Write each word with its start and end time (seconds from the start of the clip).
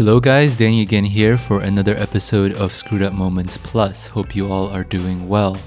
Hello, 0.00 0.18
guys. 0.18 0.56
Danny 0.56 0.80
again 0.80 1.04
here 1.04 1.36
for 1.36 1.60
another 1.60 1.94
episode 1.94 2.54
of 2.54 2.74
Screwed 2.74 3.02
Up 3.02 3.12
Moments 3.12 3.58
Plus. 3.58 4.06
Hope 4.06 4.34
you 4.34 4.50
all 4.50 4.70
are 4.70 4.82
doing 4.82 5.28
well. 5.28 5.58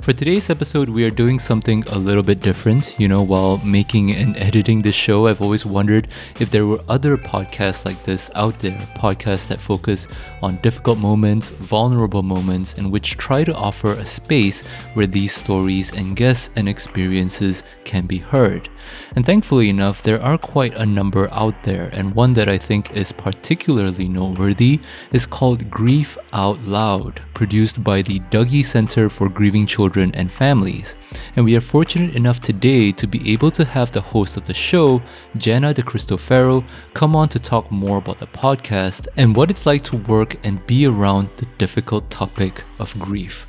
For 0.00 0.12
today's 0.12 0.48
episode, 0.50 0.88
we 0.88 1.04
are 1.04 1.10
doing 1.10 1.38
something 1.38 1.82
a 1.88 1.98
little 1.98 2.22
bit 2.22 2.40
different. 2.40 2.98
You 3.00 3.08
know, 3.08 3.22
while 3.22 3.58
making 3.58 4.12
and 4.12 4.36
editing 4.36 4.82
this 4.82 4.94
show, 4.94 5.26
I've 5.26 5.42
always 5.42 5.66
wondered 5.66 6.08
if 6.40 6.50
there 6.50 6.66
were 6.66 6.80
other 6.88 7.16
podcasts 7.16 7.84
like 7.84 8.04
this 8.04 8.30
out 8.34 8.58
there, 8.60 8.78
podcasts 8.94 9.48
that 9.48 9.60
focus 9.60 10.06
on 10.42 10.56
difficult 10.58 10.98
moments, 10.98 11.48
vulnerable 11.48 12.22
moments, 12.22 12.74
and 12.74 12.92
which 12.92 13.16
try 13.16 13.44
to 13.44 13.54
offer 13.54 13.92
a 13.92 14.06
space 14.06 14.62
where 14.94 15.06
these 15.06 15.34
stories 15.34 15.92
and 15.92 16.16
guests 16.16 16.50
and 16.54 16.68
experiences 16.68 17.62
can 17.84 18.06
be 18.06 18.18
heard. 18.18 18.68
And 19.16 19.26
thankfully 19.26 19.68
enough, 19.68 20.02
there 20.02 20.22
are 20.22 20.38
quite 20.38 20.74
a 20.74 20.86
number 20.86 21.28
out 21.32 21.64
there, 21.64 21.88
and 21.92 22.14
one 22.14 22.34
that 22.34 22.48
I 22.48 22.58
think 22.58 22.92
is 22.92 23.12
particularly 23.12 24.08
noteworthy 24.08 24.80
is 25.12 25.26
called 25.26 25.70
Grief 25.70 26.16
Out 26.32 26.62
Loud, 26.62 27.20
produced 27.34 27.82
by 27.82 28.02
the 28.02 28.20
Dougy 28.30 28.64
Center 28.64 29.08
for 29.08 29.28
Grieving 29.28 29.66
Children 29.66 29.77
and 29.78 30.32
Families. 30.32 30.96
And 31.36 31.44
we 31.44 31.54
are 31.54 31.60
fortunate 31.60 32.16
enough 32.16 32.40
today 32.40 32.90
to 32.92 33.06
be 33.06 33.32
able 33.32 33.52
to 33.52 33.64
have 33.64 33.92
the 33.92 34.00
host 34.00 34.36
of 34.36 34.44
the 34.44 34.52
show, 34.52 35.00
Jenna 35.36 35.72
De 35.72 35.82
Cristofaro, 35.82 36.64
come 36.94 37.14
on 37.14 37.28
to 37.28 37.38
talk 37.38 37.70
more 37.70 37.98
about 37.98 38.18
the 38.18 38.26
podcast 38.26 39.06
and 39.16 39.36
what 39.36 39.50
it's 39.50 39.66
like 39.66 39.84
to 39.84 39.96
work 39.96 40.36
and 40.42 40.66
be 40.66 40.84
around 40.84 41.28
the 41.36 41.46
difficult 41.58 42.10
topic 42.10 42.64
of 42.80 42.98
grief. 42.98 43.46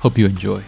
Hope 0.00 0.18
you 0.18 0.26
enjoy. 0.26 0.62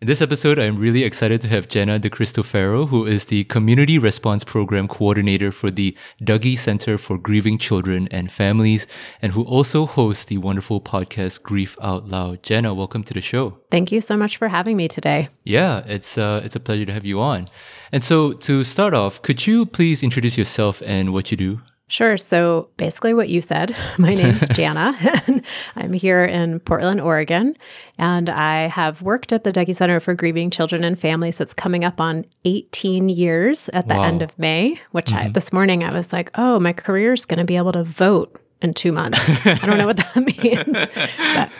In 0.00 0.06
this 0.06 0.22
episode, 0.22 0.60
I'm 0.60 0.78
really 0.78 1.02
excited 1.02 1.40
to 1.40 1.48
have 1.48 1.66
Jenna 1.66 1.98
De 1.98 2.08
Cristofaro, 2.08 2.88
who 2.88 3.04
is 3.04 3.24
the 3.24 3.42
Community 3.42 3.98
Response 3.98 4.44
Program 4.44 4.86
Coordinator 4.86 5.50
for 5.50 5.72
the 5.72 5.96
Dougy 6.22 6.56
Center 6.56 6.96
for 6.98 7.18
Grieving 7.18 7.58
Children 7.58 8.06
and 8.12 8.30
Families, 8.30 8.86
and 9.20 9.32
who 9.32 9.42
also 9.42 9.86
hosts 9.86 10.24
the 10.24 10.38
wonderful 10.38 10.80
podcast 10.80 11.42
Grief 11.42 11.76
Out 11.82 12.06
Loud. 12.06 12.44
Jenna, 12.44 12.74
welcome 12.74 13.02
to 13.02 13.12
the 13.12 13.20
show. 13.20 13.58
Thank 13.72 13.90
you 13.90 14.00
so 14.00 14.16
much 14.16 14.36
for 14.36 14.46
having 14.46 14.76
me 14.76 14.86
today. 14.86 15.30
Yeah, 15.42 15.82
it's 15.84 16.16
uh, 16.16 16.42
it's 16.44 16.54
a 16.54 16.60
pleasure 16.60 16.86
to 16.86 16.92
have 16.92 17.04
you 17.04 17.18
on. 17.18 17.48
And 17.90 18.04
so, 18.04 18.34
to 18.34 18.62
start 18.62 18.94
off, 18.94 19.20
could 19.22 19.48
you 19.48 19.66
please 19.66 20.04
introduce 20.04 20.38
yourself 20.38 20.80
and 20.86 21.12
what 21.12 21.32
you 21.32 21.36
do? 21.36 21.60
Sure. 21.88 22.18
So 22.18 22.68
basically, 22.76 23.14
what 23.14 23.30
you 23.30 23.40
said. 23.40 23.74
My 23.98 24.14
name 24.14 24.36
is 24.36 24.48
Jana, 24.52 24.94
and 25.26 25.44
I'm 25.74 25.94
here 25.94 26.24
in 26.24 26.60
Portland, 26.60 27.00
Oregon. 27.00 27.56
And 27.96 28.28
I 28.28 28.68
have 28.68 29.00
worked 29.02 29.32
at 29.32 29.44
the 29.44 29.52
Dougy 29.52 29.74
Center 29.74 29.98
for 29.98 30.14
Grieving 30.14 30.50
Children 30.50 30.84
and 30.84 30.98
Families. 30.98 31.40
It's 31.40 31.54
coming 31.54 31.84
up 31.84 32.00
on 32.00 32.26
18 32.44 33.08
years 33.08 33.70
at 33.70 33.88
the 33.88 33.94
wow. 33.94 34.04
end 34.04 34.22
of 34.22 34.38
May, 34.38 34.78
which 34.92 35.06
mm-hmm. 35.06 35.28
I, 35.28 35.30
this 35.30 35.52
morning 35.52 35.82
I 35.82 35.92
was 35.92 36.12
like, 36.12 36.30
oh, 36.34 36.60
my 36.60 36.74
career 36.74 37.14
is 37.14 37.24
going 37.24 37.38
to 37.38 37.44
be 37.44 37.56
able 37.56 37.72
to 37.72 37.84
vote 37.84 38.38
in 38.60 38.74
two 38.74 38.92
months. 38.92 39.18
I 39.46 39.54
don't 39.54 39.78
know 39.78 39.86
what 39.86 39.96
that 39.96 40.16
means. 40.42 40.76
But 41.34 41.50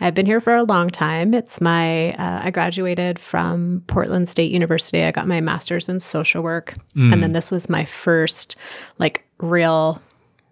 I've 0.00 0.14
been 0.14 0.26
here 0.26 0.40
for 0.40 0.54
a 0.54 0.62
long 0.62 0.90
time. 0.90 1.34
It's 1.34 1.60
my, 1.60 2.12
uh, 2.14 2.42
I 2.44 2.50
graduated 2.50 3.18
from 3.18 3.82
Portland 3.86 4.28
State 4.28 4.52
University. 4.52 5.02
I 5.02 5.10
got 5.10 5.26
my 5.26 5.40
master's 5.40 5.88
in 5.88 5.98
social 6.00 6.42
work. 6.42 6.74
Mm. 6.94 7.12
And 7.12 7.22
then 7.22 7.32
this 7.32 7.50
was 7.50 7.68
my 7.68 7.84
first 7.84 8.56
like 8.98 9.24
real 9.42 10.00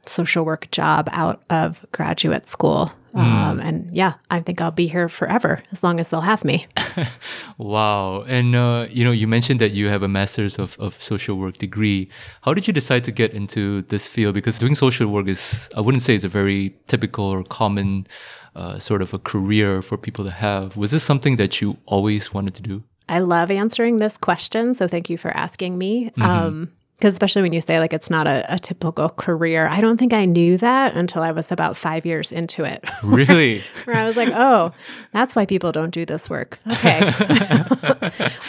social 0.07 0.45
work 0.45 0.71
job 0.71 1.09
out 1.13 1.43
of 1.51 1.85
graduate 1.93 2.49
school. 2.49 2.93
Mm. 3.15 3.21
Um, 3.21 3.61
and 3.61 3.91
yeah, 3.93 4.15
I 4.31 4.41
think 4.41 4.61
I'll 4.61 4.71
be 4.71 4.87
here 4.87 5.09
forever 5.09 5.63
as 5.73 5.83
long 5.83 5.99
as 5.99 6.11
they'll 6.11 6.21
have 6.21 6.45
me. 6.45 6.67
wow. 7.59 8.23
And, 8.23 8.55
uh, 8.55 8.87
you 8.89 9.05
know, 9.05 9.11
you 9.11 9.27
mentioned 9.27 9.61
that 9.61 9.73
you 9.73 9.89
have 9.89 10.03
a 10.03 10.09
master's 10.09 10.59
of, 10.59 10.77
of 10.79 11.01
social 11.03 11.37
work 11.37 11.59
degree. 11.59 12.09
How 12.43 12.55
did 12.55 12.69
you 12.69 12.73
decide 12.73 13.03
to 13.05 13.11
get 13.11 13.33
into 13.33 13.83
this 13.83 14.07
field? 14.07 14.35
Because 14.35 14.59
doing 14.59 14.77
social 14.77 15.09
work 15.09 15.27
is, 15.27 15.69
I 15.77 15.81
wouldn't 15.81 16.03
say 16.03 16.15
it's 16.15 16.25
a 16.25 16.29
very 16.29 16.77
typical 16.87 17.25
or 17.25 17.43
common 17.43 18.07
uh, 18.55 18.79
sort 18.79 19.03
of 19.03 19.13
a 19.13 19.19
career 19.19 19.83
for 19.83 19.97
people 19.97 20.25
to 20.25 20.31
have. 20.31 20.77
Was 20.77 20.93
this 20.93 21.03
something 21.03 21.37
that 21.37 21.61
you 21.61 21.79
always 21.87 22.33
wanted 22.33 22.55
to 22.57 22.63
do? 22.63 22.85
I 23.09 23.19
love 23.19 23.51
answering 23.51 23.97
this 23.97 24.17
question. 24.17 24.73
So 24.75 24.87
thank 24.87 25.11
you 25.11 25.19
for 25.19 25.37
asking 25.37 25.77
me. 25.77 26.11
Mm-hmm. 26.11 26.23
Um, 26.23 26.73
because 27.01 27.15
especially 27.15 27.41
when 27.41 27.55
you 27.55 27.63
say 27.63 27.79
like 27.79 27.95
it's 27.95 28.11
not 28.11 28.27
a, 28.27 28.45
a, 28.53 28.59
typical 28.59 29.09
career 29.09 29.67
i 29.69 29.81
don't 29.81 29.97
think 29.97 30.13
i 30.13 30.27
knew 30.27 30.59
that 30.59 30.95
until 30.95 31.23
i 31.23 31.33
was 31.33 31.51
about 31.51 31.77
five 31.77 32.05
years 32.05 32.31
into 32.31 32.63
it. 32.65 32.85
Really? 33.03 33.63
Where 33.85 33.97
i 33.97 34.05
was 34.05 34.17
like 34.17 34.29
oh 34.35 34.73
that's 35.13 35.35
why 35.35 35.47
people 35.47 35.73
don't 35.73 35.91
do 35.91 36.05
this 36.05 36.29
work. 36.29 36.59
Okay. 36.71 37.01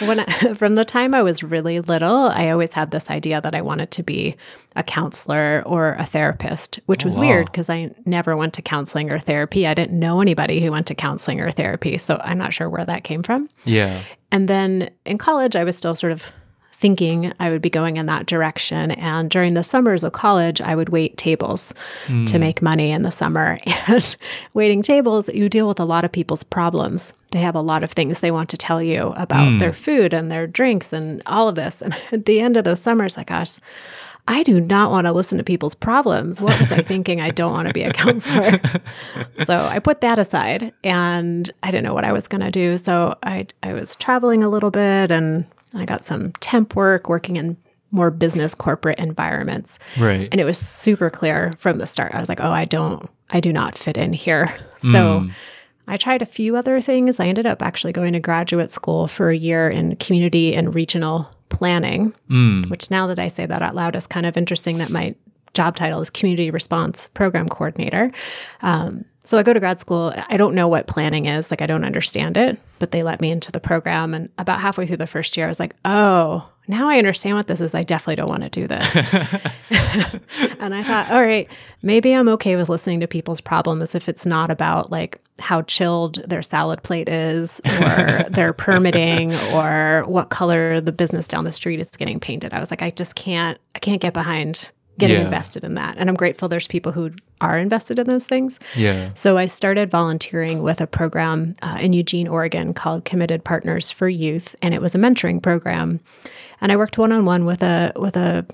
When 0.00 0.20
I, 0.20 0.54
from 0.54 0.74
the 0.74 0.84
time 0.84 1.14
i 1.14 1.22
was 1.22 1.42
really 1.42 1.80
little 1.80 2.26
i 2.26 2.50
always 2.50 2.74
had 2.74 2.90
this 2.90 3.08
idea 3.10 3.40
that 3.40 3.54
i 3.54 3.62
wanted 3.62 3.90
to 3.92 4.02
be 4.02 4.36
a 4.76 4.82
counselor 4.82 5.62
or 5.64 5.94
a 5.94 6.04
therapist 6.04 6.78
which 6.86 7.04
oh, 7.04 7.08
was 7.08 7.18
wow. 7.18 7.26
weird 7.26 7.46
because 7.46 7.70
i 7.70 7.90
never 8.04 8.36
went 8.36 8.52
to 8.54 8.62
counseling 8.62 9.10
or 9.10 9.18
therapy. 9.18 9.66
I 9.66 9.74
didn't 9.74 9.98
know 9.98 10.20
anybody 10.20 10.60
who 10.60 10.70
went 10.70 10.86
to 10.88 10.94
counseling 10.94 11.40
or 11.40 11.50
therapy 11.50 11.96
so 11.96 12.20
i'm 12.22 12.38
not 12.38 12.52
sure 12.52 12.68
where 12.68 12.84
that 12.84 13.04
came 13.04 13.22
from. 13.22 13.48
Yeah. 13.64 14.02
And 14.30 14.48
then 14.48 14.90
in 15.06 15.16
college 15.18 15.56
i 15.56 15.64
was 15.64 15.76
still 15.76 15.94
sort 15.94 16.12
of 16.12 16.22
thinking 16.82 17.32
I 17.38 17.48
would 17.48 17.62
be 17.62 17.70
going 17.70 17.96
in 17.96 18.06
that 18.06 18.26
direction. 18.26 18.90
And 18.90 19.30
during 19.30 19.54
the 19.54 19.62
summers 19.62 20.02
of 20.02 20.12
college, 20.12 20.60
I 20.60 20.74
would 20.74 20.88
wait 20.88 21.16
tables 21.16 21.72
mm. 22.06 22.26
to 22.26 22.40
make 22.40 22.60
money 22.60 22.90
in 22.90 23.02
the 23.02 23.12
summer. 23.12 23.58
And 23.88 24.16
waiting 24.54 24.80
tables, 24.82 25.28
you 25.28 25.48
deal 25.48 25.66
with 25.66 25.80
a 25.80 25.84
lot 25.84 26.04
of 26.04 26.12
people's 26.12 26.44
problems. 26.44 27.14
They 27.32 27.40
have 27.40 27.56
a 27.56 27.60
lot 27.60 27.82
of 27.82 27.90
things 27.90 28.20
they 28.20 28.30
want 28.30 28.48
to 28.50 28.56
tell 28.56 28.82
you 28.82 29.12
about 29.16 29.48
mm. 29.48 29.60
their 29.60 29.72
food 29.72 30.14
and 30.14 30.30
their 30.30 30.46
drinks 30.46 30.92
and 30.92 31.22
all 31.26 31.48
of 31.48 31.56
this. 31.56 31.82
And 31.82 31.96
at 32.12 32.26
the 32.26 32.40
end 32.40 32.56
of 32.56 32.64
those 32.64 32.80
summers, 32.80 33.16
like, 33.16 33.28
gosh, 33.28 33.58
I 34.28 34.42
do 34.42 34.60
not 34.60 34.90
want 34.90 35.06
to 35.06 35.12
listen 35.12 35.38
to 35.38 35.44
people's 35.44 35.74
problems. 35.74 36.40
What 36.40 36.58
was 36.60 36.70
I 36.70 36.82
thinking? 36.92 37.20
I 37.20 37.30
don't 37.30 37.52
want 37.52 37.68
to 37.68 37.74
be 37.74 37.82
a 37.82 37.92
counselor. 37.92 38.60
so 39.44 39.58
I 39.58 39.78
put 39.78 40.00
that 40.00 40.18
aside 40.18 40.72
and 40.84 41.50
I 41.62 41.70
didn't 41.70 41.84
know 41.84 41.94
what 41.94 42.04
I 42.04 42.12
was 42.12 42.28
going 42.28 42.42
to 42.42 42.50
do. 42.50 42.78
So 42.78 43.16
I, 43.22 43.46
I 43.62 43.72
was 43.72 43.96
traveling 43.96 44.42
a 44.44 44.48
little 44.48 44.70
bit 44.70 45.10
and 45.10 45.44
I 45.74 45.84
got 45.84 46.04
some 46.04 46.32
temp 46.40 46.74
work 46.76 47.08
working 47.08 47.36
in 47.36 47.56
more 47.92 48.10
business 48.10 48.54
corporate 48.54 48.98
environments. 48.98 49.78
Right. 49.98 50.28
And 50.32 50.40
it 50.40 50.44
was 50.44 50.58
super 50.58 51.10
clear 51.10 51.52
from 51.58 51.78
the 51.78 51.86
start. 51.86 52.14
I 52.14 52.20
was 52.20 52.28
like, 52.28 52.40
oh, 52.40 52.50
I 52.50 52.64
don't, 52.64 53.08
I 53.30 53.40
do 53.40 53.52
not 53.52 53.76
fit 53.76 53.96
in 53.96 54.12
here. 54.12 54.58
So 54.82 55.20
mm. 55.20 55.32
I 55.86 55.96
tried 55.96 56.22
a 56.22 56.26
few 56.26 56.56
other 56.56 56.80
things. 56.80 57.20
I 57.20 57.28
ended 57.28 57.46
up 57.46 57.62
actually 57.62 57.92
going 57.92 58.14
to 58.14 58.18
graduate 58.18 58.72
school 58.72 59.06
for 59.06 59.30
a 59.30 59.36
year 59.36 59.70
in 59.70 59.94
community 59.94 60.56
and 60.56 60.74
regional 60.74 61.30
planning, 61.50 62.12
mm. 62.28 62.68
which 62.68 62.90
now 62.90 63.06
that 63.06 63.20
I 63.20 63.28
say 63.28 63.46
that 63.46 63.62
out 63.62 63.76
loud 63.76 63.94
is 63.94 64.08
kind 64.08 64.26
of 64.26 64.36
interesting 64.36 64.78
that 64.78 64.90
my 64.90 65.14
job 65.54 65.76
title 65.76 66.00
is 66.00 66.10
community 66.10 66.50
response 66.50 67.08
program 67.14 67.48
coordinator. 67.48 68.10
Um, 68.62 69.04
so 69.24 69.38
I 69.38 69.42
go 69.42 69.52
to 69.52 69.60
grad 69.60 69.78
school. 69.78 70.12
I 70.28 70.36
don't 70.36 70.54
know 70.54 70.68
what 70.68 70.86
planning 70.86 71.26
is. 71.26 71.50
Like, 71.50 71.62
I 71.62 71.66
don't 71.66 71.84
understand 71.84 72.36
it, 72.36 72.58
but 72.78 72.90
they 72.90 73.02
let 73.02 73.20
me 73.20 73.30
into 73.30 73.52
the 73.52 73.60
program. 73.60 74.14
And 74.14 74.28
about 74.38 74.60
halfway 74.60 74.86
through 74.86 74.96
the 74.96 75.06
first 75.06 75.36
year, 75.36 75.46
I 75.46 75.48
was 75.48 75.60
like, 75.60 75.74
oh, 75.84 76.48
now 76.68 76.88
I 76.88 76.98
understand 76.98 77.36
what 77.36 77.46
this 77.46 77.60
is. 77.60 77.74
I 77.74 77.82
definitely 77.82 78.16
don't 78.16 78.28
want 78.28 78.42
to 78.42 78.48
do 78.48 78.66
this. 78.66 78.96
and 80.58 80.74
I 80.74 80.82
thought, 80.82 81.10
all 81.10 81.22
right, 81.22 81.48
maybe 81.82 82.12
I'm 82.12 82.28
okay 82.30 82.56
with 82.56 82.68
listening 82.68 83.00
to 83.00 83.06
people's 83.06 83.40
problems 83.40 83.94
if 83.94 84.08
it's 84.08 84.26
not 84.26 84.50
about 84.50 84.90
like 84.90 85.20
how 85.38 85.62
chilled 85.62 86.16
their 86.28 86.42
salad 86.42 86.82
plate 86.82 87.08
is 87.08 87.60
or 87.64 88.24
their 88.30 88.52
permitting 88.52 89.34
or 89.52 90.04
what 90.06 90.30
color 90.30 90.80
the 90.80 90.92
business 90.92 91.26
down 91.28 91.44
the 91.44 91.52
street 91.52 91.80
is 91.80 91.88
getting 91.88 92.20
painted. 92.20 92.52
I 92.52 92.60
was 92.60 92.70
like, 92.70 92.82
I 92.82 92.90
just 92.90 93.14
can't, 93.14 93.58
I 93.74 93.78
can't 93.78 94.00
get 94.00 94.14
behind 94.14 94.72
getting 95.02 95.18
yeah. 95.18 95.24
invested 95.24 95.64
in 95.64 95.74
that. 95.74 95.96
And 95.98 96.08
I'm 96.08 96.16
grateful 96.16 96.48
there's 96.48 96.66
people 96.66 96.92
who 96.92 97.10
are 97.40 97.58
invested 97.58 97.98
in 97.98 98.06
those 98.06 98.26
things. 98.26 98.58
Yeah. 98.76 99.10
So 99.14 99.36
I 99.36 99.46
started 99.46 99.90
volunteering 99.90 100.62
with 100.62 100.80
a 100.80 100.86
program 100.86 101.54
uh, 101.62 101.78
in 101.80 101.92
Eugene, 101.92 102.28
Oregon 102.28 102.72
called 102.72 103.04
Committed 103.04 103.44
Partners 103.44 103.90
for 103.90 104.08
Youth, 104.08 104.54
and 104.62 104.74
it 104.74 104.80
was 104.80 104.94
a 104.94 104.98
mentoring 104.98 105.42
program. 105.42 106.00
And 106.60 106.72
I 106.72 106.76
worked 106.76 106.98
one 106.98 107.12
on 107.12 107.24
one 107.24 107.44
with 107.44 107.62
a 107.62 107.92
with 107.96 108.16
a 108.16 108.46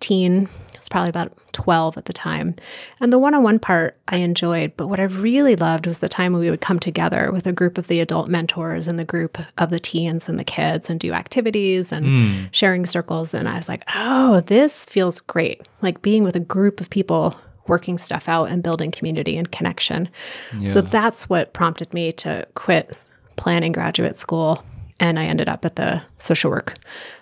teen 0.00 0.48
was 0.86 0.90
probably 0.90 1.10
about 1.10 1.32
12 1.52 1.98
at 1.98 2.04
the 2.04 2.12
time. 2.12 2.54
And 3.00 3.12
the 3.12 3.18
one 3.18 3.34
on 3.34 3.42
one 3.42 3.58
part 3.58 3.96
I 4.06 4.18
enjoyed, 4.18 4.72
but 4.76 4.86
what 4.86 5.00
I 5.00 5.04
really 5.04 5.56
loved 5.56 5.86
was 5.86 5.98
the 5.98 6.08
time 6.08 6.32
when 6.32 6.40
we 6.40 6.50
would 6.50 6.60
come 6.60 6.78
together 6.78 7.32
with 7.32 7.46
a 7.46 7.52
group 7.52 7.76
of 7.76 7.88
the 7.88 7.98
adult 7.98 8.28
mentors 8.28 8.86
and 8.86 8.96
the 8.98 9.04
group 9.04 9.38
of 9.58 9.70
the 9.70 9.80
teens 9.80 10.28
and 10.28 10.38
the 10.38 10.44
kids 10.44 10.88
and 10.88 11.00
do 11.00 11.12
activities 11.12 11.90
and 11.90 12.06
mm. 12.06 12.48
sharing 12.52 12.86
circles. 12.86 13.34
And 13.34 13.48
I 13.48 13.56
was 13.56 13.68
like, 13.68 13.82
oh, 13.96 14.42
this 14.42 14.86
feels 14.86 15.20
great. 15.20 15.66
Like 15.82 16.02
being 16.02 16.22
with 16.22 16.36
a 16.36 16.40
group 16.40 16.80
of 16.80 16.88
people 16.88 17.34
working 17.66 17.98
stuff 17.98 18.28
out 18.28 18.44
and 18.44 18.62
building 18.62 18.92
community 18.92 19.36
and 19.36 19.50
connection. 19.50 20.08
Yeah. 20.56 20.70
So 20.70 20.82
that's 20.82 21.28
what 21.28 21.52
prompted 21.52 21.92
me 21.92 22.12
to 22.12 22.46
quit 22.54 22.96
planning 23.34 23.72
graduate 23.72 24.14
school. 24.14 24.62
And 25.00 25.18
I 25.18 25.24
ended 25.24 25.48
up 25.48 25.64
at 25.64 25.74
the 25.74 26.00
social 26.18 26.50
work 26.50 26.76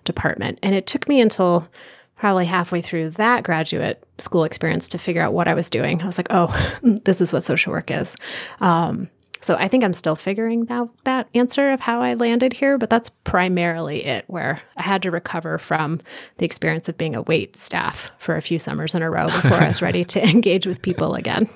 department. 0.05 0.59
And 0.63 0.75
it 0.75 0.87
took 0.87 1.09
me 1.09 1.23
until 1.23 1.67
probably 2.17 2.47
halfway 2.47 2.81
through 2.81 3.11
that 3.11 3.45
graduate 3.45 4.03
school 4.19 4.45
experience 4.45 4.89
to 4.89 4.99
figure 4.99 5.23
out 5.23 5.33
what 5.33 5.49
I 5.49 5.55
was 5.55 5.69
doing. 5.69 6.01
I 6.03 6.07
was 6.07 6.19
like, 6.19 6.29
oh, 6.31 6.49
this 7.05 7.21
is 7.21 7.33
what 7.33 7.45
social 7.45 7.73
work 7.73 7.91
is. 7.91 8.17
Um, 8.61 9.09
So 9.41 9.57
I 9.57 9.69
think 9.69 9.85
I'm 9.85 9.93
still 9.93 10.17
figuring 10.17 10.67
out 10.71 10.89
that 11.05 11.29
answer 11.35 11.71
of 11.73 11.81
how 11.81 12.01
I 12.01 12.15
landed 12.15 12.55
here, 12.55 12.79
but 12.79 12.89
that's 12.89 13.11
primarily 13.25 14.03
it, 14.07 14.25
where 14.27 14.63
I 14.79 14.83
had 14.83 15.03
to 15.03 15.11
recover 15.11 15.59
from 15.59 16.01
the 16.39 16.47
experience 16.47 16.89
of 16.89 16.97
being 16.97 17.15
a 17.15 17.21
wait 17.21 17.55
staff 17.57 18.11
for 18.19 18.37
a 18.37 18.41
few 18.41 18.59
summers 18.59 18.95
in 18.95 19.03
a 19.03 19.11
row 19.11 19.27
before 19.27 19.59
I 19.59 19.69
was 19.69 19.83
ready 19.83 20.03
to 20.05 20.23
engage 20.31 20.67
with 20.67 20.81
people 20.81 21.15
again. 21.15 21.47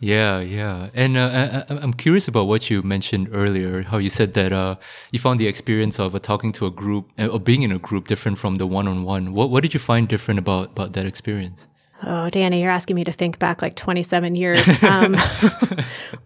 Yeah, 0.00 0.40
yeah. 0.40 0.90
And 0.92 1.16
uh, 1.16 1.64
I, 1.68 1.74
am 1.82 1.94
curious 1.94 2.28
about 2.28 2.46
what 2.46 2.68
you 2.68 2.82
mentioned 2.82 3.28
earlier, 3.32 3.82
how 3.82 3.98
you 3.98 4.10
said 4.10 4.34
that 4.34 4.52
uh, 4.52 4.76
you 5.12 5.18
found 5.18 5.40
the 5.40 5.46
experience 5.46 5.98
of 5.98 6.14
uh, 6.14 6.18
talking 6.18 6.52
to 6.52 6.66
a 6.66 6.70
group 6.70 7.10
uh, 7.18 7.26
or 7.26 7.40
being 7.40 7.62
in 7.62 7.72
a 7.72 7.78
group 7.78 8.06
different 8.06 8.38
from 8.38 8.56
the 8.56 8.66
one 8.66 8.86
on 8.86 9.04
one. 9.04 9.32
What 9.32 9.50
What 9.50 9.62
did 9.62 9.72
you 9.72 9.80
find 9.80 10.08
different 10.08 10.38
about, 10.38 10.72
about 10.72 10.92
that 10.92 11.06
experience? 11.06 11.68
Oh, 12.06 12.28
Danny, 12.28 12.60
you're 12.60 12.70
asking 12.70 12.96
me 12.96 13.04
to 13.04 13.12
think 13.12 13.38
back 13.38 13.62
like 13.62 13.76
27 13.76 14.36
years. 14.36 14.68
Um, 14.84 15.12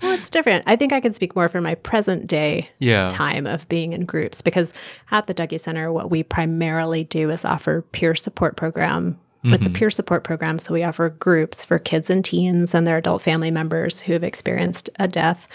well, 0.02 0.12
it's 0.12 0.30
different. 0.30 0.64
I 0.66 0.74
think 0.74 0.92
I 0.92 1.00
can 1.00 1.12
speak 1.12 1.36
more 1.36 1.48
for 1.48 1.60
my 1.60 1.76
present 1.76 2.26
day 2.26 2.68
yeah. 2.80 3.08
time 3.08 3.46
of 3.46 3.68
being 3.68 3.92
in 3.92 4.04
groups 4.04 4.42
because 4.42 4.72
at 5.12 5.26
the 5.26 5.34
Dougy 5.34 5.60
Center, 5.60 5.92
what 5.92 6.10
we 6.10 6.22
primarily 6.22 7.04
do 7.04 7.30
is 7.30 7.44
offer 7.44 7.82
peer 7.82 8.16
support 8.16 8.56
program. 8.56 9.18
Mm-hmm. 9.44 9.54
It's 9.54 9.66
a 9.66 9.68
mm-hmm. 9.68 9.78
peer 9.78 9.90
support 9.90 10.24
program. 10.24 10.58
So 10.58 10.74
we 10.74 10.82
offer 10.82 11.10
groups 11.10 11.64
for 11.64 11.78
kids 11.78 12.10
and 12.10 12.24
teens 12.24 12.74
and 12.74 12.86
their 12.86 12.96
adult 12.96 13.22
family 13.22 13.50
members 13.50 14.00
who 14.00 14.12
have 14.12 14.24
experienced 14.24 14.90
a 14.98 15.06
death 15.06 15.46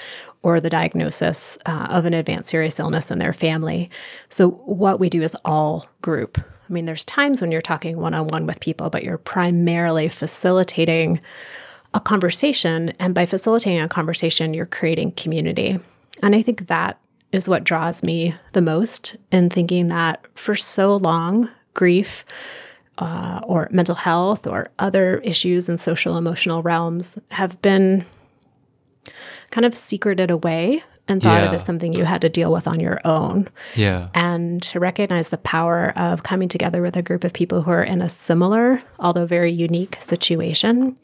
or 0.41 0.59
the 0.59 0.69
diagnosis 0.69 1.57
uh, 1.65 1.87
of 1.89 2.05
an 2.05 2.13
advanced 2.13 2.49
serious 2.49 2.79
illness 2.79 3.11
in 3.11 3.19
their 3.19 3.33
family. 3.33 3.89
So 4.29 4.51
what 4.51 4.99
we 4.99 5.09
do 5.09 5.21
is 5.21 5.35
all 5.43 5.87
group. 6.01 6.37
I 6.37 6.73
mean, 6.73 6.85
there's 6.85 7.05
times 7.05 7.41
when 7.41 7.51
you're 7.51 7.61
talking 7.61 7.97
one 7.97 8.13
on 8.13 8.27
one 8.27 8.45
with 8.45 8.59
people, 8.59 8.89
but 8.89 9.03
you're 9.03 9.17
primarily 9.17 10.07
facilitating 10.07 11.19
a 11.93 11.99
conversation. 11.99 12.93
And 12.99 13.13
by 13.13 13.25
facilitating 13.25 13.81
a 13.81 13.89
conversation, 13.89 14.53
you're 14.53 14.65
creating 14.65 15.11
community. 15.13 15.77
And 16.21 16.35
I 16.35 16.41
think 16.41 16.67
that 16.67 16.99
is 17.31 17.49
what 17.49 17.63
draws 17.63 18.03
me 18.03 18.35
the 18.53 18.61
most 18.61 19.17
in 19.31 19.49
thinking 19.49 19.89
that 19.89 20.25
for 20.37 20.55
so 20.55 20.97
long, 20.97 21.49
grief 21.73 22.23
uh, 22.97 23.41
or 23.43 23.67
mental 23.71 23.95
health 23.95 24.45
or 24.47 24.69
other 24.79 25.17
issues 25.19 25.67
in 25.69 25.77
social 25.77 26.17
emotional 26.17 26.61
realms 26.61 27.17
have 27.31 27.61
been 27.61 28.05
kind 29.51 29.65
of 29.65 29.75
secreted 29.75 30.31
away 30.31 30.83
and 31.07 31.21
thought 31.21 31.41
yeah. 31.41 31.49
of 31.49 31.53
as 31.53 31.65
something 31.65 31.91
you 31.93 32.05
had 32.05 32.21
to 32.21 32.29
deal 32.29 32.51
with 32.51 32.67
on 32.67 32.79
your 32.79 32.99
own. 33.05 33.49
Yeah. 33.75 34.07
And 34.13 34.61
to 34.63 34.79
recognize 34.79 35.29
the 35.29 35.37
power 35.37 35.91
of 35.97 36.23
coming 36.23 36.47
together 36.47 36.81
with 36.81 36.95
a 36.95 37.01
group 37.01 37.23
of 37.23 37.33
people 37.33 37.61
who 37.61 37.71
are 37.71 37.83
in 37.83 38.01
a 38.01 38.09
similar, 38.09 38.81
although 38.99 39.25
very 39.25 39.51
unique 39.51 39.97
situation. 39.99 40.97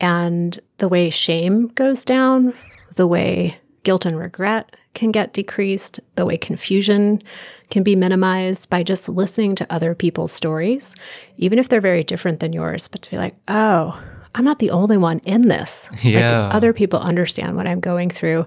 And 0.00 0.58
the 0.78 0.88
way 0.88 1.10
shame 1.10 1.68
goes 1.68 2.04
down, 2.04 2.52
the 2.96 3.06
way 3.06 3.58
guilt 3.84 4.06
and 4.06 4.18
regret 4.18 4.76
can 4.94 5.12
get 5.12 5.32
decreased, 5.32 6.00
the 6.16 6.26
way 6.26 6.36
confusion 6.36 7.22
can 7.70 7.82
be 7.82 7.94
minimized 7.94 8.70
by 8.70 8.82
just 8.82 9.08
listening 9.08 9.54
to 9.54 9.72
other 9.72 9.94
people's 9.94 10.32
stories, 10.32 10.94
even 11.36 11.58
if 11.58 11.68
they're 11.68 11.80
very 11.80 12.02
different 12.02 12.40
than 12.40 12.52
yours, 12.52 12.88
but 12.88 13.02
to 13.02 13.10
be 13.10 13.18
like, 13.18 13.34
oh, 13.48 14.02
I'm 14.34 14.44
not 14.44 14.58
the 14.58 14.70
only 14.70 14.96
one 14.96 15.20
in 15.20 15.48
this. 15.48 15.90
Yeah. 16.02 16.46
Like 16.46 16.54
other 16.54 16.72
people 16.72 17.00
understand 17.00 17.56
what 17.56 17.66
I'm 17.66 17.80
going 17.80 18.10
through. 18.10 18.46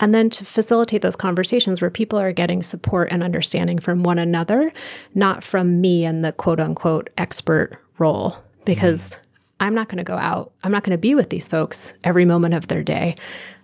And 0.00 0.14
then 0.14 0.30
to 0.30 0.44
facilitate 0.44 1.02
those 1.02 1.16
conversations 1.16 1.80
where 1.80 1.90
people 1.90 2.18
are 2.18 2.32
getting 2.32 2.62
support 2.62 3.08
and 3.10 3.22
understanding 3.22 3.78
from 3.78 4.02
one 4.02 4.18
another, 4.18 4.72
not 5.14 5.42
from 5.42 5.80
me 5.80 6.04
and 6.04 6.24
the 6.24 6.32
quote 6.32 6.60
unquote 6.60 7.10
expert 7.18 7.78
role, 7.98 8.36
because 8.64 9.10
mm. 9.10 9.18
I'm 9.60 9.74
not 9.74 9.88
going 9.88 9.98
to 9.98 10.04
go 10.04 10.16
out, 10.16 10.52
I'm 10.62 10.70
not 10.70 10.84
going 10.84 10.96
to 10.96 11.00
be 11.00 11.14
with 11.14 11.30
these 11.30 11.48
folks 11.48 11.92
every 12.04 12.24
moment 12.24 12.54
of 12.54 12.68
their 12.68 12.84
day. 12.84 13.16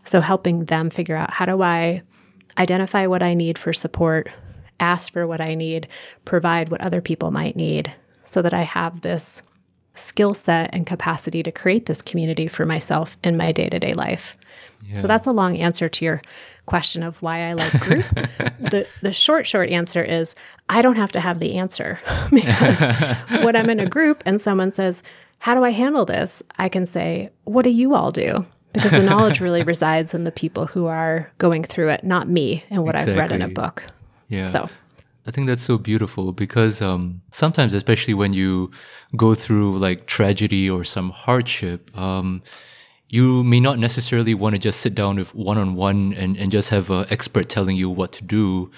So 0.05 0.21
helping 0.21 0.67
them 0.67 0.91
figure 0.91 1.17
out 1.17 1.33
how 1.33 1.47
do 1.47 1.63
I 1.63 2.03
identify 2.59 3.07
what 3.07 3.23
I 3.23 3.35
need 3.35 3.59
for 3.59 3.73
support, 3.73 4.29
ask 4.81 5.13
for 5.13 5.27
what 5.27 5.41
I 5.41 5.55
need, 5.55 5.89
provide 6.25 6.69
what 6.69 6.81
other 6.81 7.01
people 7.01 7.31
might 7.31 7.57
need 7.57 7.95
so 8.29 8.43
that 8.43 8.55
I 8.55 8.63
have 8.63 9.01
this 9.01 9.43
skill 9.95 10.35
set 10.35 10.71
and 10.73 10.87
capacity 10.87 11.43
to 11.43 11.53
create 11.53 11.87
this 11.87 12.03
community 12.03 12.49
for 12.49 12.65
myself 12.65 13.17
in 13.23 13.37
my 13.37 13.53
day 13.53 13.69
to 13.69 13.79
day 13.79 13.95
life. 13.95 14.37
Yeah. 14.85 15.01
So 15.01 15.07
that's 15.07 15.27
a 15.27 15.33
long 15.33 15.57
answer 15.59 15.89
to 15.89 16.05
your 16.05 16.23
question 16.67 17.03
of 17.03 17.21
why 17.23 17.49
I 17.49 17.53
like 17.53 17.73
group. 17.81 18.05
the 18.61 18.87
the 19.03 19.13
short 19.13 19.47
short 19.47 19.71
answer 19.71 20.03
is 20.03 20.35
I 20.69 20.83
don't 20.83 20.97
have 20.97 21.13
to 21.13 21.21
have 21.21 21.39
the 21.39 21.57
answer 21.59 22.01
because 22.31 22.81
when 23.45 23.57
I'm 23.57 23.71
in 23.71 23.81
a 23.81 23.89
group 23.89 24.23
and 24.27 24.41
someone 24.41 24.71
says, 24.71 25.03
"How 25.39 25.55
do 25.55 25.65
I 25.65 25.71
handle 25.71 26.05
this?" 26.05 26.43
I 26.59 26.69
can 26.69 26.87
say, 26.87 27.31
"What 27.45 27.63
do 27.63 27.71
you 27.71 27.95
all 27.95 28.11
do?" 28.11 28.47
Because 28.75 28.91
the 28.91 29.03
knowledge 29.03 29.41
really 29.41 29.63
resides 29.75 30.13
in 30.13 30.25
the 30.25 30.33
people 30.33 30.67
who 30.67 30.87
are 30.87 31.31
going 31.39 31.65
through 31.65 31.91
it, 31.91 32.05
not 32.05 32.29
me 32.29 32.65
and 32.71 32.83
what 32.83 32.95
exactly. 32.95 33.13
I've 33.15 33.19
read 33.19 33.33
in 33.33 33.43
a 33.43 33.49
book. 33.49 33.85
Yeah. 34.29 34.51
So 34.51 34.69
I 35.27 35.31
think 35.31 35.47
that's 35.47 35.63
so 35.63 35.79
beautiful 35.79 36.33
because 36.33 36.83
um, 36.83 37.23
sometimes, 37.33 37.73
especially 37.73 38.15
when 38.15 38.33
you 38.35 38.71
go 39.17 39.35
through 39.35 39.79
like 39.79 40.07
tragedy 40.07 40.69
or 40.69 40.85
some 40.85 41.11
hardship, 41.11 41.97
um, 41.97 42.43
you 43.09 43.43
may 43.43 43.61
not 43.61 43.79
necessarily 43.79 44.35
want 44.35 44.55
to 44.55 44.59
just 44.59 44.81
sit 44.81 44.95
down 44.95 45.17
with 45.17 45.35
one 45.35 45.57
on 45.57 45.77
one 45.77 46.13
and 46.13 46.37
and 46.37 46.53
just 46.53 46.71
have 46.71 46.91
an 46.91 47.07
expert 47.11 47.49
telling 47.49 47.77
you 47.77 47.89
what 47.89 48.13
to 48.13 48.25
do. 48.25 48.71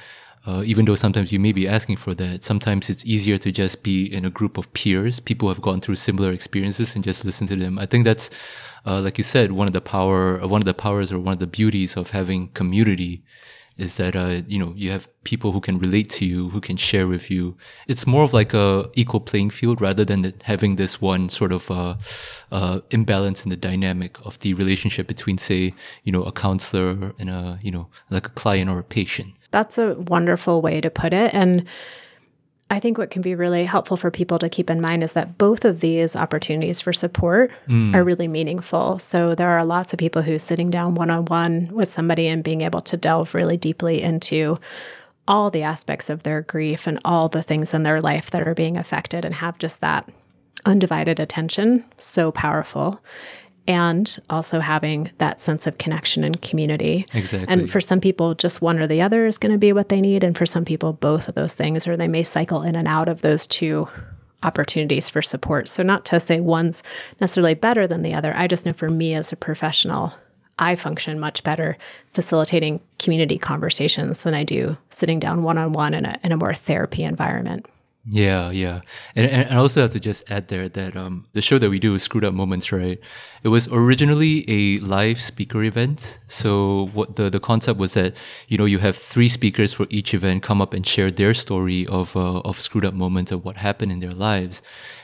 Uh, 0.47 0.63
even 0.65 0.85
though 0.85 0.95
sometimes 0.95 1.33
you 1.33 1.41
may 1.41 1.51
be 1.51 1.67
asking 1.67 1.97
for 1.97 2.15
that, 2.15 2.45
sometimes 2.45 2.89
it's 2.89 3.05
easier 3.05 3.37
to 3.37 3.51
just 3.51 3.83
be 3.83 4.05
in 4.05 4.25
a 4.25 4.31
group 4.31 4.57
of 4.57 4.73
peers, 4.75 5.19
people 5.19 5.49
who 5.49 5.53
have 5.53 5.61
gone 5.61 5.81
through 5.81 5.97
similar 5.97 6.31
experiences, 6.31 6.95
and 6.95 7.03
just 7.03 7.25
listen 7.25 7.49
to 7.49 7.57
them. 7.57 7.81
I 7.81 7.87
think 7.87 8.05
that's, 8.05 8.31
uh, 8.87 9.01
like 9.01 9.19
you 9.19 9.25
said, 9.25 9.53
one 9.53 9.67
of 9.67 9.73
the 9.73 9.81
power, 9.81 10.39
one 10.47 10.61
of 10.61 10.65
the 10.65 10.75
powers, 10.75 11.11
or 11.11 11.19
one 11.19 11.35
of 11.35 11.41
the 11.41 11.47
beauties 11.47 11.97
of 11.97 12.11
having 12.11 12.49
community 12.49 13.23
is 13.77 13.97
that 13.97 14.17
uh, 14.17 14.41
you 14.47 14.59
know 14.59 14.73
you 14.75 14.91
have 14.91 15.07
people 15.25 15.53
who 15.53 15.61
can 15.61 15.79
relate 15.79 16.09
to 16.09 16.25
you, 16.25 16.51
who 16.51 16.61
can 16.61 16.77
share 16.77 17.07
with 17.07 17.31
you. 17.31 17.57
It's 17.87 18.07
more 18.07 18.23
of 18.23 18.33
like 18.33 18.55
a 18.55 18.89
equal 18.95 19.21
playing 19.21 19.51
field 19.51 19.81
rather 19.81 20.05
than 20.05 20.33
having 20.45 20.77
this 20.77 21.01
one 21.01 21.29
sort 21.29 21.53
of 21.53 21.71
uh, 21.71 21.97
uh, 22.51 22.81
imbalance 22.91 23.45
in 23.45 23.51
the 23.51 23.57
dynamic 23.57 24.19
of 24.25 24.39
the 24.41 24.55
relationship 24.55 25.07
between, 25.07 25.37
say, 25.37 25.75
you 26.05 26.13
know, 26.13 26.23
a 26.23 26.33
counselor 26.33 27.13
and 27.19 27.29
a 27.29 27.59
you 27.63 27.71
know 27.71 27.89
like 28.11 28.27
a 28.27 28.31
client 28.31 28.71
or 28.71 28.79
a 28.79 28.85
patient. 28.85 29.35
That's 29.51 29.79
a 29.79 29.95
wonderful 29.95 30.63
way 30.63 30.81
to 30.81 30.91
put 30.91 31.13
it, 31.13 31.35
and 31.35 31.67
I 32.69 32.81
think 32.81 32.99
what 32.99 33.11
can 33.11 33.23
be 33.23 33.37
really 33.37 33.65
helpful 33.65 33.97
for 33.97 34.11
people 34.11 34.41
to 34.41 34.49
keep 34.49 34.71
in 34.71 34.81
mind 34.81 35.05
is 35.05 35.13
that 35.13 35.39
both 35.39 35.65
of 35.65 35.81
these 35.81 36.17
opportunities 36.17 36.81
for 36.81 36.93
support 36.93 37.53
mm. 37.69 37.95
are 37.95 38.03
really 38.03 38.27
meaningful. 38.27 38.99
So 38.99 39.37
there 39.37 39.51
are 39.51 39.65
lots 39.65 39.93
of 39.93 40.01
people 40.01 40.23
who 40.23 40.39
sitting 40.39 40.71
down 40.71 40.97
one 40.97 41.11
on 41.11 41.27
one 41.27 41.69
with 41.73 41.89
somebody 41.89 42.27
and 42.27 42.43
being 42.43 42.63
able 42.63 42.81
to 42.81 42.97
delve 42.97 43.35
really 43.35 43.57
deeply 43.57 44.03
into 44.03 44.59
all 45.29 45.51
the 45.51 45.63
aspects 45.63 46.11
of 46.11 46.25
their 46.25 46.43
grief 46.43 46.89
and 46.89 47.01
all 47.05 47.29
the 47.29 47.43
things 47.43 47.73
in 47.73 47.85
their 47.85 48.01
life 48.01 48.31
that 48.31 48.47
are 48.47 48.55
being 48.55 48.77
affected 48.77 49.25
and 49.25 49.35
have 49.35 49.59
just 49.59 49.81
that 49.81 50.09
undivided 50.65 51.21
attention 51.21 51.85
so 51.97 52.33
powerful 52.33 53.01
and 53.69 54.19
also 54.31 54.61
having 54.61 55.11
that 55.19 55.41
sense 55.41 55.67
of 55.67 55.79
connection 55.79 56.25
and 56.25 56.41
community. 56.43 57.05
Exactly. 57.13 57.47
And 57.49 57.71
for 57.71 57.81
some 57.81 58.01
people, 58.01 58.35
just 58.35 58.63
one 58.63 58.79
or 58.79 58.87
the 58.87 59.03
other 59.03 59.27
is 59.27 59.39
going 59.39 59.53
to 59.53 59.59
be 59.59 59.73
what 59.73 59.89
they 59.89 60.01
need. 60.01 60.23
And 60.23 60.37
for 60.37 60.47
some 60.47 60.65
people, 60.65 60.93
both 60.93 61.29
of 61.29 61.35
those 61.35 61.55
things, 61.55 61.87
or 61.87 61.97
they 61.97 62.09
may 62.09 62.23
cycle 62.23 62.63
in 62.63 62.77
and 62.77 62.87
out 62.87 63.09
of 63.09 63.23
those 63.23 63.47
two 63.47 63.89
opportunities 64.43 65.09
for 65.09 65.23
support. 65.23 65.69
So, 65.69 65.83
not 65.83 66.05
to 66.07 66.21
say 66.21 66.41
one's 66.41 66.83
necessarily 67.21 67.55
better 67.55 67.87
than 67.87 68.03
the 68.03 68.15
other. 68.15 68.35
I 68.37 68.47
just 68.47 68.67
know 68.67 68.73
for 68.73 68.89
me 68.89 69.15
as 69.15 69.33
a 69.33 69.37
professional, 69.37 70.15
I 70.59 70.77
function 70.77 71.21
much 71.21 71.43
better 71.43 71.77
facilitating 72.15 72.81
community 72.99 73.39
conversations 73.39 74.21
than 74.21 74.35
I 74.35 74.45
do 74.45 74.77
sitting 74.91 75.21
down 75.21 75.43
one 75.43 75.59
on 75.59 75.73
one 75.73 75.93
in 75.95 76.33
a 76.33 76.37
more 76.37 76.55
therapy 76.55 77.03
environment. 77.03 77.67
Yeah, 78.09 78.51
yeah, 78.53 78.83
and 79.17 79.27
and 79.27 79.51
I 79.53 79.57
also 79.57 79.81
have 79.81 79.91
to 79.91 79.99
just 79.99 80.23
add 80.31 80.47
there 80.47 80.69
that 80.69 80.97
um 80.97 81.27
the 81.33 81.41
show 81.41 81.59
that 81.59 81.71
we 81.71 81.81
do 81.81 81.99
Screwed 81.99 82.25
Up 82.25 82.35
Moments, 82.35 82.71
right? 82.71 83.01
It 83.43 83.49
was 83.49 83.67
originally 83.67 84.45
a 84.49 84.79
live 84.79 85.21
speaker 85.21 85.65
event. 85.65 86.21
So 86.29 86.87
what 86.93 87.17
the 87.17 87.29
the 87.31 87.41
concept 87.41 87.81
was 87.81 87.95
that 87.95 88.15
you 88.47 88.59
know 88.59 88.65
you 88.65 88.79
have 88.79 88.95
three 88.97 89.29
speakers 89.29 89.73
for 89.73 89.89
each 89.91 90.15
event 90.15 90.45
come 90.45 90.63
up 90.63 90.73
and 90.73 90.87
share 90.87 91.11
their 91.11 91.35
story 91.35 91.85
of 91.89 92.15
uh, 92.15 92.39
of 92.47 92.61
screwed 92.61 92.85
up 92.85 92.95
moments 92.95 93.33
of 93.33 93.45
what 93.45 93.57
happened 93.57 93.91
in 93.91 93.99
their 93.99 94.13
lives, 94.15 94.63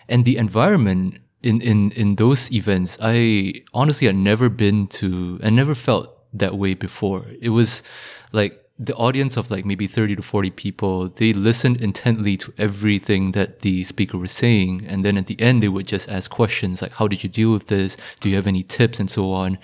and 0.08 0.24
the 0.24 0.36
environment 0.36 1.18
in 1.42 1.60
in 1.60 1.90
in 1.92 2.14
those 2.16 2.52
events, 2.52 2.96
I 3.02 3.64
honestly 3.74 4.06
had 4.06 4.14
never 4.16 4.48
been 4.48 4.86
to 5.02 5.40
and 5.42 5.56
never 5.56 5.74
felt 5.74 6.08
that 6.32 6.56
way 6.56 6.74
before. 6.74 7.26
It 7.40 7.48
was 7.50 7.82
like 8.30 8.61
the 8.84 8.94
audience 8.96 9.36
of 9.36 9.50
like 9.50 9.64
maybe 9.64 9.86
30 9.86 10.16
to 10.16 10.22
40 10.22 10.50
people, 10.50 11.08
they 11.08 11.32
listened 11.32 11.80
intently 11.80 12.36
to 12.38 12.52
everything 12.58 13.32
that 13.32 13.60
the 13.60 13.84
speaker 13.84 14.18
was 14.18 14.32
saying. 14.32 14.84
And 14.88 15.04
then 15.04 15.16
at 15.16 15.26
the 15.26 15.40
end, 15.40 15.62
they 15.62 15.68
would 15.68 15.86
just 15.86 16.08
ask 16.08 16.30
questions 16.30 16.82
like, 16.82 16.92
how 16.92 17.06
did 17.08 17.22
you 17.22 17.28
deal 17.28 17.52
with 17.52 17.68
this? 17.68 17.96
Do 18.20 18.28
you 18.28 18.36
have 18.36 18.46
any 18.46 18.62
tips? 18.62 18.98
And 18.98 19.10
so 19.10 19.32
on. 19.32 19.58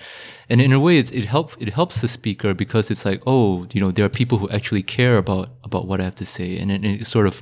And 0.49 0.61
in 0.61 0.71
a 0.71 0.79
way, 0.79 0.97
it 0.97 1.25
helps, 1.25 1.55
it 1.59 1.73
helps 1.73 2.01
the 2.01 2.07
speaker 2.07 2.53
because 2.53 2.89
it's 2.89 3.05
like, 3.05 3.21
oh, 3.27 3.67
you 3.71 3.81
know, 3.81 3.91
there 3.91 4.05
are 4.05 4.09
people 4.09 4.37
who 4.37 4.49
actually 4.49 4.83
care 4.83 5.17
about, 5.17 5.49
about 5.63 5.85
what 5.87 5.99
I 6.01 6.05
have 6.05 6.15
to 6.15 6.25
say. 6.25 6.57
And 6.57 6.71
it, 6.71 6.83
it 6.85 7.07
sort 7.07 7.27
of 7.27 7.41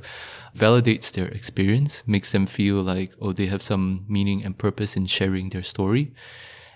validates 0.56 1.12
their 1.12 1.28
experience, 1.28 2.02
makes 2.06 2.32
them 2.32 2.46
feel 2.46 2.82
like, 2.82 3.12
oh, 3.20 3.32
they 3.32 3.46
have 3.46 3.62
some 3.62 4.04
meaning 4.08 4.44
and 4.44 4.58
purpose 4.58 4.96
in 4.96 5.06
sharing 5.06 5.50
their 5.50 5.62
story. 5.62 6.12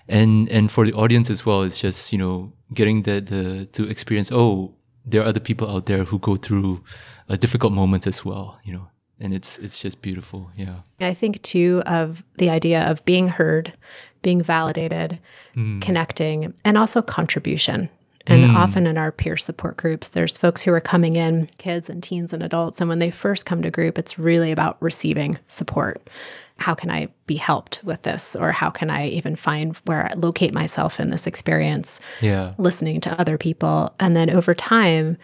and 0.07 0.49
and 0.49 0.71
for 0.71 0.85
the 0.85 0.93
audience 0.93 1.29
as 1.29 1.45
well, 1.45 1.61
it's 1.63 1.79
just 1.79 2.11
you 2.11 2.17
know 2.17 2.53
getting 2.73 3.03
the 3.03 3.21
the 3.21 3.65
to 3.73 3.89
experience. 3.89 4.31
Oh, 4.31 4.75
there 5.05 5.21
are 5.21 5.25
other 5.25 5.39
people 5.39 5.69
out 5.69 5.85
there 5.85 6.03
who 6.03 6.19
go 6.19 6.35
through 6.35 6.83
a 7.29 7.37
difficult 7.37 7.73
moments 7.73 8.07
as 8.07 8.23
well. 8.23 8.59
You 8.63 8.73
know, 8.73 8.87
and 9.19 9.33
it's 9.33 9.57
it's 9.59 9.79
just 9.79 10.01
beautiful. 10.01 10.51
Yeah. 10.55 10.79
I 10.99 11.13
think 11.13 11.41
too 11.41 11.81
of 11.85 12.23
the 12.37 12.49
idea 12.49 12.83
of 12.83 13.03
being 13.05 13.27
heard, 13.27 13.73
being 14.21 14.41
validated, 14.41 15.19
mm. 15.55 15.81
connecting, 15.81 16.53
and 16.65 16.77
also 16.77 17.01
contribution. 17.01 17.89
And 18.25 18.51
mm. 18.51 18.55
often 18.55 18.87
in 18.87 18.97
our 18.97 19.11
peer 19.11 19.35
support 19.35 19.75
groups, 19.75 20.09
there's 20.09 20.37
folks 20.37 20.61
who 20.61 20.71
are 20.71 20.79
coming 20.79 21.17
in, 21.17 21.49
kids 21.57 21.89
and 21.89 22.01
teens 22.01 22.31
and 22.31 22.41
adults. 22.41 22.79
And 22.79 22.89
when 22.89 22.99
they 22.99 23.11
first 23.11 23.45
come 23.45 23.61
to 23.63 23.71
group, 23.71 23.97
it's 23.97 24.17
really 24.17 24.51
about 24.51 24.81
receiving 24.81 25.37
support. 25.47 26.09
How 26.57 26.75
can 26.75 26.89
I 26.89 27.09
be 27.25 27.35
helped 27.35 27.81
with 27.83 28.03
this? 28.03 28.35
Or 28.35 28.51
how 28.51 28.69
can 28.69 28.89
I 28.89 29.07
even 29.07 29.35
find 29.35 29.75
where 29.85 30.05
I 30.09 30.13
locate 30.13 30.53
myself 30.53 30.99
in 30.99 31.09
this 31.09 31.27
experience? 31.27 31.99
Yeah. 32.21 32.53
Listening 32.57 33.01
to 33.01 33.19
other 33.19 33.37
people. 33.37 33.93
And 33.99 34.15
then 34.15 34.29
over 34.29 34.53
time, 34.53 35.17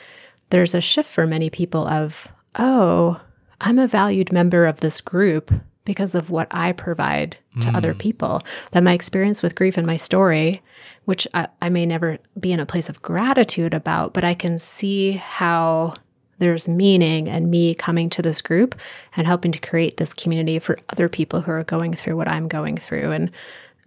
there's 0.50 0.74
a 0.74 0.82
shift 0.82 1.10
for 1.10 1.28
many 1.28 1.50
people 1.50 1.88
of, 1.88 2.28
oh, 2.58 3.20
I'm 3.62 3.80
a 3.80 3.88
valued 3.88 4.32
member 4.32 4.66
of 4.66 4.80
this 4.80 5.02
group 5.02 5.52
because 5.86 6.14
of 6.14 6.30
what 6.30 6.48
I 6.52 6.72
provide 6.72 7.38
to 7.62 7.68
mm. 7.68 7.76
other 7.76 7.94
people. 7.94 8.42
That 8.72 8.84
my 8.84 8.94
experience 8.94 9.42
with 9.42 9.56
grief 9.56 9.78
and 9.78 9.88
my 9.88 9.98
story, 9.98 10.62
which 11.06 11.28
I, 11.34 11.48
I, 11.62 11.70
may 11.70 11.86
never 11.86 12.20
be 12.40 12.52
in 12.52 12.60
a 12.60 12.66
place 12.66 12.90
of 12.90 13.02
gratitude 13.02 13.74
about, 13.74 14.14
but 14.14 14.24
I 14.24 14.34
can 14.34 14.60
see 14.60 15.14
how 15.14 15.96
there's 16.40 16.68
meaning 16.68 17.30
and 17.30 17.52
me 17.52 17.76
coming 17.76 18.10
to 18.10 18.22
this 18.22 18.42
group 18.42 18.76
and 19.16 19.28
helping 19.28 19.52
to 19.52 19.60
create 19.60 19.98
this 19.98 20.14
community 20.14 20.60
for 20.60 20.80
other 20.90 21.08
people 21.08 21.42
who 21.42 21.52
are 21.52 21.64
going 21.64 21.94
through 21.94 22.18
what 22.18 22.28
I'm 22.28 22.48
going 22.48 22.78
through. 22.78 23.12
And 23.12 23.32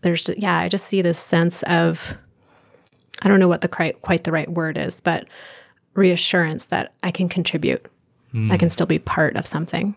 there's, 0.03 0.31
yeah, 0.37 0.59
I 0.59 0.69
just 0.69 0.87
see 0.87 1.03
this 1.03 1.19
sense 1.19 1.63
of, 1.65 2.17
I 3.23 3.29
don't 3.29 3.41
know 3.41 3.49
what 3.49 3.61
the 3.61 3.69
quite, 3.69 4.25
the 4.25 4.33
right 4.33 4.49
word 4.49 4.79
is, 4.79 5.01
but 5.01 5.27
reassurance 5.95 6.67
that 6.67 6.93
I 7.03 7.11
can 7.11 7.29
contribute 7.29 7.87
Mm. 8.35 8.51
I 8.51 8.57
can 8.57 8.71
still 8.71 8.87
be 8.87 8.99
part 8.99 9.37
of 9.37 9.47
something. 9.47 9.95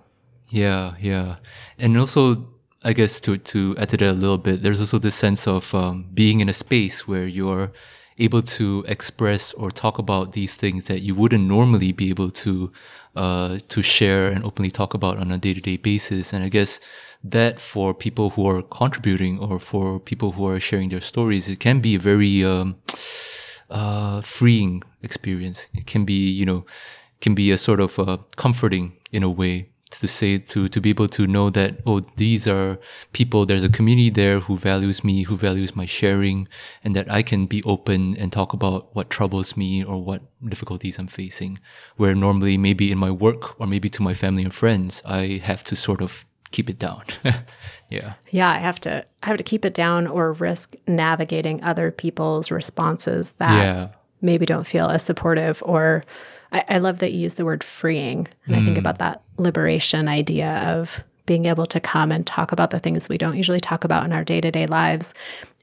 Yeah, 0.49 0.95
yeah. 0.99 1.37
And 1.77 1.97
also, 1.97 2.47
I 2.83 2.93
guess 2.93 3.19
to, 3.21 3.37
to 3.37 3.75
add 3.77 3.89
to 3.89 3.97
that 3.97 4.11
a 4.11 4.13
little 4.13 4.37
bit, 4.37 4.61
there's 4.61 4.79
also 4.79 4.99
this 4.99 5.15
sense 5.15 5.47
of 5.47 5.73
um, 5.73 6.07
being 6.13 6.39
in 6.39 6.49
a 6.49 6.53
space 6.53 7.07
where 7.07 7.25
you're 7.25 7.71
able 8.17 8.41
to 8.41 8.85
express 8.87 9.51
or 9.53 9.69
talk 9.69 9.97
about 9.97 10.31
these 10.31 10.55
things 10.55 10.85
that 10.85 11.01
you 11.01 11.13
wouldn't 11.13 11.43
normally 11.43 11.91
be 11.91 12.09
able 12.09 12.31
to 12.31 12.71
uh, 13.15 13.59
to 13.69 13.81
share 13.81 14.27
and 14.27 14.43
openly 14.43 14.71
talk 14.71 14.93
about 14.93 15.17
on 15.17 15.31
a 15.31 15.37
day 15.37 15.53
to 15.53 15.61
day 15.61 15.77
basis. 15.77 16.33
And 16.33 16.43
I 16.43 16.49
guess 16.49 16.79
that 17.23 17.59
for 17.59 17.93
people 17.93 18.31
who 18.31 18.47
are 18.47 18.61
contributing 18.61 19.39
or 19.39 19.59
for 19.59 19.99
people 19.99 20.33
who 20.33 20.47
are 20.47 20.59
sharing 20.59 20.89
their 20.89 21.01
stories, 21.01 21.47
it 21.47 21.59
can 21.59 21.79
be 21.79 21.95
a 21.95 21.99
very 21.99 22.43
um, 22.43 22.77
uh, 23.69 24.21
freeing 24.21 24.83
experience. 25.01 25.67
It 25.73 25.87
can 25.87 26.05
be, 26.05 26.29
you 26.29 26.45
know, 26.45 26.65
can 27.21 27.35
be 27.35 27.51
a 27.51 27.57
sort 27.57 27.79
of 27.79 27.97
uh, 27.97 28.17
comforting 28.35 28.97
in 29.11 29.23
a 29.23 29.29
way 29.29 29.69
to 29.99 30.07
say 30.07 30.37
to 30.37 30.67
to 30.67 30.81
be 30.81 30.89
able 30.89 31.07
to 31.07 31.27
know 31.27 31.49
that 31.49 31.79
oh 31.85 32.01
these 32.17 32.47
are 32.47 32.77
people 33.13 33.45
there's 33.45 33.63
a 33.63 33.69
community 33.69 34.09
there 34.09 34.39
who 34.41 34.57
values 34.57 35.03
me 35.03 35.23
who 35.23 35.37
values 35.37 35.75
my 35.75 35.85
sharing 35.85 36.47
and 36.83 36.95
that 36.95 37.09
I 37.11 37.21
can 37.23 37.45
be 37.45 37.63
open 37.63 38.15
and 38.17 38.31
talk 38.31 38.53
about 38.53 38.95
what 38.95 39.09
troubles 39.09 39.57
me 39.57 39.83
or 39.83 40.03
what 40.03 40.21
difficulties 40.47 40.99
I'm 40.99 41.07
facing. 41.07 41.59
Where 41.97 42.15
normally 42.15 42.57
maybe 42.57 42.91
in 42.91 42.97
my 42.97 43.11
work 43.11 43.59
or 43.59 43.67
maybe 43.67 43.89
to 43.89 44.03
my 44.03 44.13
family 44.13 44.43
and 44.43 44.53
friends 44.53 45.01
I 45.05 45.41
have 45.43 45.63
to 45.65 45.75
sort 45.75 46.01
of 46.01 46.25
keep 46.51 46.69
it 46.69 46.79
down. 46.79 47.03
Yeah. 47.87 48.13
Yeah 48.31 48.49
I 48.49 48.57
have 48.57 48.79
to 48.81 49.05
I 49.21 49.27
have 49.27 49.37
to 49.37 49.43
keep 49.43 49.63
it 49.63 49.75
down 49.75 50.07
or 50.07 50.33
risk 50.33 50.75
navigating 50.87 51.63
other 51.63 51.91
people's 51.91 52.49
responses 52.49 53.33
that 53.33 53.63
yeah. 53.63 53.87
maybe 54.21 54.45
don't 54.47 54.65
feel 54.65 54.87
as 54.87 55.03
supportive 55.03 55.61
or 55.63 56.03
I, 56.55 56.63
I 56.69 56.77
love 56.77 56.99
that 56.99 57.11
you 57.11 57.19
use 57.19 57.35
the 57.35 57.45
word 57.45 57.63
freeing. 57.63 58.27
And 58.45 58.55
mm. 58.55 58.61
I 58.61 58.63
think 58.63 58.77
mm. 58.77 58.79
about 58.79 58.99
that 58.99 59.21
liberation 59.37 60.07
idea 60.07 60.57
of 60.65 61.03
being 61.25 61.45
able 61.45 61.65
to 61.65 61.79
come 61.79 62.11
and 62.11 62.25
talk 62.25 62.51
about 62.51 62.71
the 62.71 62.79
things 62.79 63.09
we 63.09 63.17
don't 63.17 63.35
usually 63.35 63.59
talk 63.59 63.83
about 63.83 64.05
in 64.05 64.13
our 64.13 64.23
day 64.23 64.39
to 64.39 64.51
day 64.51 64.65
lives 64.65 65.13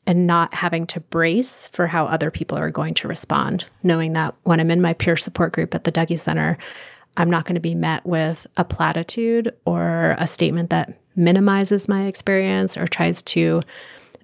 and 0.07 0.27
not 0.27 0.53
having 0.53 0.87
to 0.89 1.01
brace 1.01 1.69
for 1.69 1.87
how 1.87 2.05
other 2.07 2.31
people 2.31 2.59
are 2.59 2.71
going 2.71 2.93
to 2.93 3.09
respond, 3.09 3.65
knowing 3.85 4.13
that 4.13 4.35
when 4.43 4.61
I'm 4.61 4.71
in 4.71 4.83
my 4.83 4.93
peer 4.93 5.17
support 5.17 5.53
group 5.53 5.75
at 5.75 5.85
the 5.85 5.93
Dougy 5.93 6.19
Center, 6.19 6.59
I'm 7.17 7.31
not 7.31 7.45
going 7.45 7.55
to 7.55 7.61
be 7.61 7.75
met 7.75 8.05
with 8.05 8.47
a 8.57 8.65
platitude 8.65 9.55
or 9.65 10.17
a 10.19 10.27
statement 10.27 10.71
that 10.71 10.99
minimizes 11.15 11.89
my 11.89 12.07
experience 12.07 12.77
or 12.77 12.87
tries 12.87 13.23
to 13.23 13.63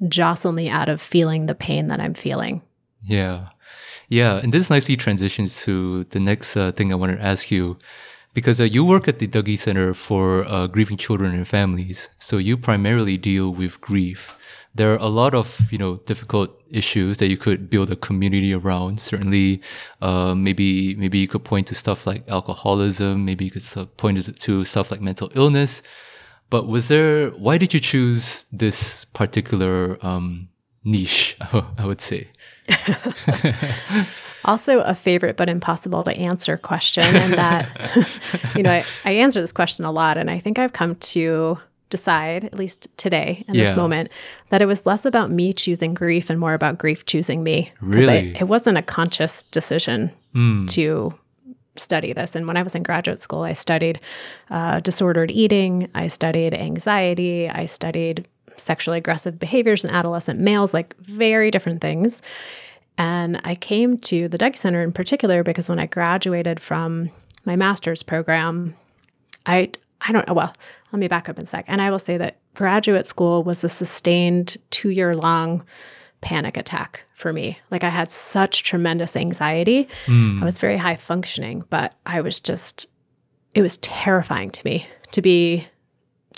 jostle 0.09 0.53
me 0.53 0.69
out 0.69 0.89
of 0.89 1.01
feeling 1.01 1.47
the 1.47 1.55
pain 1.55 1.89
that 1.89 2.01
I'm 2.01 2.15
feeling. 2.15 2.61
Yeah. 3.03 3.49
Yeah, 4.09 4.37
and 4.37 4.53
this 4.53 4.71
nicely 4.71 4.97
transitions 4.97 5.63
to 5.65 6.05
the 6.05 6.21
next 6.21 6.57
uh, 6.57 6.73
thing 6.73 6.93
I 6.93 6.97
wanted 6.97 7.17
to 7.17 7.25
ask 7.25 7.51
you. 7.51 7.79
Because 8.35 8.61
uh, 8.61 8.65
you 8.65 8.85
work 8.85 9.09
at 9.09 9.19
the 9.19 9.27
Dougy 9.27 9.59
Center 9.59 9.93
for 9.95 10.45
uh, 10.45 10.67
grieving 10.67 10.97
children 10.97 11.35
and 11.35 11.49
families, 11.49 12.09
so 12.19 12.37
you 12.39 12.57
primarily 12.57 13.17
deal 13.17 13.51
with 13.51 13.81
grief. 13.81 14.37
There 14.75 14.93
are 14.93 14.99
a 14.99 15.09
lot 15.09 15.35
of 15.35 15.73
you 15.73 15.79
know 15.79 15.97
difficult 16.07 16.51
issues 16.71 17.17
that 17.19 17.29
you 17.29 17.37
could 17.37 17.69
build 17.69 17.91
a 17.91 17.97
community 17.97 18.55
around. 18.55 19.01
Certainly, 19.01 19.61
uh, 20.01 20.35
maybe 20.35 20.95
maybe 20.95 21.19
you 21.19 21.27
could 21.27 21.43
point 21.43 21.67
to 21.69 21.75
stuff 21.75 22.07
like 22.07 22.29
alcoholism. 22.29 23.25
Maybe 23.25 23.47
you 23.47 23.51
could 23.51 23.97
point 23.97 24.39
to 24.39 24.65
stuff 24.65 24.91
like 24.91 25.01
mental 25.01 25.33
illness. 25.35 25.83
But 26.51 26.69
was 26.69 26.89
there? 26.89 27.31
Why 27.31 27.59
did 27.59 27.75
you 27.75 27.81
choose 27.81 28.47
this 28.53 29.05
particular 29.07 29.99
um, 30.05 30.49
niche? 30.85 31.37
I 31.53 31.87
would 31.87 32.01
say. 32.01 32.29
also 34.45 34.81
a 34.81 34.95
favorite 34.95 35.37
but 35.37 35.49
impossible 35.49 36.03
to 36.05 36.13
answer 36.13 36.57
question 36.57 37.05
and 37.05 37.35
that 37.35 37.69
you 38.57 38.63
know 38.63 38.71
I, 38.71 38.85
I, 39.05 39.13
answer 39.13 39.41
this 39.41 39.53
question 39.53 39.85
a 39.85 39.93
lot 39.93 40.17
and 40.17 40.31
i 40.31 40.39
think 40.39 40.59
i've 40.59 40.73
come 40.73 40.95
to 40.97 41.59
decide 41.91 42.45
at 42.45 42.55
least 42.55 42.89
today 42.97 43.45
in 43.49 43.55
yeah. 43.55 43.65
this 43.65 43.77
moment 43.77 44.11
that 44.51 44.61
it 44.61 44.67
was 44.67 44.85
less 44.85 45.05
about 45.05 45.31
me 45.31 45.53
choosing 45.53 45.95
grief 45.95 46.29
and 46.31 46.39
more 46.39 46.55
about 46.55 46.79
grief 46.79 47.07
choosing 47.07 47.43
me 47.43 47.73
really 47.81 48.35
I, 48.35 48.37
it 48.41 48.49
wasn't 48.49 48.79
a 48.79 48.83
conscious 48.83 49.43
decision 49.45 50.13
mm. 50.35 50.69
to 50.71 51.15
study 51.77 52.13
this 52.13 52.35
and 52.35 52.47
when 52.47 52.57
i 52.57 52.63
was 52.63 52.75
in 52.75 52.83
graduate 52.83 53.21
school 53.21 53.43
i 53.43 53.53
studied 53.53 54.01
uh, 54.51 54.81
disordered 54.81 55.31
eating 55.31 55.89
i 55.95 56.09
studied 56.09 56.53
anxiety 56.53 57.49
i 57.49 57.67
studied 57.67 58.27
sexually 58.59 58.99
aggressive 58.99 59.39
behaviors 59.39 59.85
in 59.85 59.91
adolescent 59.91 60.41
males, 60.41 60.75
like 60.75 60.97
very 60.99 61.51
different 61.51 61.81
things. 61.81 62.23
And 62.97 63.41
I 63.45 63.55
came 63.55 63.99
to 63.99 64.29
the 64.29 64.39
Dougy 64.39 64.57
Center 64.57 64.83
in 64.83 64.93
particular 64.93 65.43
because 65.43 65.69
when 65.69 65.79
I 65.79 65.87
graduated 65.87 66.61
from 66.61 67.11
my 67.45 67.57
master's 67.57 68.03
program, 68.03 68.75
I 69.47 69.71
I 70.01 70.13
don't 70.13 70.27
know. 70.29 70.35
Well, 70.35 70.55
let 70.93 70.99
me 70.99 71.09
back 71.09 71.29
up 71.29 71.39
in 71.39 71.45
a 71.45 71.47
sec. 71.47 71.65
And 71.69 71.83
I 71.83 71.91
will 71.91 71.99
say 71.99 72.17
that 72.19 72.39
graduate 72.55 73.07
school 73.07 73.43
was 73.43 73.65
a 73.65 73.69
sustained 73.69 74.57
two 74.71 74.91
year 74.91 75.15
long 75.15 75.65
panic 76.21 76.57
attack 76.57 77.03
for 77.15 77.33
me. 77.33 77.59
Like 77.71 77.85
I 77.85 77.89
had 77.89 78.11
such 78.11 78.65
tremendous 78.65 79.17
anxiety. 79.17 79.89
Mm. 80.07 80.43
I 80.43 80.45
was 80.45 80.59
very 80.59 80.77
high 80.77 80.97
functioning, 80.97 81.65
but 81.71 81.95
I 82.07 82.21
was 82.21 82.41
just, 82.41 82.87
it 83.55 83.63
was 83.63 83.77
terrifying 83.79 84.51
to 84.51 84.65
me 84.65 84.87
to 85.13 85.23
be 85.23 85.67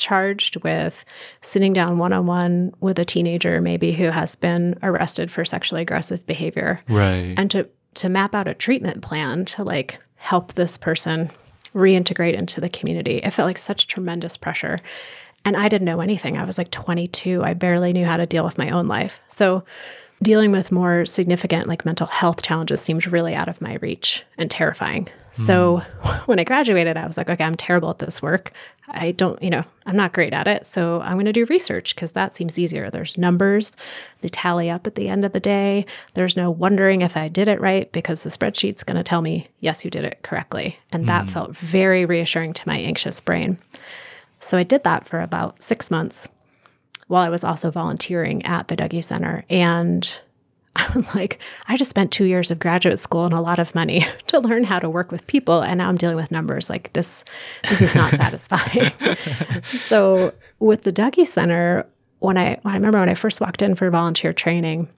charged 0.01 0.57
with 0.65 1.05
sitting 1.41 1.73
down 1.73 1.99
one 1.99 2.13
on 2.13 2.27
one 2.27 2.75
with 2.81 2.99
a 2.99 3.05
teenager, 3.05 3.61
maybe 3.61 3.93
who 3.93 4.11
has 4.11 4.35
been 4.35 4.77
arrested 4.83 5.31
for 5.31 5.45
sexually 5.45 5.83
aggressive 5.83 6.27
behavior. 6.27 6.81
Right. 6.89 7.35
And 7.37 7.49
to, 7.53 7.69
to 7.95 8.09
map 8.09 8.35
out 8.35 8.49
a 8.49 8.55
treatment 8.55 9.03
plan 9.03 9.45
to 9.45 9.63
like 9.63 9.99
help 10.17 10.55
this 10.55 10.77
person 10.77 11.31
reintegrate 11.75 12.35
into 12.35 12.61
the 12.61 12.69
community. 12.69 13.19
It 13.19 13.31
felt 13.31 13.47
like 13.47 13.59
such 13.59 13.87
tremendous 13.87 14.37
pressure. 14.37 14.79
And 15.45 15.57
I 15.57 15.69
didn't 15.69 15.87
know 15.87 16.01
anything. 16.01 16.37
I 16.37 16.45
was 16.45 16.59
like 16.59 16.71
22. 16.71 17.43
I 17.43 17.55
barely 17.55 17.93
knew 17.93 18.05
how 18.05 18.17
to 18.17 18.27
deal 18.27 18.45
with 18.45 18.59
my 18.59 18.71
own 18.71 18.89
life. 18.89 19.21
So 19.29 19.65
dealing 20.23 20.53
with 20.53 20.73
more 20.73 21.07
significant 21.07 21.67
like 21.67 21.87
mental 21.87 22.07
health 22.07 22.43
challenges 22.43 22.81
seemed 22.81 23.07
really 23.07 23.35
out 23.35 23.49
of 23.49 23.61
my 23.61 23.77
reach 23.77 24.25
and 24.37 24.51
terrifying. 24.51 25.09
So 25.33 25.83
mm. 26.03 26.21
when 26.27 26.39
I 26.39 26.45
graduated, 26.45 26.97
I 26.97 27.07
was 27.07 27.17
like, 27.17 27.31
okay, 27.31 27.45
I'm 27.45 27.55
terrible 27.55 27.91
at 27.91 27.99
this 27.99 28.21
work. 28.21 28.53
I 28.89 29.13
don't, 29.13 29.41
you 29.43 29.51
know, 29.51 29.65
I'm 29.87 29.97
not 29.97 30.13
great 30.13 30.33
at 30.33 30.49
it. 30.49 30.67
So 30.67 31.01
I'm 31.01 31.15
going 31.15 31.27
to 31.27 31.33
do 31.33 31.45
research 31.47 31.95
because 31.95 32.13
that 32.13 32.35
seems 32.35 32.59
easier. 32.59 32.91
There's 32.91 33.17
numbers, 33.17 33.77
they 34.21 34.29
tally 34.29 34.69
up 34.69 34.87
at 34.87 34.97
the 34.97 35.09
end 35.09 35.25
of 35.25 35.33
the 35.33 35.41
day. 35.41 35.87
There's 36.15 36.37
no 36.37 36.51
wondering 36.51 37.03
if 37.03 37.17
I 37.17 37.29
did 37.29 37.47
it 37.47 37.61
right 37.61 37.91
because 37.93 38.23
the 38.23 38.31
spreadsheet's 38.31 38.83
going 38.83 38.97
to 38.97 39.05
tell 39.05 39.23
me, 39.23 39.47
yes, 39.61 39.85
you 39.85 39.91
did 39.91 40.05
it 40.05 40.21
correctly. 40.23 40.79
And 40.91 41.05
mm. 41.05 41.07
that 41.07 41.29
felt 41.29 41.57
very 41.57 42.05
reassuring 42.05 42.53
to 42.55 42.69
my 42.69 42.79
anxious 42.79 43.21
brain. 43.21 43.59
So 44.41 44.59
I 44.59 44.65
did 44.65 44.85
that 44.85 45.07
for 45.07 45.21
about 45.21 45.63
six 45.63 45.91
months 45.91 46.29
while 47.07 47.23
I 47.23 47.29
was 47.29 47.45
also 47.45 47.71
volunteering 47.71 48.45
at 48.45 48.69
the 48.69 48.77
Dougy 48.77 49.03
Center. 49.03 49.45
And 49.51 50.21
I 50.77 50.91
was 50.95 51.15
like, 51.15 51.41
I 51.67 51.77
just 51.77 51.91
spent 51.91 52.13
two 52.13 52.25
years 52.25 52.51
of 52.51 52.59
graduate 52.59 53.01
school 53.01 53.25
and 53.25 53.35
a 53.35 53.41
lot 53.41 53.59
of 53.59 53.75
money 53.75 54.07
to 54.29 54.39
learn 54.39 54.65
how 54.65 54.79
to 54.79 54.89
work 54.89 55.11
with 55.11 55.27
people, 55.27 55.61
and 55.63 55.79
now 55.79 55.89
I'm 55.89 55.97
dealing 55.97 56.17
with 56.17 56.31
numbers. 56.31 56.71
Like 56.71 56.93
this, 56.93 57.25
this 57.69 57.83
is 57.83 57.95
not 57.95 58.13
satisfying. 58.15 58.93
so 59.87 60.33
with 60.59 60.83
the 60.83 60.93
Dougy 60.93 61.27
Center, 61.27 61.87
when 62.21 62.39
I, 62.39 62.59
when 62.63 62.75
I 62.75 62.77
remember 62.77 63.01
when 63.01 63.09
I 63.09 63.15
first 63.15 63.41
walked 63.41 63.63
in 63.63 63.75
for 63.75 63.91
volunteer 63.91 64.33
training, 64.33 64.89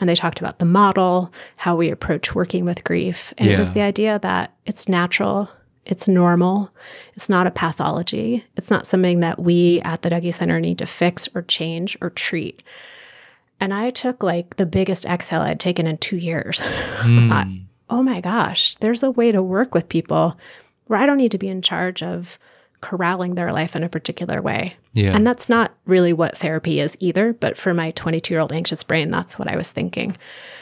and 0.00 0.08
they 0.08 0.14
talked 0.14 0.40
about 0.40 0.58
the 0.58 0.64
model, 0.64 1.32
how 1.56 1.76
we 1.76 1.90
approach 1.90 2.34
working 2.34 2.64
with 2.64 2.84
grief. 2.84 3.34
And 3.36 3.48
it 3.48 3.58
was 3.58 3.72
the 3.72 3.80
idea 3.80 4.18
that 4.20 4.54
it's 4.64 4.88
natural, 4.88 5.50
it's 5.84 6.06
normal, 6.06 6.70
it's 7.14 7.28
not 7.28 7.46
a 7.46 7.50
pathology, 7.50 8.44
it's 8.56 8.70
not 8.70 8.86
something 8.86 9.20
that 9.20 9.40
we 9.40 9.80
at 9.80 10.02
the 10.02 10.10
Dougy 10.10 10.32
Center 10.32 10.60
need 10.60 10.78
to 10.78 10.86
fix 10.86 11.28
or 11.34 11.42
change 11.42 11.96
or 12.00 12.10
treat. 12.10 12.62
And 13.60 13.74
I 13.74 13.90
took 13.90 14.22
like 14.22 14.56
the 14.56 14.66
biggest 14.66 15.04
exhale 15.06 15.40
I'd 15.42 15.60
taken 15.60 15.86
in 15.86 15.98
two 15.98 16.16
years. 16.16 16.60
I 16.64 17.26
thought, 17.28 17.46
Mm. 17.46 17.64
oh 17.90 18.02
my 18.02 18.20
gosh, 18.20 18.74
there's 18.76 19.02
a 19.02 19.10
way 19.10 19.32
to 19.32 19.42
work 19.42 19.74
with 19.74 19.88
people 19.88 20.38
where 20.86 20.98
I 20.98 21.06
don't 21.06 21.16
need 21.18 21.32
to 21.32 21.38
be 21.38 21.48
in 21.48 21.62
charge 21.62 22.02
of 22.02 22.38
corralling 22.80 23.34
their 23.34 23.52
life 23.52 23.74
in 23.74 23.82
a 23.82 23.88
particular 23.88 24.40
way. 24.40 24.76
Yeah. 24.92 25.14
And 25.16 25.26
that's 25.26 25.48
not 25.48 25.74
really 25.86 26.12
what 26.12 26.38
therapy 26.38 26.78
is 26.80 26.96
either. 27.00 27.32
But 27.32 27.56
for 27.56 27.74
my 27.74 27.90
22 27.92 28.32
year 28.32 28.40
old 28.40 28.52
anxious 28.52 28.82
brain, 28.84 29.10
that's 29.10 29.38
what 29.38 29.48
I 29.48 29.56
was 29.56 29.72
thinking. 29.72 30.16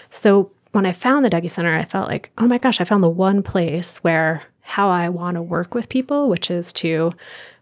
So 0.08 0.50
when 0.72 0.86
I 0.86 0.92
found 0.92 1.24
the 1.24 1.30
Dougy 1.30 1.50
Center, 1.50 1.74
I 1.76 1.84
felt 1.84 2.08
like, 2.08 2.30
oh 2.38 2.46
my 2.46 2.58
gosh, 2.58 2.80
I 2.80 2.84
found 2.84 3.02
the 3.02 3.08
one 3.08 3.42
place 3.42 3.98
where 3.98 4.42
how 4.62 4.88
I 4.88 5.08
want 5.10 5.34
to 5.36 5.42
work 5.42 5.74
with 5.74 5.88
people, 5.90 6.28
which 6.30 6.50
is 6.50 6.72
to 6.74 7.12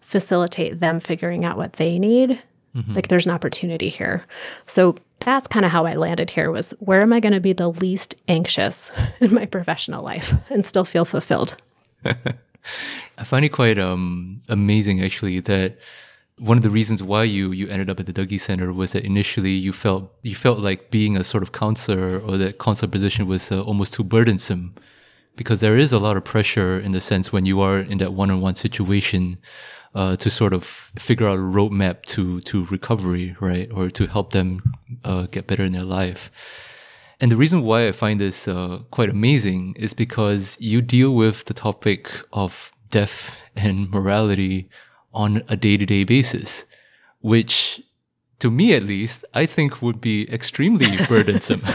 facilitate 0.01 0.81
them 0.81 1.01
figuring 1.01 1.45
out 1.45 1.57
what 1.57 1.75
they 1.75 1.99
need. 1.99 2.41
Like 2.89 3.07
there's 3.07 3.25
an 3.27 3.31
opportunity 3.33 3.89
here. 3.89 4.25
So 4.67 4.97
that's 5.21 5.49
kind 5.49 5.65
of 5.65 5.73
how 5.73 5.87
I 5.87 5.95
landed 5.95 6.31
here 6.31 6.51
was 6.51 6.73
where 6.81 7.01
am 7.01 7.13
I 7.13 7.21
going 7.21 7.33
to 7.33 7.41
be 7.41 7.53
the 7.53 7.71
least 7.71 8.15
anxious 8.29 8.91
in 9.21 9.33
my 9.35 9.47
professional 9.47 10.03
life 10.03 10.35
and 10.51 10.65
still 10.67 10.85
feel 10.85 11.05
fulfilled? 11.05 11.57
I 12.05 13.25
find 13.25 13.45
it 13.45 13.51
quite 13.51 13.79
um 13.79 14.43
amazing 14.49 15.05
actually 15.05 15.41
that 15.41 15.77
one 16.39 16.57
of 16.57 16.63
the 16.63 16.71
reasons 16.71 17.03
why 17.03 17.23
you 17.25 17.53
you 17.53 17.69
ended 17.69 17.89
up 17.89 18.01
at 18.01 18.07
the 18.07 18.13
Dougy 18.13 18.41
Center 18.41 18.73
was 18.73 18.93
that 18.93 19.05
initially 19.05 19.53
you 19.53 19.73
felt 19.73 20.13
you 20.23 20.35
felt 20.35 20.59
like 20.59 20.91
being 20.91 21.17
a 21.17 21.25
sort 21.25 21.43
of 21.43 21.53
counselor 21.53 22.19
or 22.19 22.37
that 22.39 22.59
counselor 22.59 22.91
position 22.91 23.27
was 23.27 23.53
uh, 23.53 23.63
almost 23.63 23.95
too 23.95 24.05
burdensome 24.05 24.75
because 25.37 25.61
there 25.61 25.79
is 25.79 25.93
a 25.93 25.99
lot 25.99 26.17
of 26.17 26.25
pressure 26.25 26.79
in 26.79 26.93
the 26.93 27.01
sense 27.01 27.33
when 27.33 27.47
you 27.47 27.61
are 27.61 27.79
in 27.79 27.99
that 27.99 28.13
one-on-one 28.13 28.55
situation 28.55 29.39
uh, 29.95 30.17
to 30.17 30.31
sort 30.31 30.53
of 30.53 30.65
figure 30.99 31.29
out 31.29 31.39
a 31.39 31.43
roadmap 31.43 32.03
to 32.03 32.41
to 32.43 32.67
recovery, 32.67 33.37
right, 33.41 33.71
or 33.73 33.89
to 33.91 34.07
help 34.07 34.33
them 34.33 34.75
uh, 35.05 35.27
get 35.31 35.47
better 35.47 35.63
in 35.65 35.73
their 35.73 35.85
life. 35.85 36.31
And 37.21 37.31
the 37.31 37.37
reason 37.37 37.63
why 37.63 37.87
I 37.89 37.93
find 37.93 38.21
this 38.21 38.49
uh, 38.49 38.81
quite 38.91 39.09
amazing 39.09 39.75
is 39.79 39.95
because 39.95 40.57
you 40.61 40.83
deal 40.83 41.15
with 41.15 41.45
the 41.45 41.55
topic 41.55 42.11
of 42.33 42.73
death 42.91 43.41
and 43.57 43.91
morality 43.91 44.69
on 45.13 45.43
a 45.49 45.57
day 45.57 45.77
to 45.77 45.87
day 45.87 46.05
basis, 46.05 46.65
which 47.21 47.83
to 48.41 48.51
me 48.51 48.75
at 48.75 48.83
least, 48.83 49.25
I 49.33 49.47
think 49.47 49.81
would 49.81 50.01
be 50.01 50.31
extremely 50.31 50.87
burdensome. 51.09 51.63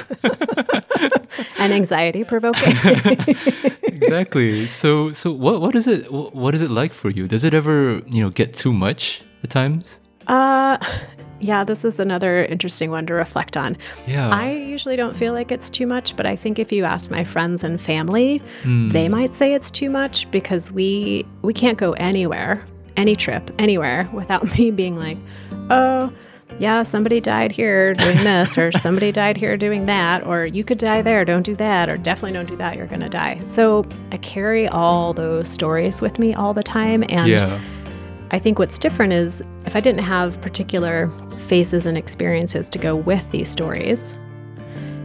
And 1.57 1.73
anxiety 1.73 2.23
provoking. 2.23 2.75
exactly. 3.83 4.67
So, 4.67 5.11
so 5.11 5.31
what, 5.31 5.61
what 5.61 5.75
is 5.75 5.87
it, 5.87 6.11
what 6.11 6.55
is 6.55 6.61
it 6.61 6.69
like 6.69 6.93
for 6.93 7.09
you? 7.09 7.27
Does 7.27 7.43
it 7.43 7.53
ever, 7.53 8.01
you 8.07 8.21
know, 8.23 8.29
get 8.29 8.53
too 8.53 8.73
much 8.73 9.21
at 9.43 9.49
times? 9.49 9.99
uh, 10.27 10.77
yeah, 11.39 11.63
this 11.63 11.85
is 11.85 11.99
another 11.99 12.45
interesting 12.45 12.91
one 12.91 13.05
to 13.07 13.13
reflect 13.13 13.55
on. 13.57 13.77
Yeah. 14.07 14.29
I 14.29 14.51
usually 14.51 14.95
don't 14.95 15.15
feel 15.15 15.33
like 15.33 15.51
it's 15.51 15.69
too 15.69 15.87
much, 15.87 16.15
but 16.17 16.25
I 16.25 16.35
think 16.35 16.59
if 16.59 16.71
you 16.71 16.83
ask 16.85 17.09
my 17.11 17.23
friends 17.23 17.63
and 17.63 17.79
family, 17.79 18.41
Hmm. 18.63 18.89
they 18.91 19.07
might 19.09 19.33
say 19.33 19.53
it's 19.53 19.71
too 19.71 19.89
much 19.89 20.29
because 20.31 20.71
we 20.71 21.25
we 21.41 21.53
can't 21.53 21.77
go 21.77 21.93
anywhere, 21.93 22.65
any 22.97 23.15
trip, 23.15 23.51
anywhere 23.59 24.09
without 24.13 24.43
me 24.57 24.71
being 24.71 24.95
like, 24.95 25.17
"Oh, 25.69 26.11
yeah, 26.57 26.83
somebody 26.83 27.21
died 27.21 27.51
here 27.51 27.93
doing 27.93 28.17
this 28.17 28.57
or 28.57 28.71
somebody 28.85 29.11
died 29.11 29.37
here 29.37 29.55
doing 29.55 29.85
that 29.85 30.25
or 30.25 30.45
you 30.45 30.63
could 30.63 30.77
die 30.79 31.01
there, 31.01 31.23
don't 31.23 31.43
do 31.43 31.55
that 31.55 31.89
or 31.89 31.95
definitely 31.95 32.33
don't 32.33 32.47
do 32.49 32.57
that, 32.57 32.75
you're 32.75 32.87
going 32.87 32.99
to 33.01 33.09
die." 33.09 33.39
So, 33.43 33.85
I 34.11 34.17
carry 34.17 34.67
all 34.67 35.13
those 35.13 35.47
stories 35.47 36.01
with 36.01 36.19
me 36.19 36.33
all 36.33 36.53
the 36.53 36.63
time 36.63 37.03
and 37.07 37.27
yeah. 37.29 37.59
I 38.31 38.39
think 38.39 38.59
what's 38.59 38.77
different 38.77 39.13
is 39.13 39.43
if 39.65 39.75
I 39.75 39.79
didn't 39.79 40.03
have 40.03 40.39
particular 40.41 41.11
faces 41.47 41.85
and 41.85 41.97
experiences 41.97 42.69
to 42.69 42.77
go 42.77 42.95
with 42.95 43.29
these 43.31 43.49
stories, 43.49 44.15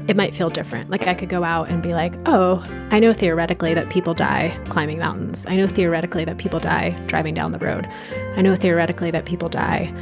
it 0.08 0.16
might 0.16 0.34
feel 0.34 0.50
different. 0.50 0.90
Like 0.90 1.06
I 1.06 1.14
could 1.14 1.30
go 1.30 1.44
out 1.44 1.70
and 1.70 1.82
be 1.82 1.94
like, 1.94 2.12
oh, 2.26 2.62
I 2.90 2.98
know 2.98 3.14
theoretically 3.14 3.72
that 3.72 3.88
people 3.88 4.12
die 4.12 4.58
climbing 4.68 4.98
mountains. 4.98 5.46
I 5.48 5.56
know 5.56 5.66
theoretically 5.66 6.26
that 6.26 6.36
people 6.36 6.60
die 6.60 6.90
driving 7.06 7.32
down 7.32 7.52
the 7.52 7.58
road. 7.58 7.88
I 8.36 8.42
know 8.42 8.54
theoretically 8.54 9.10
that 9.12 9.24
people 9.24 9.48
die 9.48 9.92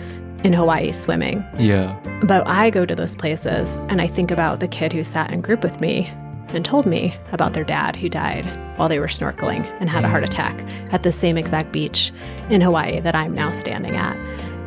in 0.43 0.53
Hawaii 0.53 0.91
swimming. 0.91 1.45
Yeah. 1.57 1.97
But 2.25 2.47
I 2.49 2.71
go 2.71 2.85
to 2.85 2.97
those 2.97 3.15
places 3.15 3.77
and 3.89 4.01
I 4.01 4.09
think 4.09 4.33
about 4.33 4.59
the 4.59 4.67
kid 4.67 4.93
who 4.93 5.05
sat 5.05 5.31
in 5.31 5.41
group 5.41 5.63
with 5.63 5.81
me 5.81 6.13
and 6.55 6.65
told 6.65 6.87
me 6.87 7.17
about 7.33 7.53
their 7.53 7.65
dad 7.65 7.97
who 7.97 8.09
died 8.09 8.47
while 8.77 8.89
they 8.89 8.99
were 8.99 9.07
snorkeling 9.07 9.65
and 9.81 9.89
had 9.89 10.05
a 10.05 10.09
heart 10.09 10.25
attack 10.25 10.57
at 10.93 11.03
the 11.03 11.13
same 11.13 11.37
exact 11.37 11.73
beach 11.73 12.13
in 12.51 12.61
Hawaii 12.61 13.01
that 13.01 13.15
I'm 13.15 13.35
now 13.35 13.53
standing 13.53 13.97
at. 13.97 14.17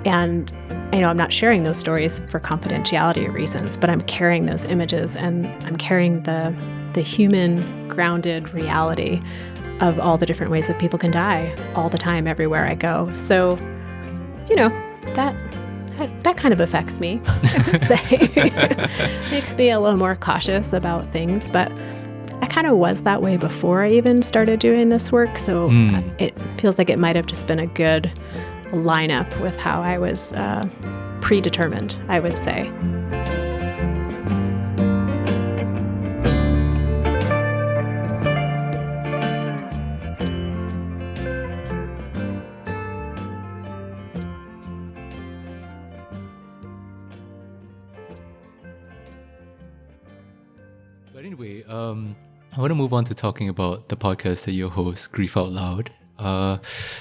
And 0.06 0.52
you 0.94 1.02
know, 1.02 1.10
I'm 1.10 1.18
not 1.18 1.34
sharing 1.34 1.64
those 1.64 1.78
stories 1.78 2.22
for 2.30 2.40
confidentiality 2.40 3.32
reasons, 3.34 3.76
but 3.76 3.90
I'm 3.90 4.02
carrying 4.02 4.46
those 4.46 4.64
images 4.66 5.16
and 5.16 5.48
I'm 5.66 5.76
carrying 5.76 6.24
the 6.24 6.56
the 6.94 7.02
human 7.02 7.90
grounded 7.90 8.54
reality 8.54 9.22
of 9.82 10.00
all 10.00 10.18
the 10.18 10.26
different 10.26 10.52
ways 10.52 10.68
that 10.68 10.80
people 10.80 10.98
can 10.98 11.12
die 11.12 11.54
all 11.76 11.90
the 11.90 11.98
time 11.98 12.28
everywhere 12.28 12.66
I 12.66 12.76
go. 12.76 13.12
So, 13.12 13.58
you 14.50 14.56
know, 14.56 14.70
that 15.16 15.36
that, 15.98 16.24
that 16.24 16.38
kind 16.38 16.54
of 16.54 16.60
affects 16.60 17.00
me, 17.00 17.22
I 17.26 17.70
would 17.72 17.82
say. 17.88 19.30
Makes 19.32 19.56
me 19.56 19.70
a 19.70 19.80
little 19.80 19.98
more 20.00 20.16
cautious 20.16 20.74
about 20.74 21.12
things, 21.12 21.50
but 21.50 21.72
I 22.42 22.48
kind 22.48 22.68
of 22.68 22.78
was 22.78 23.04
that 23.04 23.22
way 23.22 23.38
before 23.38 23.84
I 23.84 23.92
even 23.92 24.22
started 24.22 24.60
doing 24.60 24.90
this 24.90 25.12
work. 25.12 25.38
So 25.38 25.70
Mm. 25.70 26.04
it 26.22 26.38
feels 26.60 26.78
like 26.78 26.90
it 26.90 27.00
might 27.00 27.16
have 27.16 27.26
just 27.26 27.48
been 27.48 27.60
a 27.60 27.68
good 27.68 28.12
lineup 28.72 29.40
with 29.42 29.58
how 29.58 29.82
I 29.82 29.98
was 29.98 30.34
uh, 30.34 30.68
predetermined, 31.22 32.00
I 32.10 32.20
would 32.20 32.38
say. 32.38 32.70
But 51.16 51.24
anyway, 51.24 51.64
um, 51.64 52.14
I 52.52 52.60
want 52.60 52.72
to 52.72 52.76
move 52.76 52.92
on 52.92 53.06
to 53.06 53.16
talking 53.16 53.48
about 53.48 53.88
the 53.88 53.96
podcast 53.96 54.44
that 54.44 54.52
you 54.52 54.68
host, 54.68 55.14
Grief 55.14 55.38
Out 55.38 55.50
Loud. 55.50 55.90
Uh, 56.20 56.58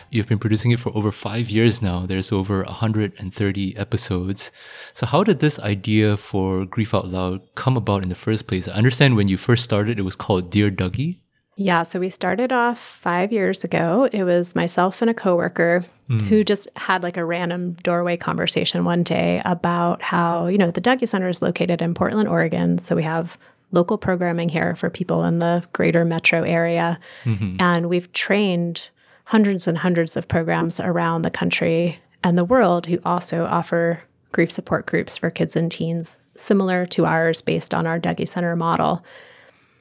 you've 0.08 0.28
been 0.28 0.38
producing 0.38 0.70
it 0.70 0.78
for 0.78 0.96
over 0.96 1.10
five 1.10 1.50
years 1.50 1.82
now. 1.82 2.06
There's 2.06 2.30
over 2.30 2.62
130 2.62 3.76
episodes. 3.76 4.52
So, 4.94 5.06
how 5.06 5.24
did 5.24 5.40
this 5.40 5.58
idea 5.58 6.16
for 6.16 6.64
Grief 6.64 6.94
Out 6.94 7.08
Loud 7.08 7.40
come 7.56 7.76
about 7.76 8.04
in 8.04 8.08
the 8.08 8.14
first 8.14 8.46
place? 8.46 8.68
I 8.68 8.74
understand 8.74 9.16
when 9.16 9.26
you 9.26 9.36
first 9.36 9.64
started, 9.64 9.98
it 9.98 10.02
was 10.02 10.14
called 10.14 10.48
Dear 10.48 10.70
Dougy. 10.70 11.18
Yeah, 11.56 11.82
so 11.82 11.98
we 11.98 12.10
started 12.10 12.52
off 12.52 12.78
five 12.78 13.32
years 13.32 13.64
ago. 13.64 14.08
It 14.12 14.22
was 14.22 14.54
myself 14.54 15.02
and 15.02 15.10
a 15.10 15.14
coworker 15.14 15.84
who 16.08 16.44
just 16.44 16.68
had 16.76 17.02
like 17.02 17.16
a 17.16 17.24
random 17.24 17.72
doorway 17.82 18.16
conversation 18.16 18.84
one 18.84 19.02
day 19.02 19.40
about 19.44 20.02
how, 20.02 20.48
you 20.48 20.58
know, 20.58 20.70
the 20.70 20.80
Dougy 20.80 21.08
Center 21.08 21.28
is 21.28 21.40
located 21.40 21.80
in 21.80 21.94
Portland, 21.94 22.28
Oregon. 22.28 22.78
So 22.78 22.94
we 22.94 23.02
have 23.04 23.38
local 23.74 23.98
programming 23.98 24.48
here 24.48 24.74
for 24.76 24.88
people 24.88 25.24
in 25.24 25.40
the 25.40 25.64
greater 25.72 26.04
metro 26.04 26.42
area. 26.42 26.98
Mm-hmm. 27.24 27.56
And 27.60 27.88
we've 27.88 28.10
trained 28.12 28.90
hundreds 29.24 29.66
and 29.66 29.76
hundreds 29.76 30.16
of 30.16 30.28
programs 30.28 30.80
around 30.80 31.22
the 31.22 31.30
country 31.30 31.98
and 32.22 32.38
the 32.38 32.44
world 32.44 32.86
who 32.86 32.98
also 33.04 33.44
offer 33.44 34.02
grief 34.32 34.50
support 34.50 34.86
groups 34.86 35.16
for 35.18 35.30
kids 35.30 35.56
and 35.56 35.70
teens, 35.70 36.18
similar 36.36 36.86
to 36.86 37.04
ours 37.06 37.40
based 37.40 37.74
on 37.74 37.86
our 37.86 38.00
Dougy 38.00 38.26
Center 38.26 38.56
model. 38.56 39.04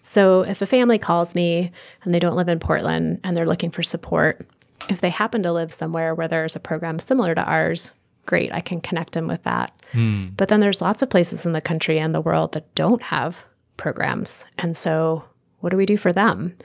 So 0.01 0.41
if 0.41 0.61
a 0.61 0.67
family 0.67 0.99
calls 0.99 1.33
me 1.33 1.71
and 2.03 2.13
they 2.13 2.19
don't 2.19 2.35
live 2.35 2.49
in 2.49 2.59
Portland 2.59 3.21
and 3.23 3.35
they're 3.35 3.47
looking 3.47 3.71
for 3.71 3.83
support, 3.83 4.45
if 4.89 5.01
they 5.01 5.09
happen 5.09 5.43
to 5.43 5.53
live 5.53 5.73
somewhere 5.73 6.13
where 6.13 6.27
there's 6.27 6.55
a 6.55 6.59
program 6.59 6.99
similar 6.99 7.33
to 7.33 7.43
ours, 7.43 7.91
great, 8.25 8.53
I 8.53 8.59
can 8.59 8.81
connect 8.81 9.13
them 9.13 9.27
with 9.27 9.43
that. 9.43 9.73
Hmm. 9.93 10.27
But 10.35 10.49
then 10.49 10.59
there's 10.59 10.81
lots 10.81 11.01
of 11.01 11.09
places 11.09 11.45
in 11.45 11.53
the 11.53 11.61
country 11.61 11.99
and 11.99 12.13
the 12.13 12.21
world 12.21 12.51
that 12.53 12.73
don't 12.75 13.01
have 13.03 13.37
programs. 13.77 14.45
And 14.57 14.75
so 14.75 15.23
what 15.59 15.69
do 15.69 15.77
we 15.77 15.85
do 15.85 15.97
for 15.97 16.11
them? 16.11 16.55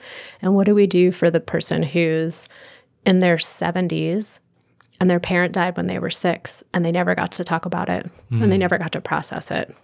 And 0.41 0.55
what 0.55 0.65
do 0.65 0.75
we 0.75 0.87
do 0.87 1.11
for 1.11 1.31
the 1.31 1.39
person 1.39 1.83
who's 1.83 2.49
in 3.05 3.19
their 3.19 3.37
70s 3.37 4.39
and 4.99 5.09
their 5.09 5.19
parent 5.19 5.53
died 5.53 5.77
when 5.77 5.87
they 5.87 5.99
were 5.99 6.09
six 6.09 6.63
and 6.73 6.83
they 6.83 6.91
never 6.91 7.15
got 7.15 7.31
to 7.33 7.43
talk 7.43 7.65
about 7.65 7.89
it 7.89 8.09
and 8.29 8.51
they 8.51 8.55
hmm. 8.55 8.59
never 8.59 8.77
got 8.77 8.91
to 8.91 9.01
process 9.01 9.51
it? 9.51 9.75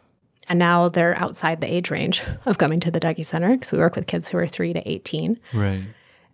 And 0.48 0.60
now 0.60 0.90
they're 0.90 1.18
outside 1.18 1.62
the 1.62 1.74
age 1.74 1.90
range 1.90 2.24
of 2.46 2.58
coming 2.58 2.80
to 2.82 2.92
the 2.92 3.00
Dougy 3.00 3.26
Center 3.26 3.54
because 3.54 3.72
we 3.72 3.80
work 3.80 3.96
with 3.96 4.08
kids 4.08 4.28
who 4.28 4.38
are 4.38 4.48
three 4.48 4.74
to 4.74 4.90
18. 4.90 5.40
Right. 5.54 5.84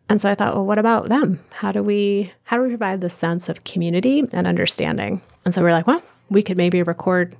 And 0.10 0.19
so 0.19 0.30
I 0.30 0.36
thought, 0.36 0.56
well, 0.56 0.65
what 0.65 0.80
about 0.80 1.08
them? 1.08 1.39
How 1.51 1.71
do 1.71 1.82
we 1.82 2.34
how 2.43 2.58
do 2.58 2.63
we 2.63 2.69
provide 2.69 2.99
the 2.99 3.10
sense 3.10 3.47
of 3.47 3.63
community 3.63 4.23
and 4.34 4.45
understanding? 4.45 5.21
And 5.45 5.54
so 5.54 5.62
we're 5.62 5.71
like, 5.71 5.88
well, 5.88 6.04
we 6.32 6.41
could 6.41 6.58
maybe 6.58 6.82
record 6.82 7.36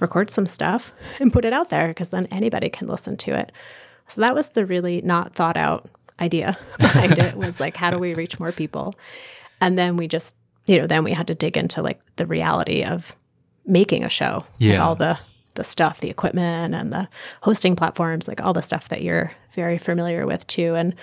record 0.00 0.30
some 0.30 0.46
stuff 0.46 0.92
and 1.18 1.32
put 1.32 1.44
it 1.44 1.52
out 1.52 1.68
there 1.68 1.88
because 1.88 2.10
then 2.10 2.26
anybody 2.30 2.70
can 2.70 2.86
listen 2.86 3.16
to 3.18 3.32
it. 3.32 3.52
So 4.06 4.20
that 4.22 4.34
was 4.34 4.50
the 4.50 4.64
really 4.64 5.02
not 5.02 5.34
thought 5.34 5.56
out 5.56 5.90
idea 6.20 6.56
behind 6.78 7.18
it 7.18 7.36
was 7.36 7.60
like 7.60 7.76
how 7.76 7.90
do 7.90 7.98
we 7.98 8.14
reach 8.14 8.40
more 8.40 8.52
people? 8.52 8.94
And 9.60 9.76
then 9.76 9.96
we 9.96 10.06
just, 10.06 10.36
you 10.66 10.78
know, 10.78 10.86
then 10.86 11.04
we 11.04 11.12
had 11.12 11.26
to 11.26 11.34
dig 11.34 11.56
into 11.56 11.82
like 11.82 12.00
the 12.16 12.26
reality 12.26 12.84
of 12.84 13.14
making 13.66 14.04
a 14.04 14.08
show. 14.08 14.46
Yeah. 14.58 14.74
Like 14.74 14.80
all 14.80 14.94
the 14.94 15.18
the 15.54 15.64
stuff, 15.64 15.98
the 15.98 16.08
equipment 16.08 16.76
and 16.76 16.92
the 16.92 17.08
hosting 17.42 17.74
platforms, 17.74 18.28
like 18.28 18.40
all 18.40 18.52
the 18.52 18.62
stuff 18.62 18.88
that 18.90 19.02
you're 19.02 19.32
very 19.54 19.76
familiar 19.76 20.24
with 20.24 20.46
too. 20.46 20.76
And 20.76 20.94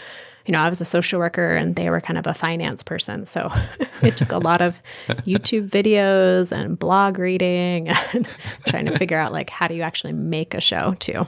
you 0.45 0.51
know, 0.51 0.59
I 0.59 0.69
was 0.69 0.81
a 0.81 0.85
social 0.85 1.19
worker 1.19 1.55
and 1.55 1.75
they 1.75 1.89
were 1.89 2.01
kind 2.01 2.17
of 2.17 2.27
a 2.27 2.33
finance 2.33 2.83
person. 2.83 3.25
So 3.25 3.51
it 4.01 4.17
took 4.17 4.31
a 4.31 4.37
lot 4.37 4.61
of 4.61 4.81
YouTube 5.07 5.69
videos 5.69 6.51
and 6.51 6.77
blog 6.77 7.17
reading 7.17 7.89
and 8.13 8.27
trying 8.67 8.85
to 8.85 8.97
figure 8.97 9.17
out 9.17 9.31
like 9.31 9.49
how 9.49 9.67
do 9.67 9.75
you 9.75 9.81
actually 9.81 10.13
make 10.13 10.53
a 10.53 10.61
show 10.61 10.95
too. 10.99 11.25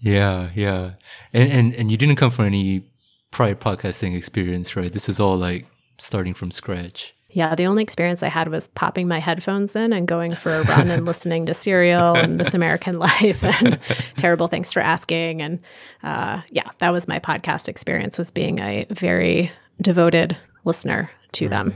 Yeah, 0.00 0.50
yeah. 0.54 0.92
And 1.32 1.50
and 1.50 1.74
and 1.74 1.90
you 1.90 1.96
didn't 1.96 2.16
come 2.16 2.30
from 2.30 2.46
any 2.46 2.84
prior 3.30 3.54
podcasting 3.54 4.16
experience, 4.16 4.76
right? 4.76 4.92
This 4.92 5.08
is 5.08 5.18
all 5.18 5.36
like 5.36 5.66
starting 5.98 6.34
from 6.34 6.50
scratch. 6.50 7.14
Yeah, 7.30 7.54
the 7.54 7.66
only 7.66 7.82
experience 7.82 8.22
I 8.22 8.28
had 8.28 8.48
was 8.48 8.68
popping 8.68 9.06
my 9.06 9.18
headphones 9.18 9.76
in 9.76 9.92
and 9.92 10.08
going 10.08 10.34
for 10.34 10.54
a 10.54 10.62
run 10.62 10.90
and 10.90 11.04
listening 11.06 11.44
to 11.46 11.54
Serial 11.54 12.16
and 12.16 12.40
This 12.40 12.54
American 12.54 12.98
Life 12.98 13.44
and 13.44 13.78
Terrible 14.16 14.48
Thanks 14.48 14.72
for 14.72 14.80
Asking. 14.80 15.42
And 15.42 15.58
uh, 16.02 16.40
yeah, 16.50 16.70
that 16.78 16.90
was 16.90 17.06
my 17.06 17.18
podcast 17.18 17.68
experience 17.68 18.16
was 18.18 18.30
being 18.30 18.60
a 18.60 18.86
very 18.90 19.52
devoted 19.82 20.38
listener 20.64 21.10
to 21.32 21.46
right. 21.46 21.50
them. 21.50 21.74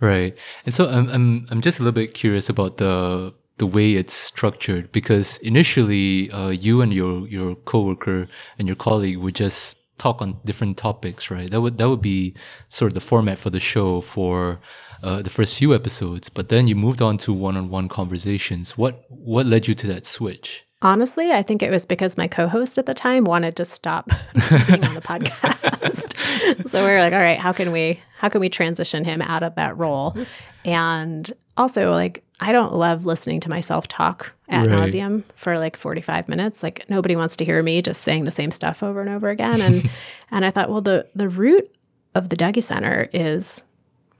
Right. 0.00 0.36
And 0.66 0.74
so 0.74 0.88
I'm, 0.88 1.08
I'm, 1.10 1.46
I'm 1.50 1.60
just 1.60 1.78
a 1.78 1.82
little 1.82 1.92
bit 1.92 2.12
curious 2.14 2.48
about 2.48 2.78
the, 2.78 3.32
the 3.58 3.66
way 3.66 3.94
it's 3.94 4.14
structured 4.14 4.90
because 4.90 5.38
initially 5.38 6.28
uh, 6.32 6.48
you 6.48 6.82
and 6.82 6.92
your, 6.92 7.28
your 7.28 7.54
coworker 7.54 8.26
and 8.58 8.66
your 8.66 8.76
colleague 8.76 9.18
would 9.18 9.36
just 9.36 9.76
talk 9.98 10.22
on 10.22 10.38
different 10.44 10.76
topics, 10.76 11.30
right? 11.30 11.50
That 11.50 11.60
would, 11.60 11.78
that 11.78 11.88
would 11.88 12.02
be 12.02 12.34
sort 12.68 12.90
of 12.90 12.94
the 12.94 13.00
format 13.00 13.38
for 13.38 13.50
the 13.50 13.60
show 13.60 14.00
for 14.00 14.60
uh, 15.02 15.22
the 15.22 15.30
first 15.30 15.54
few 15.54 15.74
episodes, 15.74 16.28
but 16.28 16.48
then 16.48 16.66
you 16.66 16.74
moved 16.74 17.00
on 17.00 17.18
to 17.18 17.32
one-on-one 17.32 17.88
conversations. 17.88 18.76
What 18.76 19.04
what 19.08 19.46
led 19.46 19.68
you 19.68 19.74
to 19.74 19.86
that 19.88 20.06
switch? 20.06 20.64
Honestly, 20.80 21.32
I 21.32 21.42
think 21.42 21.62
it 21.62 21.70
was 21.70 21.86
because 21.86 22.16
my 22.16 22.28
co-host 22.28 22.78
at 22.78 22.86
the 22.86 22.94
time 22.94 23.24
wanted 23.24 23.56
to 23.56 23.64
stop 23.64 24.08
being 24.68 24.84
on 24.84 24.94
the 24.94 25.00
podcast. 25.00 26.68
so 26.68 26.84
we 26.84 26.90
were 26.90 27.00
like, 27.00 27.12
all 27.12 27.20
right, 27.20 27.38
how 27.38 27.52
can 27.52 27.72
we 27.72 28.00
how 28.18 28.28
can 28.28 28.40
we 28.40 28.48
transition 28.48 29.04
him 29.04 29.22
out 29.22 29.42
of 29.42 29.54
that 29.56 29.76
role? 29.76 30.16
And 30.64 31.32
also 31.56 31.90
like 31.90 32.24
I 32.40 32.52
don't 32.52 32.74
love 32.74 33.06
listening 33.06 33.40
to 33.40 33.50
myself 33.50 33.88
talk 33.88 34.32
at 34.48 34.66
right. 34.66 34.90
nauseum 34.90 35.24
for 35.34 35.58
like 35.58 35.76
45 35.76 36.28
minutes. 36.28 36.62
Like 36.62 36.84
nobody 36.88 37.16
wants 37.16 37.36
to 37.36 37.44
hear 37.44 37.62
me 37.62 37.82
just 37.82 38.02
saying 38.02 38.24
the 38.24 38.30
same 38.30 38.50
stuff 38.50 38.82
over 38.82 39.00
and 39.00 39.10
over 39.10 39.28
again. 39.28 39.60
And 39.60 39.90
and 40.30 40.44
I 40.44 40.50
thought, 40.50 40.70
well, 40.70 40.80
the 40.80 41.06
the 41.14 41.28
root 41.28 41.74
of 42.14 42.28
the 42.28 42.36
Dougy 42.36 42.62
Center 42.62 43.08
is 43.12 43.62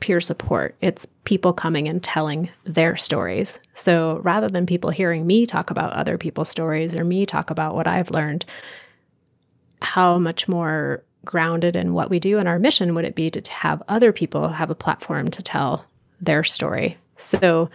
peer 0.01 0.21
support. 0.21 0.77
It's 0.81 1.07
people 1.25 1.53
coming 1.53 1.89
and 1.89 2.03
telling 2.03 2.49
their 2.65 2.97
stories. 2.97 3.59
So 3.75 4.21
rather 4.23 4.49
than 4.49 4.67
people 4.67 4.91
hearing 4.91 5.27
me 5.27 5.45
talk 5.47 5.71
about 5.71 5.93
other 5.93 6.17
people's 6.17 6.49
stories 6.49 6.95
or 6.95 7.05
me 7.05 7.27
talk 7.27 7.51
about 7.51 7.75
what 7.75 7.89
I've 7.89 8.11
learned, 8.11 8.45
how 9.83 10.19
much 10.19 10.47
more 10.47 11.03
grounded 11.25 11.75
in 11.75 11.95
what 11.95 12.11
we 12.11 12.21
do 12.21 12.39
and 12.39 12.49
our 12.49 12.59
mission 12.59 12.95
would 12.95 13.05
it 13.05 13.15
be 13.15 13.31
to 13.31 13.53
have 13.53 13.83
other 13.89 14.13
people 14.13 14.49
have 14.49 14.71
a 14.71 14.75
platform 14.75 15.31
to 15.31 15.43
tell 15.43 15.85
their 16.21 16.45
story? 16.45 16.97
So 17.17 17.69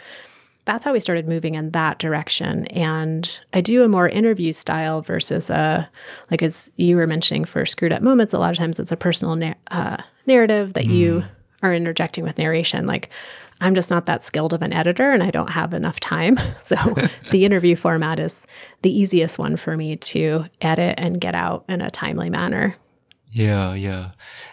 that's 0.65 0.83
how 0.83 0.93
we 0.93 0.99
started 0.99 1.27
moving 1.27 1.55
in 1.55 1.71
that 1.71 1.99
direction. 1.99 2.65
And 2.67 3.41
I 3.53 3.61
do 3.61 3.83
a 3.83 3.89
more 3.89 4.07
interview 4.07 4.53
style 4.53 5.01
versus 5.01 5.49
a, 5.49 5.89
like 6.31 6.41
as 6.41 6.71
you 6.77 6.95
were 6.95 7.07
mentioning 7.07 7.45
for 7.45 7.65
Screwed 7.65 7.91
Up 7.91 8.01
Moments, 8.01 8.33
a 8.33 8.39
lot 8.39 8.51
of 8.51 8.57
times 8.57 8.79
it's 8.79 8.91
a 8.91 8.97
personal 8.97 9.35
na- 9.35 9.53
uh, 9.71 9.97
narrative 10.25 10.73
that 10.73 10.85
mm. 10.85 10.93
you 10.93 11.25
are 11.61 11.73
interjecting 11.73 12.23
with 12.23 12.37
narration. 12.37 12.85
Like, 12.85 13.09
I'm 13.61 13.75
just 13.75 13.89
not 13.89 14.05
that 14.07 14.23
skilled 14.23 14.53
of 14.53 14.61
an 14.61 14.73
editor 14.73 15.11
and 15.11 15.23
I 15.23 15.31
don't 15.31 15.49
have 15.49 15.73
enough 15.73 15.99
time. 15.99 16.39
So, 16.63 16.75
the 17.31 17.43
interview 17.43 17.75
format 17.75 18.19
is 18.19 18.45
the 18.83 18.97
easiest 18.97 19.37
one 19.37 19.57
for 19.57 19.75
me 19.75 19.97
to 19.97 20.45
edit 20.61 20.95
and 20.97 21.19
get 21.19 21.35
out 21.35 21.65
in 21.67 21.81
a 21.81 21.91
timely 21.91 22.29
manner. 22.29 22.77
Yeah, 23.31 23.73
yeah. 23.73 24.11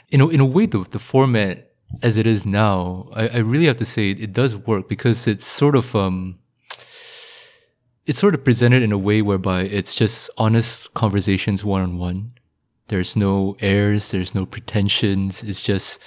In 0.09 0.21
a, 0.21 0.29
in 0.29 0.41
a 0.41 0.45
way, 0.45 0.67
the, 0.67 0.85
the 0.91 0.99
format 0.99 1.70
as 2.03 2.17
it 2.17 2.27
is 2.27 2.47
now, 2.47 3.09
I, 3.15 3.29
I 3.29 3.37
really 3.39 3.67
have 3.67 3.77
to 3.79 3.85
say 3.85 4.11
it, 4.11 4.21
it 4.21 4.33
does 4.33 4.57
work 4.57 4.89
because 4.89 5.27
it's 5.27 5.47
sort 5.47 5.75
of, 5.75 5.95
um, 5.95 6.39
it's 8.07 8.19
sort 8.19 8.35
of 8.35 8.45
presented 8.45 8.83
in 8.83 8.93
a 8.93 8.99
way 8.99 9.23
whereby 9.23 9.63
it's 9.63 9.95
just 9.95 10.31
honest 10.37 10.93
conversations 10.95 11.65
one 11.65 11.83
on 11.83 11.99
one. 11.99 12.33
There's 12.89 13.15
no 13.15 13.57
airs, 13.61 14.11
there's 14.11 14.35
no 14.35 14.47
pretensions. 14.47 15.45
It's 15.45 15.61
just, 15.61 16.01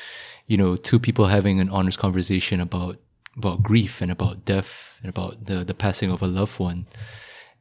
you 0.47 0.57
know, 0.57 0.75
two 0.75 0.99
people 0.99 1.27
having 1.27 1.59
an 1.59 1.69
honest 1.69 1.99
conversation 1.99 2.59
about 2.59 2.97
about 3.35 3.63
grief 3.63 4.01
and 4.01 4.11
about 4.11 4.45
death 4.45 4.97
and 5.01 5.09
about 5.09 5.45
the 5.45 5.63
the 5.63 5.73
passing 5.73 6.11
of 6.11 6.21
a 6.21 6.27
loved 6.27 6.59
one, 6.59 6.87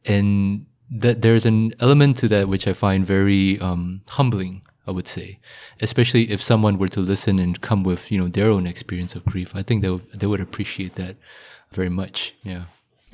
and 0.05 0.67
that 0.91 1.23
there's 1.23 1.47
an 1.47 1.75
element 1.79 2.19
to 2.19 2.29
that 2.29 2.49
which 2.49 2.67
I 2.67 2.73
find 2.73 3.07
very 3.07 3.61
um, 3.61 4.03
humbling. 4.09 4.63
I 4.87 4.91
would 4.91 5.07
say, 5.07 5.39
especially 5.81 6.31
if 6.31 6.43
someone 6.43 6.79
were 6.79 6.89
to 6.89 7.01
listen 7.01 7.39
and 7.39 7.61
come 7.61 7.85
with 7.85 8.11
you 8.11 8.19
know 8.19 8.29
their 8.29 8.49
own 8.49 8.67
experience 8.67 9.15
of 9.15 9.25
grief. 9.25 9.55
I 9.55 9.63
think 9.63 9.83
they 9.83 9.91
would, 9.91 10.07
they 10.13 10.27
would 10.27 10.41
appreciate 10.41 10.97
that 10.97 11.17
very 11.73 11.89
much. 11.89 12.35
Yeah. 12.43 12.65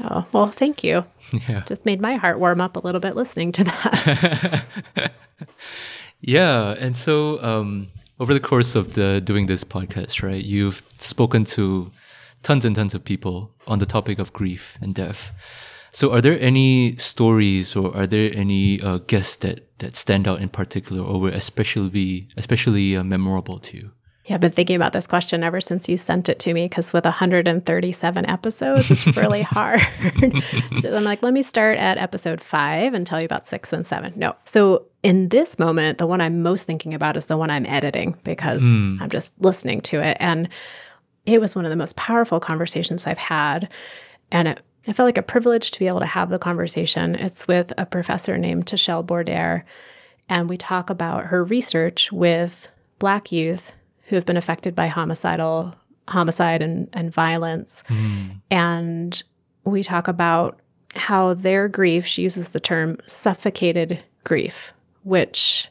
Oh 0.03 0.27
well, 0.33 0.49
thank 0.49 0.83
you. 0.85 1.05
Yeah. 1.47 1.63
Just 1.67 1.85
made 1.85 2.01
my 2.01 2.17
heart 2.17 2.39
warm 2.39 2.59
up 2.61 2.77
a 2.77 2.81
little 2.81 3.03
bit 3.03 3.15
listening 3.15 3.53
to 3.53 3.65
that. 3.65 4.65
yeah, 6.21 6.75
and 6.79 6.97
so 6.97 7.43
um, 7.43 7.89
over 8.19 8.33
the 8.33 8.41
course 8.41 8.75
of 8.75 8.95
the 8.95 9.21
doing 9.21 9.47
this 9.47 9.65
podcast, 9.65 10.23
right, 10.23 10.45
you've 10.45 10.83
spoken 10.99 11.45
to 11.47 11.91
tons 12.43 12.65
and 12.65 12.77
tons 12.77 12.95
of 12.95 13.05
people 13.05 13.51
on 13.67 13.79
the 13.79 13.87
topic 13.87 14.19
of 14.19 14.33
grief 14.33 14.79
and 14.81 14.95
death. 14.95 15.33
So, 15.93 16.13
are 16.13 16.21
there 16.21 16.39
any 16.41 16.97
stories 16.97 17.75
or 17.75 17.97
are 17.97 18.07
there 18.07 18.31
any 18.35 18.81
uh, 18.81 18.99
guests 18.99 19.37
that 19.37 19.69
that 19.79 19.97
stand 19.97 20.27
out 20.27 20.41
in 20.41 20.49
particular, 20.49 21.03
or 21.03 21.21
were 21.21 21.31
especially 21.31 22.29
especially 22.37 22.97
uh, 22.97 23.05
memorable 23.05 23.59
to 23.61 23.77
you? 23.77 23.91
Yeah, 24.29 24.35
I've 24.35 24.43
been 24.43 24.53
thinking 24.53 24.77
about 24.77 24.93
this 24.93 25.07
question 25.07 25.43
ever 25.43 25.59
since 25.59 25.89
you 25.89 25.97
sent 25.97 26.29
it 26.29 26.39
to 26.41 26.53
me 26.53 26.67
because 26.67 26.93
with 26.93 27.07
137 27.07 28.27
episodes, 28.27 28.91
it's 28.91 29.07
really 29.17 29.41
hard. 29.57 29.81
I'm 30.85 31.05
like, 31.05 31.23
let 31.23 31.33
me 31.33 31.41
start 31.41 31.79
at 31.79 31.97
episode 31.97 32.43
five 32.43 32.93
and 32.93 33.07
tell 33.07 33.21
you 33.21 33.25
about 33.25 33.47
six 33.47 33.73
and 33.73 33.87
seven. 33.87 34.13
No. 34.17 34.37
So 34.45 34.85
in 35.03 35.31
this 35.31 35.59
moment, 35.59 35.97
the 35.97 36.07
one 36.07 36.21
I'm 36.21 36.43
most 36.43 36.67
thinking 36.67 36.93
about 36.93 37.17
is 37.17 37.25
the 37.25 37.39
one 37.39 37.49
I'm 37.51 37.65
editing 37.65 38.17
because 38.23 38.63
mm. 38.63 39.01
I'm 39.01 39.09
just 39.09 39.33
listening 39.41 39.81
to 39.83 40.03
it. 40.03 40.19
And 40.21 40.51
it 41.25 41.41
was 41.41 41.55
one 41.55 41.65
of 41.65 41.71
the 41.71 41.77
most 41.77 41.97
powerful 41.97 42.39
conversations 42.39 43.07
I've 43.07 43.17
had. 43.17 43.71
And 44.31 44.49
it, 44.49 44.61
I 44.89 44.95
felt 44.95 45.07
like 45.07 45.19
a 45.19 45.23
privilege 45.23 45.71
to 45.73 45.79
be 45.79 45.87
able 45.87 46.01
to 46.01 46.07
have 46.07 46.31
the 46.31 46.39
conversation. 46.39 47.15
It's 47.15 47.47
with 47.47 47.73
a 47.77 47.85
professor 47.85 48.39
named 48.39 48.67
Tashel 48.67 49.05
Bordere. 49.05 49.63
And 50.31 50.49
we 50.49 50.57
talk 50.57 50.89
about 50.89 51.27
her 51.27 51.45
research 51.45 52.11
with 52.11 52.69
Black 52.99 53.31
youth 53.31 53.73
who 54.05 54.17
have 54.17 54.25
been 54.25 54.39
affected 54.39 54.75
by 54.75 54.87
homicidal 54.87 55.75
homicide 56.09 56.63
and, 56.63 56.89
and 56.95 57.13
violence. 57.13 57.85
Mm. 57.89 58.41
And 58.51 59.23
we 59.65 59.83
talk 59.83 60.09
about 60.09 60.59
how 60.95 61.35
their 61.35 61.69
grief, 61.69 62.07
she 62.07 62.23
uses 62.23 62.51
the 62.51 62.61
term 62.61 62.97
suffocated 63.07 64.03
grief, 64.25 64.73
which 65.03 65.69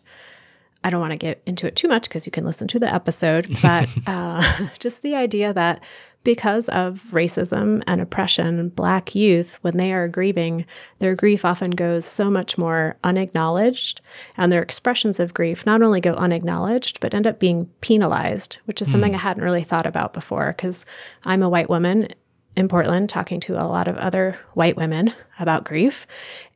I 0.83 0.91
don't 0.91 1.01
want 1.01 1.11
to 1.11 1.17
get 1.17 1.41
into 1.47 1.65
it 1.65 1.75
too 1.75 1.87
much 1.87 2.03
because 2.03 2.27
you 2.27 2.31
can 2.31 2.45
listen 2.45 2.67
to 2.69 2.79
the 2.79 2.93
episode, 2.93 3.47
but 3.61 3.89
uh, 4.07 4.69
just 4.79 5.01
the 5.01 5.15
idea 5.15 5.53
that 5.53 5.81
because 6.23 6.67
of 6.69 7.03
racism 7.11 7.81
and 7.87 8.01
oppression, 8.01 8.69
Black 8.69 9.15
youth, 9.15 9.57
when 9.61 9.77
they 9.77 9.93
are 9.93 10.07
grieving, 10.07 10.65
their 10.99 11.15
grief 11.15 11.45
often 11.45 11.71
goes 11.71 12.05
so 12.05 12.29
much 12.29 12.57
more 12.57 12.97
unacknowledged, 13.03 14.01
and 14.35 14.51
their 14.51 14.61
expressions 14.61 15.19
of 15.19 15.33
grief 15.33 15.65
not 15.65 15.81
only 15.81 16.01
go 16.01 16.13
unacknowledged, 16.13 16.99
but 16.99 17.13
end 17.13 17.27
up 17.27 17.39
being 17.39 17.69
penalized, 17.79 18.57
which 18.65 18.81
is 18.81 18.91
something 18.91 19.13
mm. 19.13 19.15
I 19.15 19.19
hadn't 19.19 19.43
really 19.43 19.63
thought 19.63 19.85
about 19.85 20.13
before 20.13 20.53
because 20.57 20.85
I'm 21.23 21.43
a 21.43 21.49
white 21.49 21.69
woman 21.69 22.09
in 22.57 22.67
Portland 22.67 23.09
talking 23.09 23.39
to 23.41 23.53
a 23.53 23.63
lot 23.67 23.87
of 23.87 23.95
other 23.97 24.37
white 24.53 24.75
women 24.75 25.13
about 25.39 25.63
grief. 25.63 26.07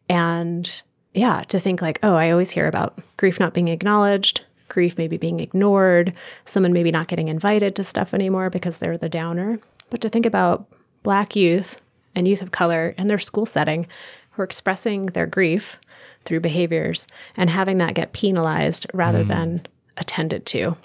And 0.10 0.82
yeah, 1.14 1.44
to 1.50 1.60
think 1.60 1.82
like, 1.82 2.00
oh, 2.04 2.16
I 2.16 2.32
always 2.32 2.52
hear 2.52 2.68
about 2.68 3.00
grief 3.18 3.40
not 3.40 3.54
being 3.54 3.68
acknowledged, 3.68 4.44
grief 4.72 4.98
maybe 4.98 5.18
being 5.18 5.40
ignored, 5.40 6.14
someone 6.46 6.74
maybe 6.74 6.92
not 6.92 7.08
getting 7.08 7.28
invited 7.28 7.76
to 7.76 7.84
stuff 7.84 8.14
anymore 8.14 8.50
because 8.50 8.80
they're 8.80 8.98
the 8.98 9.10
downer. 9.10 9.60
But 9.92 10.02
to 10.02 10.10
think 10.10 10.26
about 10.26 10.66
Black 11.04 11.36
youth 11.36 11.80
and 12.16 12.28
youth 12.28 12.42
of 12.42 12.52
color 12.52 12.96
in 12.98 13.08
their 13.08 13.20
school 13.20 13.46
setting 13.46 13.86
who 14.32 14.42
are 14.42 14.46
expressing 14.46 15.08
their 15.08 15.28
grief 15.28 15.78
through 16.26 16.40
behaviors 16.40 17.08
and 17.36 17.50
having 17.50 17.78
that 17.80 17.96
get 17.96 18.14
penalized 18.14 18.88
rather 18.94 19.24
mm. 19.24 19.28
than 19.28 19.68
attended 19.98 20.46
to. 20.48 20.76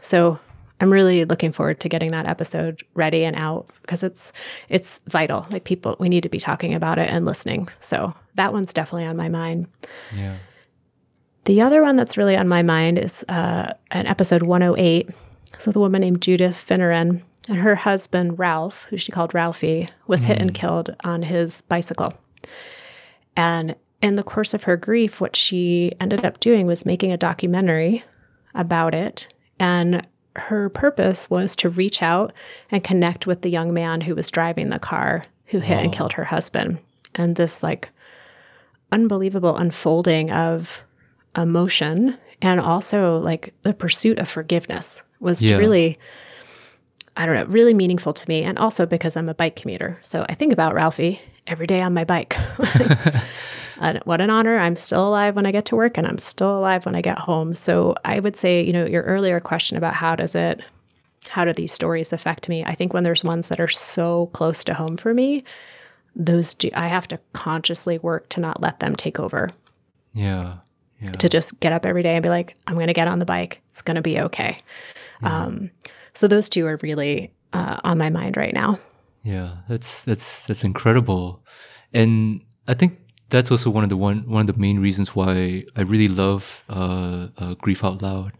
So 0.00 0.38
I'm 0.80 0.92
really 0.92 1.24
looking 1.24 1.52
forward 1.52 1.80
to 1.80 1.88
getting 1.88 2.12
that 2.12 2.26
episode 2.26 2.82
ready 2.94 3.24
and 3.24 3.36
out 3.36 3.68
because 3.82 4.02
it's 4.02 4.32
it's 4.68 5.00
vital. 5.08 5.46
Like 5.50 5.64
people, 5.64 5.96
we 5.98 6.08
need 6.08 6.22
to 6.22 6.28
be 6.28 6.38
talking 6.38 6.74
about 6.74 6.98
it 6.98 7.10
and 7.10 7.24
listening. 7.24 7.68
So 7.80 8.14
that 8.34 8.52
one's 8.52 8.72
definitely 8.72 9.06
on 9.06 9.16
my 9.16 9.28
mind. 9.28 9.66
Yeah. 10.14 10.36
The 11.48 11.62
other 11.62 11.80
one 11.80 11.96
that's 11.96 12.18
really 12.18 12.36
on 12.36 12.46
my 12.46 12.62
mind 12.62 12.98
is 12.98 13.24
uh, 13.26 13.72
an 13.90 14.06
episode 14.06 14.42
108. 14.42 15.08
So 15.56 15.70
the 15.70 15.78
woman 15.80 16.02
named 16.02 16.20
Judith 16.20 16.62
Finneran 16.68 17.22
and 17.48 17.56
her 17.56 17.74
husband 17.74 18.38
Ralph, 18.38 18.84
who 18.90 18.98
she 18.98 19.12
called 19.12 19.32
Ralphie, 19.32 19.88
was 20.06 20.26
hit 20.26 20.42
and 20.42 20.52
killed 20.52 20.94
on 21.04 21.22
his 21.22 21.62
bicycle. 21.62 22.12
And 23.34 23.76
in 24.02 24.16
the 24.16 24.22
course 24.22 24.52
of 24.52 24.64
her 24.64 24.76
grief, 24.76 25.22
what 25.22 25.34
she 25.34 25.92
ended 26.00 26.22
up 26.22 26.38
doing 26.38 26.66
was 26.66 26.84
making 26.84 27.12
a 27.12 27.16
documentary 27.16 28.04
about 28.54 28.94
it. 28.94 29.32
And 29.58 30.06
her 30.36 30.68
purpose 30.68 31.30
was 31.30 31.56
to 31.56 31.70
reach 31.70 32.02
out 32.02 32.34
and 32.70 32.84
connect 32.84 33.26
with 33.26 33.40
the 33.40 33.48
young 33.48 33.72
man 33.72 34.02
who 34.02 34.14
was 34.14 34.30
driving 34.30 34.68
the 34.68 34.78
car 34.78 35.24
who 35.46 35.60
hit 35.60 35.82
and 35.82 35.94
killed 35.94 36.12
her 36.12 36.24
husband. 36.24 36.76
And 37.14 37.36
this 37.36 37.62
like 37.62 37.88
unbelievable 38.92 39.56
unfolding 39.56 40.30
of 40.30 40.82
emotion 41.40 42.16
and 42.42 42.60
also 42.60 43.18
like 43.18 43.52
the 43.62 43.72
pursuit 43.74 44.18
of 44.18 44.28
forgiveness 44.28 45.02
was 45.20 45.42
Yeah. 45.42 45.56
really 45.56 45.98
I 47.16 47.26
don't 47.26 47.34
know, 47.34 47.46
really 47.46 47.74
meaningful 47.74 48.12
to 48.12 48.28
me. 48.28 48.44
And 48.44 48.56
also 48.60 48.86
because 48.86 49.16
I'm 49.16 49.28
a 49.28 49.34
bike 49.34 49.56
commuter. 49.56 49.98
So 50.02 50.24
I 50.28 50.34
think 50.34 50.52
about 50.52 50.72
Ralphie 50.74 51.20
every 51.48 51.66
day 51.66 51.80
on 51.82 51.92
my 51.94 52.04
bike. 52.04 52.36
And 53.80 53.98
what 54.04 54.20
an 54.20 54.28
honor. 54.28 54.58
I'm 54.58 54.74
still 54.74 55.06
alive 55.08 55.36
when 55.36 55.46
I 55.46 55.52
get 55.52 55.64
to 55.66 55.76
work 55.76 55.96
and 55.96 56.04
I'm 56.04 56.18
still 56.18 56.58
alive 56.58 56.84
when 56.84 56.96
I 56.96 57.00
get 57.00 57.16
home. 57.16 57.54
So 57.54 57.94
I 58.04 58.18
would 58.18 58.36
say, 58.36 58.60
you 58.64 58.72
know, 58.72 58.84
your 58.84 59.04
earlier 59.04 59.38
question 59.38 59.76
about 59.76 59.94
how 59.94 60.16
does 60.16 60.34
it, 60.34 60.60
how 61.28 61.44
do 61.44 61.52
these 61.52 61.72
stories 61.72 62.12
affect 62.12 62.48
me? 62.48 62.64
I 62.64 62.74
think 62.74 62.92
when 62.92 63.04
there's 63.04 63.22
ones 63.22 63.46
that 63.48 63.60
are 63.60 63.68
so 63.68 64.30
close 64.32 64.64
to 64.64 64.74
home 64.74 64.96
for 64.96 65.14
me, 65.14 65.44
those 66.16 66.54
do, 66.54 66.70
I 66.74 66.88
have 66.88 67.06
to 67.06 67.20
consciously 67.34 67.98
work 67.98 68.28
to 68.30 68.40
not 68.40 68.60
let 68.60 68.80
them 68.80 68.96
take 68.96 69.20
over, 69.20 69.50
Yeah. 70.12 70.54
Yeah. 71.00 71.12
to 71.12 71.28
just 71.28 71.60
get 71.60 71.72
up 71.72 71.86
every 71.86 72.02
day 72.02 72.14
and 72.14 72.22
be 72.22 72.28
like, 72.28 72.56
I'm 72.66 72.74
going 72.74 72.88
to 72.88 72.92
get 72.92 73.06
on 73.06 73.20
the 73.20 73.24
bike. 73.24 73.60
It's 73.70 73.82
going 73.82 73.94
to 73.94 74.02
be 74.02 74.18
okay. 74.20 74.58
Um, 75.22 75.70
so 76.14 76.26
those 76.28 76.48
two 76.48 76.66
are 76.66 76.78
really 76.82 77.32
uh, 77.52 77.78
on 77.84 77.98
my 77.98 78.10
mind 78.10 78.36
right 78.36 78.54
now. 78.54 78.78
Yeah, 79.22 79.58
that's 79.68 80.02
that's 80.04 80.42
that's 80.46 80.64
incredible, 80.64 81.42
and 81.92 82.40
I 82.66 82.74
think 82.74 82.98
that's 83.30 83.50
also 83.50 83.70
one 83.70 83.82
of 83.82 83.90
the 83.90 83.96
one 83.96 84.28
one 84.28 84.48
of 84.48 84.54
the 84.54 84.60
main 84.60 84.78
reasons 84.80 85.14
why 85.14 85.64
I 85.76 85.82
really 85.82 86.08
love 86.08 86.64
uh, 86.68 87.28
uh, 87.36 87.54
Grief 87.54 87.84
Out 87.84 88.00
Loud 88.00 88.32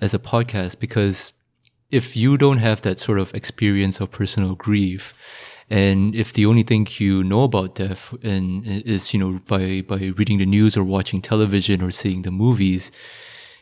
as 0.00 0.14
a 0.14 0.18
podcast 0.18 0.78
because 0.78 1.32
if 1.90 2.16
you 2.16 2.36
don't 2.36 2.58
have 2.58 2.82
that 2.82 2.98
sort 2.98 3.18
of 3.18 3.32
experience 3.34 4.00
of 4.00 4.10
personal 4.10 4.54
grief, 4.54 5.14
and 5.70 6.14
if 6.14 6.32
the 6.32 6.46
only 6.46 6.62
thing 6.62 6.86
you 6.98 7.24
know 7.24 7.42
about 7.42 7.76
death 7.76 8.14
and 8.22 8.66
is 8.66 9.14
you 9.14 9.20
know 9.20 9.40
by 9.46 9.80
by 9.80 10.12
reading 10.16 10.38
the 10.38 10.46
news 10.46 10.76
or 10.76 10.84
watching 10.84 11.22
television 11.22 11.82
or 11.82 11.90
seeing 11.90 12.22
the 12.22 12.30
movies, 12.30 12.90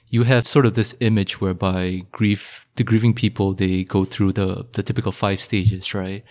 you 0.08 0.24
have 0.24 0.46
sort 0.46 0.66
of 0.66 0.74
this 0.74 0.94
image 1.00 1.40
whereby 1.40 2.04
grief 2.10 2.66
the 2.76 2.84
grieving 2.84 3.14
people 3.14 3.54
they 3.54 3.84
go 3.84 4.04
through 4.04 4.32
the 4.32 4.66
the 4.72 4.82
typical 4.82 5.12
five 5.12 5.40
stages 5.40 5.94
right? 5.94 6.24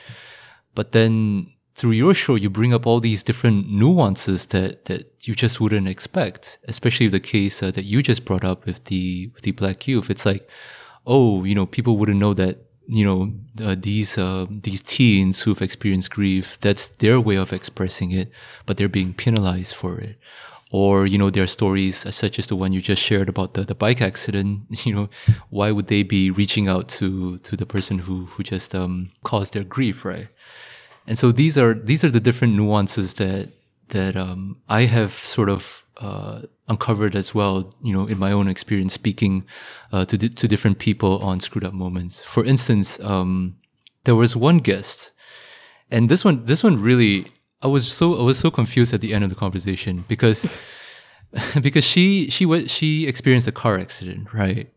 But 0.75 0.91
then 0.91 1.53
through 1.73 1.91
your 1.91 2.13
show 2.13 2.35
you 2.35 2.49
bring 2.49 2.73
up 2.73 2.85
all 2.85 2.99
these 2.99 3.23
different 3.23 3.71
nuances 3.71 4.47
that 4.47 4.85
that 4.85 5.13
you 5.21 5.33
just 5.33 5.61
wouldn't 5.61 5.87
expect 5.87 6.59
especially 6.67 7.07
the 7.07 7.19
case 7.19 7.63
uh, 7.63 7.71
that 7.71 7.85
you 7.85 8.03
just 8.03 8.25
brought 8.25 8.43
up 8.43 8.65
with 8.65 8.83
the 8.85 9.31
with 9.33 9.43
the 9.43 9.51
black 9.51 9.87
youth. 9.87 10.09
It's 10.09 10.25
like 10.25 10.49
oh 11.07 11.45
you 11.45 11.55
know 11.55 11.65
people 11.65 11.95
wouldn't 11.95 12.19
know 12.19 12.33
that 12.33 12.70
you 12.91 13.05
know 13.05 13.19
uh, 13.65 13.75
these 13.79 14.17
uh, 14.17 14.45
these 14.49 14.81
teens 14.81 15.41
who've 15.41 15.61
experienced 15.61 16.11
grief 16.11 16.57
that's 16.61 16.87
their 17.03 17.19
way 17.21 17.37
of 17.37 17.53
expressing 17.53 18.11
it 18.11 18.29
but 18.65 18.77
they're 18.77 18.89
being 18.99 19.13
penalized 19.13 19.75
for 19.75 19.99
it. 19.99 20.17
Or 20.73 21.05
you 21.05 21.17
know 21.17 21.29
there 21.29 21.43
are 21.43 21.47
stories 21.59 21.97
such 22.15 22.39
as 22.39 22.47
the 22.47 22.55
one 22.55 22.71
you 22.73 22.81
just 22.81 23.01
shared 23.01 23.29
about 23.29 23.55
the, 23.55 23.63
the 23.63 23.75
bike 23.75 24.01
accident. 24.01 24.61
You 24.85 24.93
know 24.95 25.09
why 25.49 25.71
would 25.71 25.87
they 25.87 26.03
be 26.03 26.31
reaching 26.31 26.67
out 26.67 26.87
to 26.99 27.37
to 27.39 27.55
the 27.57 27.65
person 27.65 27.99
who 27.99 28.25
who 28.31 28.43
just 28.43 28.75
um 28.75 29.11
caused 29.23 29.53
their 29.53 29.63
grief 29.65 30.05
right? 30.05 30.27
And 31.07 31.17
so 31.17 31.31
these 31.31 31.57
are 31.57 31.73
these 31.73 32.03
are 32.03 32.11
the 32.11 32.19
different 32.19 32.55
nuances 32.55 33.15
that 33.15 33.49
that 33.89 34.15
um 34.15 34.57
i 34.69 34.85
have 34.85 35.11
sort 35.13 35.49
of 35.49 35.80
uh 36.01 36.41
uncovered 36.67 37.15
as 37.15 37.33
well 37.33 37.73
you 37.83 37.93
know 37.93 38.07
in 38.07 38.17
my 38.17 38.31
own 38.31 38.47
experience 38.47 38.93
speaking 38.93 39.45
uh, 39.91 40.05
to 40.05 40.17
di- 40.17 40.29
to 40.29 40.47
different 40.47 40.79
people 40.79 41.19
on 41.19 41.39
screwed 41.39 41.63
up 41.63 41.73
moments. 41.73 42.21
For 42.21 42.43
instance 42.45 42.99
um 43.01 43.57
there 44.05 44.15
was 44.15 44.35
one 44.35 44.57
guest 44.59 45.11
and 45.89 46.09
this 46.09 46.25
one 46.25 46.45
this 46.45 46.63
one 46.63 46.81
really 46.81 47.27
i 47.61 47.67
was 47.67 47.91
so 47.91 48.19
i 48.19 48.23
was 48.23 48.39
so 48.39 48.49
confused 48.49 48.93
at 48.93 49.01
the 49.01 49.13
end 49.13 49.23
of 49.23 49.29
the 49.29 49.35
conversation 49.35 50.05
because 50.07 50.45
because 51.61 51.83
she 51.83 52.29
she 52.29 52.45
was 52.45 52.69
she 52.69 53.07
experienced 53.07 53.47
a 53.47 53.51
car 53.51 53.77
accident 53.79 54.33
right? 54.33 54.71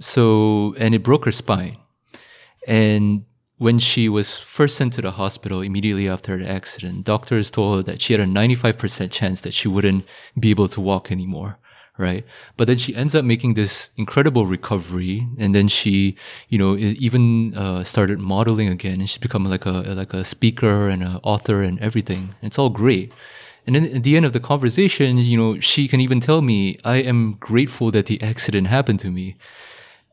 So 0.00 0.74
and 0.78 0.94
it 0.94 1.02
broke 1.02 1.24
her 1.24 1.32
spine. 1.32 1.78
And 2.66 3.24
when 3.58 3.78
she 3.78 4.08
was 4.08 4.36
first 4.36 4.76
sent 4.76 4.92
to 4.94 5.02
the 5.02 5.12
hospital 5.12 5.60
immediately 5.60 6.08
after 6.08 6.38
the 6.38 6.48
accident 6.48 7.04
doctors 7.04 7.50
told 7.50 7.76
her 7.76 7.82
that 7.82 8.00
she 8.00 8.12
had 8.12 8.20
a 8.20 8.26
95% 8.26 9.10
chance 9.10 9.40
that 9.42 9.54
she 9.54 9.68
wouldn't 9.68 10.04
be 10.38 10.50
able 10.50 10.68
to 10.68 10.80
walk 10.80 11.10
anymore 11.12 11.58
right? 11.96 12.24
But 12.56 12.66
then 12.66 12.78
she 12.78 12.94
ends 12.94 13.14
up 13.14 13.24
making 13.24 13.54
this 13.54 13.90
incredible 13.96 14.46
recovery 14.46 15.28
and 15.38 15.54
then 15.54 15.68
she 15.68 16.16
you 16.48 16.58
know 16.58 16.76
even 16.76 17.54
uh, 17.56 17.84
started 17.84 18.18
modeling 18.18 18.68
again 18.68 19.00
and 19.00 19.08
she's 19.08 19.18
become 19.18 19.44
like 19.44 19.66
a 19.66 19.70
like 19.70 20.12
a 20.12 20.24
speaker 20.24 20.88
and 20.88 21.02
an 21.02 21.20
author 21.22 21.62
and 21.62 21.78
everything. 21.80 22.34
It's 22.42 22.58
all 22.58 22.70
great. 22.70 23.12
And 23.66 23.76
then 23.76 23.84
at 23.86 24.02
the 24.02 24.16
end 24.16 24.26
of 24.26 24.32
the 24.32 24.40
conversation 24.40 25.18
you 25.18 25.36
know 25.36 25.60
she 25.60 25.86
can 25.88 26.00
even 26.00 26.20
tell 26.20 26.42
me 26.42 26.78
i 26.84 26.96
am 26.96 27.34
grateful 27.34 27.90
that 27.92 28.06
the 28.06 28.20
accident 28.22 28.66
happened 28.66 29.00
to 29.00 29.10
me. 29.10 29.36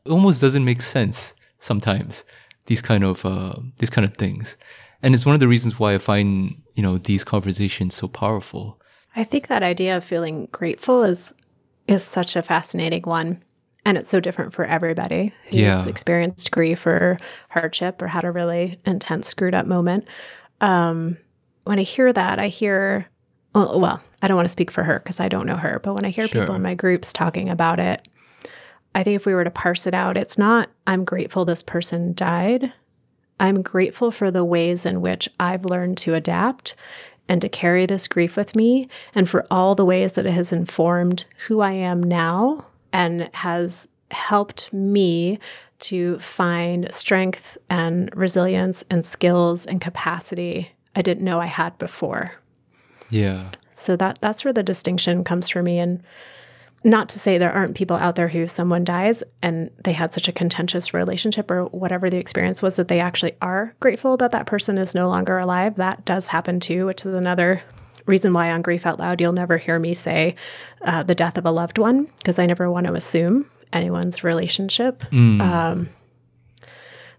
It 0.04 0.10
almost 0.10 0.40
doesn't 0.40 0.64
make 0.64 0.82
sense 0.82 1.34
sometimes 1.58 2.24
these 2.66 2.82
kind 2.82 3.04
of 3.04 3.24
uh, 3.24 3.54
these 3.78 3.90
kind 3.90 4.04
of 4.04 4.16
things 4.16 4.56
and 5.02 5.14
it's 5.14 5.26
one 5.26 5.34
of 5.34 5.40
the 5.40 5.48
reasons 5.48 5.78
why 5.78 5.94
i 5.94 5.98
find 5.98 6.60
you 6.74 6.82
know 6.82 6.98
these 6.98 7.24
conversations 7.24 7.94
so 7.94 8.08
powerful 8.08 8.78
I 9.14 9.24
think 9.24 9.48
that 9.48 9.62
idea 9.62 9.96
of 9.96 10.04
feeling 10.04 10.48
grateful 10.52 11.02
is 11.02 11.34
is 11.88 12.02
such 12.02 12.36
a 12.36 12.42
fascinating 12.42 13.02
one. 13.02 13.42
And 13.84 13.98
it's 13.98 14.08
so 14.08 14.20
different 14.20 14.54
for 14.54 14.64
everybody 14.64 15.34
who's 15.50 15.58
Yeah. 15.58 15.84
experienced 15.86 16.52
grief 16.52 16.86
or 16.86 17.18
hardship 17.50 18.00
or 18.00 18.06
had 18.06 18.24
a 18.24 18.30
really 18.30 18.78
intense 18.86 19.28
screwed 19.28 19.54
up 19.54 19.66
moment. 19.66 20.06
Um, 20.60 21.18
when 21.64 21.80
I 21.80 21.82
hear 21.82 22.12
that, 22.12 22.38
I 22.38 22.46
hear, 22.46 23.06
well, 23.54 23.80
well 23.80 24.00
I 24.22 24.28
don't 24.28 24.36
want 24.36 24.46
to 24.46 24.52
speak 24.52 24.70
for 24.70 24.84
her 24.84 25.00
because 25.00 25.18
I 25.18 25.28
don't 25.28 25.46
know 25.46 25.56
her, 25.56 25.80
but 25.82 25.94
when 25.94 26.04
I 26.04 26.10
hear 26.10 26.28
people 26.28 26.54
in 26.54 26.62
my 26.62 26.74
groups 26.74 27.12
talking 27.12 27.50
about 27.50 27.80
it, 27.80 28.06
I 28.94 29.02
think 29.02 29.16
if 29.16 29.26
we 29.26 29.34
were 29.34 29.44
to 29.44 29.50
parse 29.50 29.86
it 29.86 29.94
out, 29.94 30.16
it's 30.16 30.38
not, 30.38 30.68
I'm 30.86 31.04
grateful 31.04 31.44
this 31.44 31.62
person 31.62 32.14
died. 32.14 32.72
I'm 33.40 33.62
grateful 33.62 34.10
for 34.10 34.30
the 34.30 34.44
ways 34.44 34.84
in 34.86 35.00
which 35.00 35.28
I've 35.40 35.64
learned 35.64 35.96
to 35.98 36.14
adapt 36.14 36.74
and 37.28 37.40
to 37.40 37.48
carry 37.48 37.86
this 37.86 38.08
grief 38.08 38.36
with 38.36 38.54
me, 38.56 38.88
and 39.14 39.28
for 39.28 39.46
all 39.50 39.74
the 39.74 39.84
ways 39.84 40.14
that 40.14 40.26
it 40.26 40.32
has 40.32 40.52
informed 40.52 41.24
who 41.46 41.60
I 41.60 41.72
am 41.72 42.02
now 42.02 42.66
and 42.92 43.30
has 43.32 43.88
helped 44.10 44.72
me 44.72 45.38
to 45.78 46.18
find 46.18 46.92
strength 46.92 47.56
and 47.70 48.14
resilience 48.14 48.84
and 48.90 49.04
skills 49.04 49.66
and 49.66 49.80
capacity 49.80 50.70
I 50.94 51.02
didn't 51.02 51.24
know 51.24 51.40
I 51.40 51.46
had 51.46 51.76
before. 51.78 52.34
yeah 53.10 53.50
So 53.74 53.96
that 53.96 54.18
that's 54.20 54.44
where 54.44 54.52
the 54.52 54.62
distinction 54.62 55.24
comes 55.24 55.48
for 55.48 55.62
me 55.62 55.78
and 55.78 56.02
not 56.84 57.08
to 57.10 57.18
say 57.18 57.38
there 57.38 57.52
aren't 57.52 57.76
people 57.76 57.96
out 57.96 58.16
there 58.16 58.28
who 58.28 58.46
someone 58.46 58.84
dies 58.84 59.22
and 59.40 59.70
they 59.84 59.92
had 59.92 60.12
such 60.12 60.28
a 60.28 60.32
contentious 60.32 60.92
relationship 60.92 61.50
or 61.50 61.66
whatever 61.66 62.10
the 62.10 62.16
experience 62.16 62.62
was 62.62 62.76
that 62.76 62.88
they 62.88 63.00
actually 63.00 63.32
are 63.40 63.74
grateful 63.80 64.16
that 64.16 64.32
that 64.32 64.46
person 64.46 64.78
is 64.78 64.94
no 64.94 65.08
longer 65.08 65.38
alive. 65.38 65.76
That 65.76 66.04
does 66.04 66.26
happen 66.26 66.60
too, 66.60 66.86
which 66.86 67.06
is 67.06 67.14
another 67.14 67.62
reason 68.06 68.32
why 68.32 68.50
on 68.50 68.62
Grief 68.62 68.84
Out 68.84 68.98
Loud 68.98 69.20
you'll 69.20 69.32
never 69.32 69.58
hear 69.58 69.78
me 69.78 69.94
say 69.94 70.34
uh, 70.82 71.02
the 71.04 71.14
death 71.14 71.38
of 71.38 71.46
a 71.46 71.50
loved 71.52 71.78
one 71.78 72.08
because 72.18 72.38
I 72.38 72.46
never 72.46 72.70
want 72.70 72.86
to 72.86 72.94
assume 72.94 73.46
anyone's 73.72 74.24
relationship. 74.24 75.04
Um, 75.40 75.88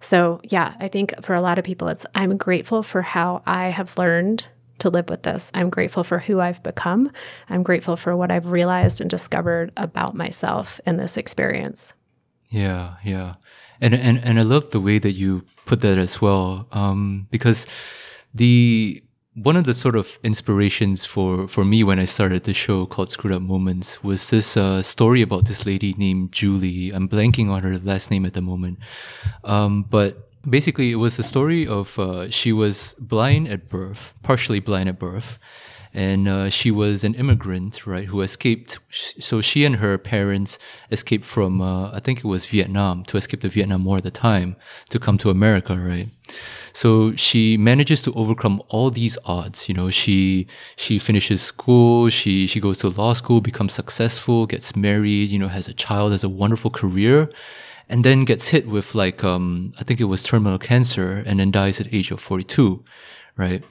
so, 0.02 0.42
yeah, 0.44 0.76
I 0.82 0.90
think 0.90 1.14
for 1.24 1.34
a 1.34 1.42
lot 1.42 1.58
of 1.58 1.64
people, 1.64 1.88
it's 1.88 2.06
I'm 2.14 2.36
grateful 2.36 2.84
for 2.84 3.02
how 3.02 3.42
I 3.46 3.70
have 3.70 3.98
learned 3.98 4.48
to 4.84 4.90
live 4.90 5.10
with 5.10 5.24
this. 5.24 5.50
I'm 5.54 5.70
grateful 5.70 6.04
for 6.04 6.20
who 6.20 6.40
I've 6.40 6.62
become. 6.62 7.10
I'm 7.50 7.64
grateful 7.64 7.96
for 7.96 8.16
what 8.16 8.32
I've 8.32 8.48
realized 8.48 9.00
and 9.00 9.10
discovered 9.10 9.72
about 9.78 10.14
myself 10.14 10.80
in 10.86 10.98
this 10.98 11.18
experience. 11.18 11.94
Yeah, 12.50 12.96
yeah, 13.04 13.36
and 13.82 13.96
and 13.96 14.20
and 14.20 14.40
I 14.40 14.44
love 14.44 14.70
the 14.70 14.80
way 14.80 15.00
that 15.00 15.14
you 15.14 15.44
put 15.66 15.82
that 15.82 15.98
as 15.98 16.22
well, 16.22 16.68
um, 16.72 17.28
because 17.32 17.66
the 18.34 19.02
one 19.36 19.56
of 19.56 19.64
the 19.64 19.74
sort 19.74 19.96
of 19.96 20.20
inspirations 20.24 21.06
for, 21.06 21.48
for 21.48 21.66
me 21.66 21.84
when 21.84 21.98
I 21.98 22.06
started 22.06 22.44
the 22.44 22.54
show 22.54 22.86
called 22.86 23.10
Screwed 23.10 23.34
Up 23.34 23.42
Moments 23.42 24.04
was 24.04 24.30
this 24.30 24.56
uh, 24.56 24.84
story 24.84 25.24
about 25.24 25.46
this 25.46 25.66
lady 25.66 25.96
named 25.98 26.32
Julie. 26.32 26.92
I'm 26.92 27.10
blanking 27.10 27.50
on 27.50 27.64
her 27.64 27.76
last 27.80 28.12
name 28.12 28.26
at 28.26 28.34
the 28.34 28.42
moment. 28.42 28.78
Um, 29.44 29.88
but 29.90 30.30
basically, 30.48 30.92
it 30.92 30.96
was 30.96 31.18
a 31.20 31.24
story 31.24 31.66
of 31.68 31.98
uh, 31.98 32.30
she 32.30 32.52
was 32.52 32.96
blind 33.00 33.48
at 33.48 33.70
birth, 33.70 34.14
partially 34.24 34.60
blind 34.60 34.90
at 34.90 35.00
birth. 35.00 35.40
And 35.96 36.28
uh, 36.28 36.50
she 36.50 36.72
was 36.72 37.04
an 37.04 37.14
immigrant, 37.14 37.86
right, 37.86 38.06
who 38.06 38.22
escaped. 38.22 38.80
So 38.90 39.42
she 39.42 39.64
and 39.64 39.76
her 39.76 40.00
parents 40.00 40.58
escaped 40.90 41.24
from, 41.24 41.62
uh, 41.62 41.92
I 41.92 42.00
think 42.00 42.20
it 42.20 42.26
was 42.26 42.48
Vietnam, 42.48 43.04
to 43.06 43.18
escape 43.18 43.42
the 43.42 43.48
Vietnam 43.48 43.86
War 43.86 43.98
at 43.98 44.04
the 44.04 44.10
time, 44.10 44.56
to 44.90 44.98
come 44.98 45.20
to 45.20 45.30
America, 45.30 45.78
right? 45.78 46.10
So 46.74 47.16
she 47.16 47.58
manages 47.58 48.02
to 48.04 48.14
overcome 48.14 48.64
all 48.70 48.90
these 48.90 49.20
odds. 49.26 49.70
You 49.70 49.76
know, 49.76 49.92
she 49.92 50.48
she 50.76 50.98
finishes 50.98 51.44
school, 51.44 52.10
she 52.10 52.48
she 52.48 52.60
goes 52.60 52.80
to 52.80 52.90
law 52.90 53.14
school, 53.14 53.40
becomes 53.40 53.74
successful, 53.74 54.48
gets 54.48 54.76
married, 54.76 55.30
you 55.30 55.38
know, 55.38 55.50
has 55.50 55.68
a 55.68 55.74
child, 55.76 56.12
has 56.12 56.24
a 56.24 56.30
wonderful 56.30 56.72
career, 56.72 57.30
and 57.94 58.04
then 58.04 58.26
gets 58.26 58.48
hit 58.48 58.68
with 58.68 58.96
like 58.96 59.24
um 59.24 59.72
I 59.80 59.84
think 59.84 60.02
it 60.02 60.06
was 60.06 60.24
terminal 60.24 60.58
cancer, 60.58 61.24
and 61.28 61.40
then 61.40 61.52
dies 61.52 61.80
at 61.80 61.94
age 61.94 62.10
of 62.10 62.20
forty 62.20 62.44
two, 62.44 62.84
right? 63.38 63.64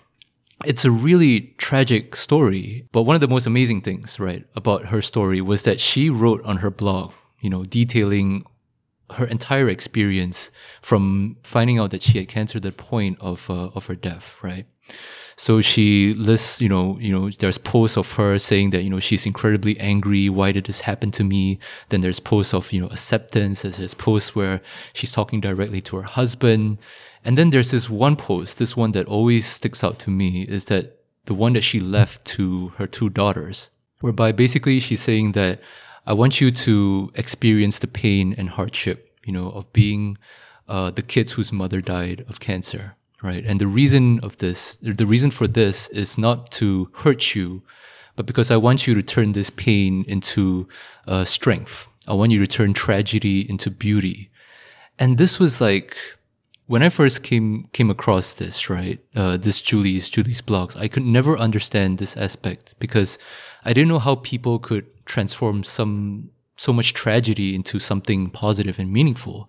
It's 0.64 0.85
a 0.85 0.92
really 0.92 1.54
tragic 1.58 2.14
story, 2.14 2.87
but 2.92 3.02
one 3.02 3.16
of 3.16 3.20
the 3.20 3.26
most 3.35 3.46
amazing 3.46 3.80
things, 3.80 4.20
right, 4.20 4.44
about 4.54 4.87
her 4.92 5.02
story 5.02 5.40
was 5.40 5.64
that 5.64 5.80
she 5.80 6.08
wrote 6.08 6.40
on 6.44 6.58
her 6.58 6.70
blog, 6.70 7.12
you 7.40 7.50
know, 7.50 7.64
detailing 7.64 8.44
her 9.16 9.26
entire 9.26 9.68
experience 9.68 10.52
from 10.82 11.37
finding 11.42 11.80
out 11.80 11.90
that 11.90 12.04
she 12.04 12.18
had 12.18 12.28
cancer 12.28 12.61
to 12.61 12.68
the 12.68 12.72
point 12.72 13.18
of 13.20 13.50
uh, 13.50 13.70
of 13.74 13.87
her 13.87 13.96
death, 13.96 14.37
right? 14.40 14.66
So 15.37 15.61
she 15.61 16.14
lists, 16.14 16.61
you 16.61 16.68
know, 16.68 16.98
you 17.00 17.11
know, 17.11 17.31
there's 17.31 17.59
posts 17.59 17.96
of 17.96 18.12
her 18.12 18.38
saying 18.38 18.70
that, 18.70 18.83
you 18.83 18.90
know, 18.90 19.00
she's 19.00 19.26
incredibly 19.26 19.78
angry. 19.81 20.28
Why 20.28 20.52
did 20.52 20.66
this 20.66 20.83
happen 20.83 21.11
to 21.12 21.24
me? 21.24 21.59
Then 21.88 22.00
there's 22.00 22.20
posts 22.20 22.55
of, 22.55 22.72
you 22.72 22.81
know, 22.81 22.88
acceptance. 22.88 23.62
There's 23.62 23.94
posts 23.94 24.35
where 24.35 24.61
she's 24.92 25.11
talking 25.11 25.40
directly 25.40 25.81
to 25.83 25.96
her 25.96 26.02
husband. 26.02 26.78
And 27.24 27.38
then 27.38 27.50
there's 27.50 27.70
this 27.70 27.88
one 27.88 28.16
post, 28.16 28.59
this 28.59 28.76
one 28.76 28.92
that 28.92 29.07
always 29.07 29.46
sticks 29.46 29.83
out 29.83 29.98
to 30.00 30.11
me 30.11 30.42
is 30.42 30.66
that 30.66 30.98
the 31.26 31.35
one 31.35 31.52
that 31.55 31.64
she 31.64 31.81
left 31.81 32.24
to 32.24 32.72
her 32.76 32.87
two 32.87 33.09
daughters, 33.09 33.70
whereby 34.00 34.33
basically 34.33 34.81
she's 34.81 35.02
saying 35.02 35.33
that 35.33 35.61
I 36.07 36.12
want 36.12 36.40
you 36.40 36.50
to 36.50 37.12
experience 37.14 37.78
the 37.78 37.87
pain 37.87 38.35
and 38.37 38.50
hardship, 38.50 39.16
you 39.24 39.33
know, 39.33 39.50
of 39.50 39.72
being 39.72 40.18
uh, 40.68 40.90
the 40.90 41.02
kids 41.02 41.33
whose 41.33 41.52
mother 41.52 41.81
died 41.81 42.24
of 42.28 42.40
cancer, 42.40 42.96
right? 43.22 43.44
And 43.44 43.61
the 43.61 43.66
reason 43.66 44.20
of 44.22 44.38
this, 44.38 44.78
the 44.82 45.06
reason 45.06 45.30
for 45.30 45.46
this 45.46 45.88
is 45.88 46.18
not 46.18 46.50
to 46.52 46.90
hurt 46.96 47.35
you, 47.35 47.62
but 48.16 48.26
because 48.26 48.50
I 48.50 48.56
want 48.56 48.87
you 48.87 48.94
to 48.94 49.02
turn 49.02 49.32
this 49.32 49.50
pain 49.50 50.04
into 50.06 50.68
uh, 51.06 51.24
strength. 51.24 51.88
I 52.06 52.14
want 52.14 52.32
you 52.32 52.40
to 52.40 52.46
turn 52.46 52.74
tragedy 52.74 53.48
into 53.48 53.70
beauty. 53.70 54.30
And 54.98 55.18
this 55.18 55.38
was 55.38 55.61
like, 55.61 55.96
when 56.66 56.82
I 56.82 56.88
first 56.88 57.22
came 57.22 57.68
came 57.72 57.90
across 57.90 58.35
this, 58.35 58.70
right, 58.70 58.98
uh, 59.14 59.37
this 59.37 59.61
Julie's 59.61 60.08
Julie's 60.08 60.42
blogs, 60.42 60.76
I 60.76 60.88
could 60.88 61.04
never 61.04 61.37
understand 61.37 61.98
this 61.98 62.16
aspect 62.16 62.74
because 62.78 63.18
I 63.64 63.72
didn't 63.72 63.88
know 63.88 63.98
how 63.98 64.16
people 64.16 64.58
could 64.58 64.87
transform 65.04 65.64
some 65.64 66.30
so 66.56 66.72
much 66.72 66.94
tragedy 66.94 67.54
into 67.54 67.78
something 67.78 68.30
positive 68.30 68.78
and 68.78 68.92
meaningful. 68.92 69.48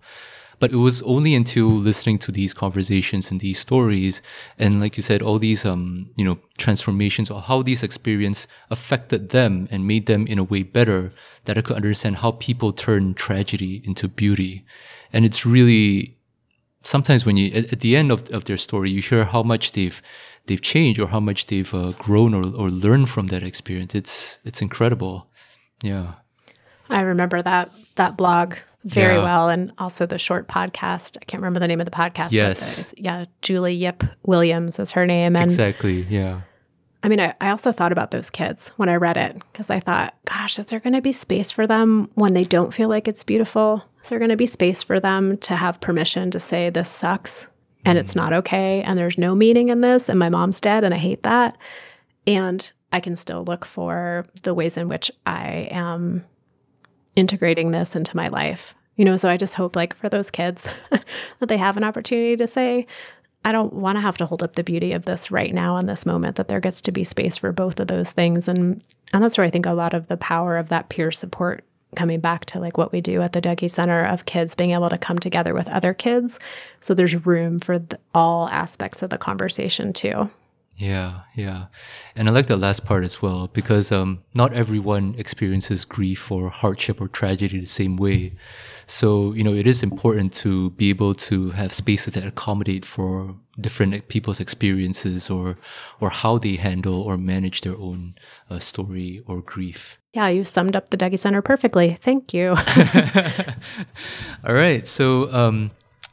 But 0.64 0.72
it 0.72 0.76
was 0.76 1.02
only 1.02 1.34
until 1.34 1.66
listening 1.68 2.18
to 2.20 2.32
these 2.32 2.54
conversations 2.54 3.30
and 3.30 3.38
these 3.38 3.58
stories, 3.58 4.22
and 4.58 4.80
like 4.80 4.96
you 4.96 5.02
said, 5.02 5.20
all 5.20 5.38
these 5.38 5.66
um 5.66 6.08
you 6.16 6.24
know 6.24 6.38
transformations 6.56 7.30
or 7.30 7.42
how 7.42 7.60
these 7.60 7.82
experience 7.82 8.46
affected 8.70 9.28
them 9.28 9.68
and 9.70 9.86
made 9.86 10.06
them 10.06 10.26
in 10.26 10.38
a 10.38 10.42
way 10.42 10.62
better 10.62 11.12
that 11.44 11.58
I 11.58 11.60
could 11.60 11.76
understand 11.76 12.16
how 12.16 12.30
people 12.30 12.72
turn 12.72 13.12
tragedy 13.12 13.82
into 13.84 14.08
beauty. 14.08 14.64
And 15.12 15.26
it's 15.26 15.44
really 15.44 16.16
sometimes 16.82 17.26
when 17.26 17.36
you 17.36 17.52
at, 17.52 17.70
at 17.70 17.80
the 17.80 17.94
end 17.94 18.10
of, 18.10 18.30
of 18.30 18.46
their 18.46 18.56
story, 18.56 18.90
you 18.90 19.02
hear 19.02 19.26
how 19.26 19.42
much 19.42 19.72
they've 19.72 20.00
they've 20.46 20.62
changed 20.62 20.98
or 20.98 21.08
how 21.08 21.20
much 21.20 21.44
they've 21.48 21.74
uh, 21.74 21.92
grown 21.98 22.32
or, 22.32 22.44
or 22.56 22.70
learned 22.70 23.10
from 23.10 23.26
that 23.26 23.42
experience. 23.42 23.94
It's 23.94 24.38
it's 24.46 24.62
incredible. 24.62 25.26
Yeah. 25.82 26.14
I 26.88 27.02
remember 27.02 27.42
that 27.42 27.70
that 27.96 28.16
blog 28.16 28.56
very 28.84 29.14
yeah. 29.14 29.22
well 29.22 29.48
and 29.48 29.72
also 29.78 30.06
the 30.06 30.18
short 30.18 30.48
podcast. 30.48 31.16
I 31.20 31.24
can't 31.24 31.40
remember 31.42 31.60
the 31.60 31.68
name 31.68 31.80
of 31.80 31.86
the 31.86 31.90
podcast. 31.90 32.32
Yes. 32.32 32.92
The, 32.92 33.02
yeah, 33.02 33.24
Julie 33.42 33.74
Yip 33.74 34.04
Williams 34.24 34.78
is 34.78 34.92
her 34.92 35.06
name. 35.06 35.36
And 35.36 35.50
exactly. 35.50 36.02
Yeah. 36.02 36.42
I 37.02 37.08
mean, 37.08 37.20
I, 37.20 37.34
I 37.40 37.50
also 37.50 37.70
thought 37.70 37.92
about 37.92 38.12
those 38.12 38.30
kids 38.30 38.70
when 38.76 38.88
I 38.88 38.96
read 38.96 39.18
it 39.18 39.36
because 39.52 39.68
I 39.68 39.78
thought, 39.78 40.14
gosh, 40.24 40.58
is 40.58 40.66
there 40.66 40.80
going 40.80 40.94
to 40.94 41.02
be 41.02 41.12
space 41.12 41.50
for 41.50 41.66
them 41.66 42.10
when 42.14 42.32
they 42.32 42.44
don't 42.44 42.72
feel 42.72 42.88
like 42.88 43.06
it's 43.08 43.24
beautiful? 43.24 43.84
Is 44.02 44.08
there 44.08 44.18
going 44.18 44.30
to 44.30 44.36
be 44.36 44.46
space 44.46 44.82
for 44.82 45.00
them 45.00 45.36
to 45.38 45.54
have 45.54 45.80
permission 45.80 46.30
to 46.30 46.40
say, 46.40 46.70
this 46.70 46.88
sucks 46.88 47.46
and 47.84 47.98
it's 47.98 48.12
mm. 48.12 48.16
not 48.16 48.32
okay 48.32 48.82
and 48.82 48.98
there's 48.98 49.18
no 49.18 49.34
meaning 49.34 49.68
in 49.68 49.82
this 49.82 50.08
and 50.08 50.18
my 50.18 50.30
mom's 50.30 50.60
dead 50.62 50.82
and 50.82 50.94
I 50.94 50.98
hate 50.98 51.24
that? 51.24 51.58
And 52.26 52.72
I 52.90 53.00
can 53.00 53.16
still 53.16 53.44
look 53.44 53.66
for 53.66 54.24
the 54.42 54.54
ways 54.54 54.78
in 54.78 54.88
which 54.88 55.10
I 55.26 55.68
am 55.70 56.24
integrating 57.16 57.70
this 57.70 57.96
into 57.96 58.16
my 58.16 58.28
life. 58.28 58.74
You 58.96 59.04
know, 59.04 59.16
so 59.16 59.28
I 59.28 59.36
just 59.36 59.54
hope, 59.54 59.74
like, 59.74 59.94
for 59.94 60.08
those 60.08 60.30
kids, 60.30 60.68
that 60.90 61.48
they 61.48 61.56
have 61.56 61.76
an 61.76 61.84
opportunity 61.84 62.36
to 62.36 62.46
say, 62.46 62.86
I 63.44 63.52
don't 63.52 63.72
want 63.72 63.96
to 63.96 64.00
have 64.00 64.16
to 64.18 64.26
hold 64.26 64.42
up 64.42 64.54
the 64.54 64.64
beauty 64.64 64.92
of 64.92 65.04
this 65.04 65.30
right 65.30 65.52
now 65.52 65.76
in 65.76 65.86
this 65.86 66.06
moment, 66.06 66.36
that 66.36 66.48
there 66.48 66.60
gets 66.60 66.80
to 66.82 66.92
be 66.92 67.04
space 67.04 67.36
for 67.36 67.52
both 67.52 67.78
of 67.80 67.88
those 67.88 68.12
things. 68.12 68.48
And, 68.48 68.82
and 69.12 69.22
that's 69.22 69.36
where 69.36 69.46
I 69.46 69.50
think 69.50 69.66
a 69.66 69.72
lot 69.72 69.94
of 69.94 70.06
the 70.08 70.16
power 70.16 70.56
of 70.56 70.68
that 70.68 70.88
peer 70.88 71.12
support 71.12 71.64
coming 71.94 72.20
back 72.20 72.44
to 72.46 72.58
like 72.58 72.76
what 72.76 72.92
we 72.92 73.00
do 73.00 73.22
at 73.22 73.32
the 73.32 73.42
Dougy 73.42 73.70
Center 73.70 74.04
of 74.04 74.26
kids 74.26 74.54
being 74.54 74.72
able 74.72 74.88
to 74.88 74.98
come 74.98 75.18
together 75.18 75.54
with 75.54 75.68
other 75.68 75.94
kids. 75.94 76.38
So 76.80 76.94
there's 76.94 77.26
room 77.26 77.58
for 77.58 77.78
the, 77.78 77.98
all 78.14 78.48
aspects 78.48 79.02
of 79.02 79.10
the 79.10 79.18
conversation 79.18 79.92
too. 79.92 80.30
Yeah, 80.76 81.20
yeah. 81.36 81.66
And 82.16 82.28
I 82.28 82.32
like 82.32 82.48
the 82.48 82.56
last 82.56 82.84
part 82.84 83.04
as 83.04 83.22
well 83.22 83.46
because 83.46 83.92
um, 83.92 84.24
not 84.34 84.52
everyone 84.52 85.14
experiences 85.16 85.84
grief 85.84 86.32
or 86.32 86.50
hardship 86.50 87.00
or 87.00 87.06
tragedy 87.06 87.60
the 87.60 87.66
same 87.66 87.96
way. 87.96 88.34
So, 88.86 89.32
you 89.32 89.44
know, 89.44 89.54
it 89.54 89.66
is 89.66 89.82
important 89.82 90.32
to 90.34 90.70
be 90.70 90.90
able 90.90 91.14
to 91.14 91.50
have 91.52 91.72
spaces 91.72 92.14
that 92.14 92.26
accommodate 92.26 92.84
for 92.84 93.36
different 93.60 94.08
people's 94.08 94.40
experiences 94.40 95.30
or 95.30 95.56
or 96.00 96.10
how 96.10 96.38
they 96.38 96.56
handle 96.56 97.00
or 97.00 97.16
manage 97.16 97.60
their 97.60 97.76
own 97.76 98.14
uh, 98.50 98.58
story 98.58 99.22
or 99.26 99.40
grief. 99.40 99.96
Yeah, 100.12 100.28
you 100.28 100.44
summed 100.44 100.76
up 100.76 100.90
the 100.90 100.96
Dougy 100.96 101.18
Center 101.18 101.42
perfectly. 101.42 101.98
Thank 102.02 102.34
you. 102.34 102.54
All 104.46 104.54
right. 104.54 104.86
So, 104.86 105.32
um, 105.32 105.70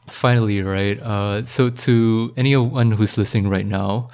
finally, 0.08 0.62
right? 0.62 1.00
Uh, 1.00 1.46
so, 1.46 1.70
to 1.70 2.32
anyone 2.36 2.92
who's 2.92 3.16
listening 3.18 3.48
right 3.48 3.66
now, 3.66 4.10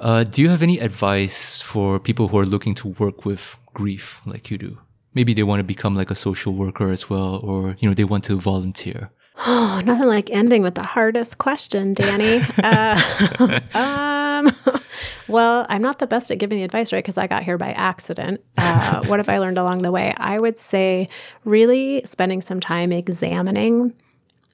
uh, 0.00 0.24
do 0.24 0.42
you 0.42 0.48
have 0.50 0.62
any 0.62 0.78
advice 0.78 1.60
for 1.60 1.98
people 1.98 2.28
who 2.28 2.38
are 2.38 2.46
looking 2.46 2.74
to 2.74 2.88
work 2.88 3.24
with 3.24 3.56
grief 3.74 4.20
like 4.26 4.50
you 4.50 4.58
do? 4.58 4.78
Maybe 5.14 5.34
they 5.34 5.42
want 5.42 5.60
to 5.60 5.64
become 5.64 5.96
like 5.96 6.10
a 6.10 6.14
social 6.14 6.54
worker 6.54 6.90
as 6.90 7.10
well, 7.10 7.36
or 7.36 7.76
you 7.80 7.88
know, 7.88 7.94
they 7.94 8.04
want 8.04 8.24
to 8.24 8.38
volunteer. 8.38 9.10
Oh, 9.46 9.80
nothing 9.84 10.06
like 10.06 10.30
ending 10.30 10.62
with 10.62 10.74
the 10.74 10.82
hardest 10.82 11.38
question, 11.38 11.94
Danny. 11.94 12.44
uh, 12.62 13.60
um, 13.74 14.80
well, 15.28 15.66
I'm 15.68 15.82
not 15.82 15.98
the 15.98 16.06
best 16.06 16.30
at 16.30 16.38
giving 16.38 16.58
the 16.58 16.64
advice, 16.64 16.92
right? 16.92 17.02
Because 17.02 17.18
I 17.18 17.26
got 17.26 17.44
here 17.44 17.58
by 17.58 17.72
accident. 17.72 18.40
Uh, 18.56 19.04
what 19.06 19.20
have 19.20 19.28
I 19.28 19.38
learned 19.38 19.58
along 19.58 19.78
the 19.82 19.92
way? 19.92 20.12
I 20.16 20.38
would 20.38 20.58
say 20.58 21.08
really 21.44 22.02
spending 22.04 22.40
some 22.40 22.60
time 22.60 22.92
examining 22.92 23.92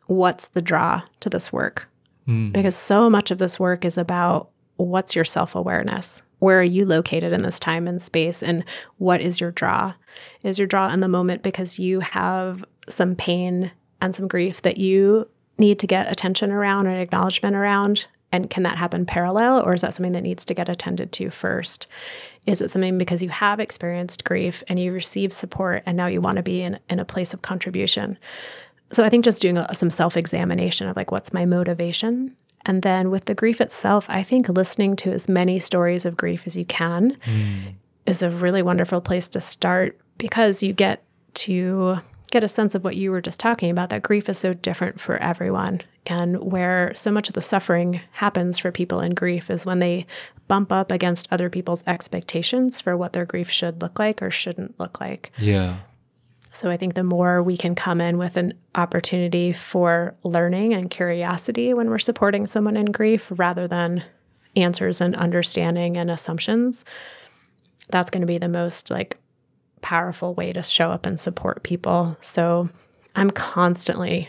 what's 0.07 0.49
the 0.49 0.63
draw 0.63 1.03
to 1.21 1.31
this 1.31 1.53
work. 1.53 1.89
Mm. 2.29 2.53
Because 2.53 2.77
so 2.77 3.09
much 3.09 3.31
of 3.31 3.39
this 3.39 3.59
work 3.59 3.85
is 3.85 3.99
about 3.99 4.51
what's 4.77 5.15
your 5.15 5.25
self 5.25 5.55
awareness? 5.55 6.23
Where 6.39 6.61
are 6.61 6.65
you 6.65 6.85
located 6.85 7.33
in 7.33 7.43
this 7.43 7.61
time 7.61 7.89
and 7.89 8.01
space? 8.01 8.43
And 8.43 8.65
what 8.99 9.21
is 9.21 9.41
your 9.41 9.51
draw? 9.51 9.95
Is 10.43 10.59
your 10.59 10.69
draw 10.69 10.93
in 10.93 11.01
the 11.01 11.09
moment 11.09 11.43
because 11.43 11.79
you 11.79 12.01
have 12.01 12.65
some 12.89 13.17
pain 13.17 13.71
and 14.01 14.15
some 14.15 14.29
grief 14.29 14.63
that 14.63 14.77
you 14.77 15.29
need 15.57 15.79
to 15.79 15.87
get 15.87 16.11
attention 16.11 16.51
around 16.51 16.87
and 16.87 17.01
acknowledgement 17.01 17.57
around? 17.57 18.07
And 18.33 18.51
can 18.51 18.65
that 18.65 18.77
happen 18.77 19.07
parallel, 19.07 19.63
or 19.65 19.75
is 19.75 19.83
that 19.83 19.95
something 19.95 20.13
that 20.13 20.25
needs 20.25 20.45
to 20.47 20.55
get 20.55 20.69
attended 20.69 21.13
to 21.13 21.31
first? 21.31 21.87
Is 22.47 22.61
it 22.61 22.71
something 22.71 22.99
because 22.99 23.23
you 23.23 23.29
have 23.29 23.61
experienced 23.61 24.25
grief 24.25 24.65
and 24.67 24.79
you 24.79 24.93
receive 24.93 25.33
support 25.33 25.85
and 25.87 25.97
now 25.97 26.09
you 26.09 26.21
want 26.21 26.37
to 26.37 26.43
be 26.43 26.61
in, 26.61 26.81
in 26.91 26.99
a 26.99 27.05
place 27.05 27.33
of 27.33 27.43
contribution? 27.43 28.19
So 28.91 29.05
I 29.05 29.09
think 29.09 29.25
just 29.25 29.41
doing 29.41 29.57
a, 29.57 29.73
some 29.73 29.89
self 29.89 30.17
examination 30.17 30.89
of 30.89 30.97
like, 30.97 31.13
what's 31.13 31.33
my 31.33 31.45
motivation? 31.45 32.37
And 32.67 32.83
then 32.83 33.11
with 33.11 33.27
the 33.27 33.35
grief 33.35 33.61
itself, 33.61 34.07
I 34.09 34.23
think 34.23 34.49
listening 34.49 34.97
to 34.97 35.13
as 35.13 35.29
many 35.29 35.59
stories 35.59 36.05
of 36.05 36.17
grief 36.17 36.47
as 36.47 36.57
you 36.57 36.65
can 36.65 37.17
mm. 37.27 37.75
is 38.07 38.23
a 38.23 38.31
really 38.31 38.63
wonderful 38.63 39.01
place 39.01 39.29
to 39.29 39.41
start 39.41 39.99
because 40.19 40.63
you 40.63 40.73
get 40.73 41.03
to 41.35 41.99
get 42.31 42.43
a 42.43 42.49
sense 42.49 42.75
of 42.75 42.83
what 42.83 42.97
you 42.97 43.11
were 43.11 43.21
just 43.21 43.39
talking 43.39 43.71
about 43.71 43.91
that 43.91 44.03
grief 44.03 44.29
is 44.29 44.39
so 44.39 44.55
different 44.55 45.01
for 45.01 45.17
everyone. 45.19 45.81
And 46.07 46.43
where 46.43 46.93
so 46.95 47.11
much 47.11 47.29
of 47.29 47.35
the 47.35 47.43
suffering 47.43 48.01
happens 48.13 48.59
for 48.59 48.73
people 48.73 49.01
in 49.01 49.15
grief 49.15 49.51
is 49.51 49.65
when 49.65 49.79
they 49.79 50.07
bump 50.49 50.73
up 50.73 50.91
against 50.91 51.29
other 51.31 51.49
people's 51.49 51.85
expectations 51.87 52.81
for 52.81 52.97
what 52.97 53.13
their 53.13 53.25
grief 53.25 53.51
should 53.51 53.81
look 53.81 53.99
like 53.99 54.21
or 54.21 54.31
shouldn't 54.31 54.79
look 54.79 55.01
like. 55.01 55.33
Yeah. 55.39 55.79
So 56.55 56.71
I 56.71 56.77
think 56.77 56.95
the 56.95 57.03
more 57.03 57.43
we 57.43 57.57
can 57.57 57.75
come 57.75 58.01
in 58.01 58.17
with 58.17 58.37
an 58.37 58.55
opportunity 58.77 59.53
for 59.53 60.15
learning 60.23 60.73
and 60.73 60.89
curiosity 60.89 61.75
when 61.75 61.91
we're 61.91 61.99
supporting 61.99 62.47
someone 62.47 62.77
in 62.77 62.87
grief 62.87 63.27
rather 63.31 63.67
than 63.67 64.05
answers 64.55 65.01
and 65.01 65.17
understanding 65.17 65.97
and 65.97 66.11
assumptions, 66.11 66.85
that's 67.91 68.09
going 68.09 68.21
to 68.21 68.27
be 68.27 68.39
the 68.39 68.49
most 68.49 68.91
like 68.91 69.19
powerful 69.83 70.33
way 70.35 70.53
to 70.53 70.63
show 70.63 70.91
up 70.91 71.07
and 71.07 71.19
support 71.19 71.65
people. 71.65 72.17
So 72.21 72.69
I'm 73.17 73.31
constantly 73.31 74.29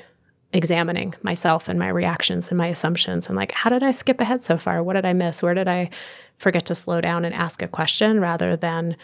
examining 0.51 1.13
myself 1.21 1.67
and 1.67 1.77
my 1.77 1.89
reactions 1.89 2.47
and 2.47 2.57
my 2.57 2.67
assumptions 2.67 3.27
and 3.27 3.35
like 3.35 3.51
how 3.51 3.69
did 3.69 3.83
I 3.83 3.91
skip 3.91 4.19
ahead 4.21 4.43
so 4.43 4.57
far? 4.57 4.81
What 4.81 4.93
did 4.93 5.05
I 5.05 5.13
miss? 5.13 5.43
Where 5.43 5.53
did 5.53 5.67
I 5.67 5.89
forget 6.37 6.65
to 6.67 6.75
slow 6.75 7.01
down 7.01 7.25
and 7.25 7.35
ask 7.35 7.61
a 7.61 7.67
question 7.67 8.19
rather 8.19 8.55
than 8.55 8.95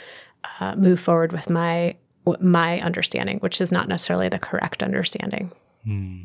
uh, 0.60 0.76
move 0.76 1.00
forward 1.00 1.32
with 1.32 1.50
my 1.50 1.96
my 2.40 2.80
understanding, 2.82 3.40
which 3.40 3.62
is 3.62 3.72
not 3.72 3.88
necessarily 3.88 4.30
the 4.30 4.40
correct 4.40 4.84
understanding. 4.84 5.52
Hmm. 5.84 6.24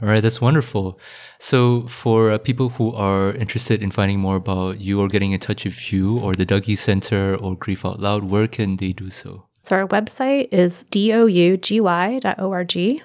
All 0.00 0.08
right, 0.08 0.22
that's 0.22 0.40
wonderful. 0.40 0.98
So, 1.40 1.88
for 1.88 2.30
uh, 2.30 2.38
people 2.38 2.68
who 2.68 2.92
are 2.92 3.32
interested 3.32 3.82
in 3.82 3.90
finding 3.90 4.20
more 4.20 4.36
about 4.36 4.80
you 4.80 5.00
or 5.00 5.08
getting 5.08 5.32
in 5.32 5.40
touch 5.40 5.64
with 5.64 5.92
you 5.92 6.20
or 6.20 6.34
the 6.34 6.46
Dougy 6.46 6.78
Center 6.78 7.34
or 7.34 7.56
Grief 7.56 7.84
Out 7.84 7.98
Loud, 7.98 8.22
where 8.24 8.46
can 8.46 8.76
they 8.76 8.92
do 8.92 9.10
so? 9.10 9.46
So, 9.64 9.74
our 9.74 9.88
website 9.88 10.50
is 10.52 10.84
dougy.org. 10.92 11.52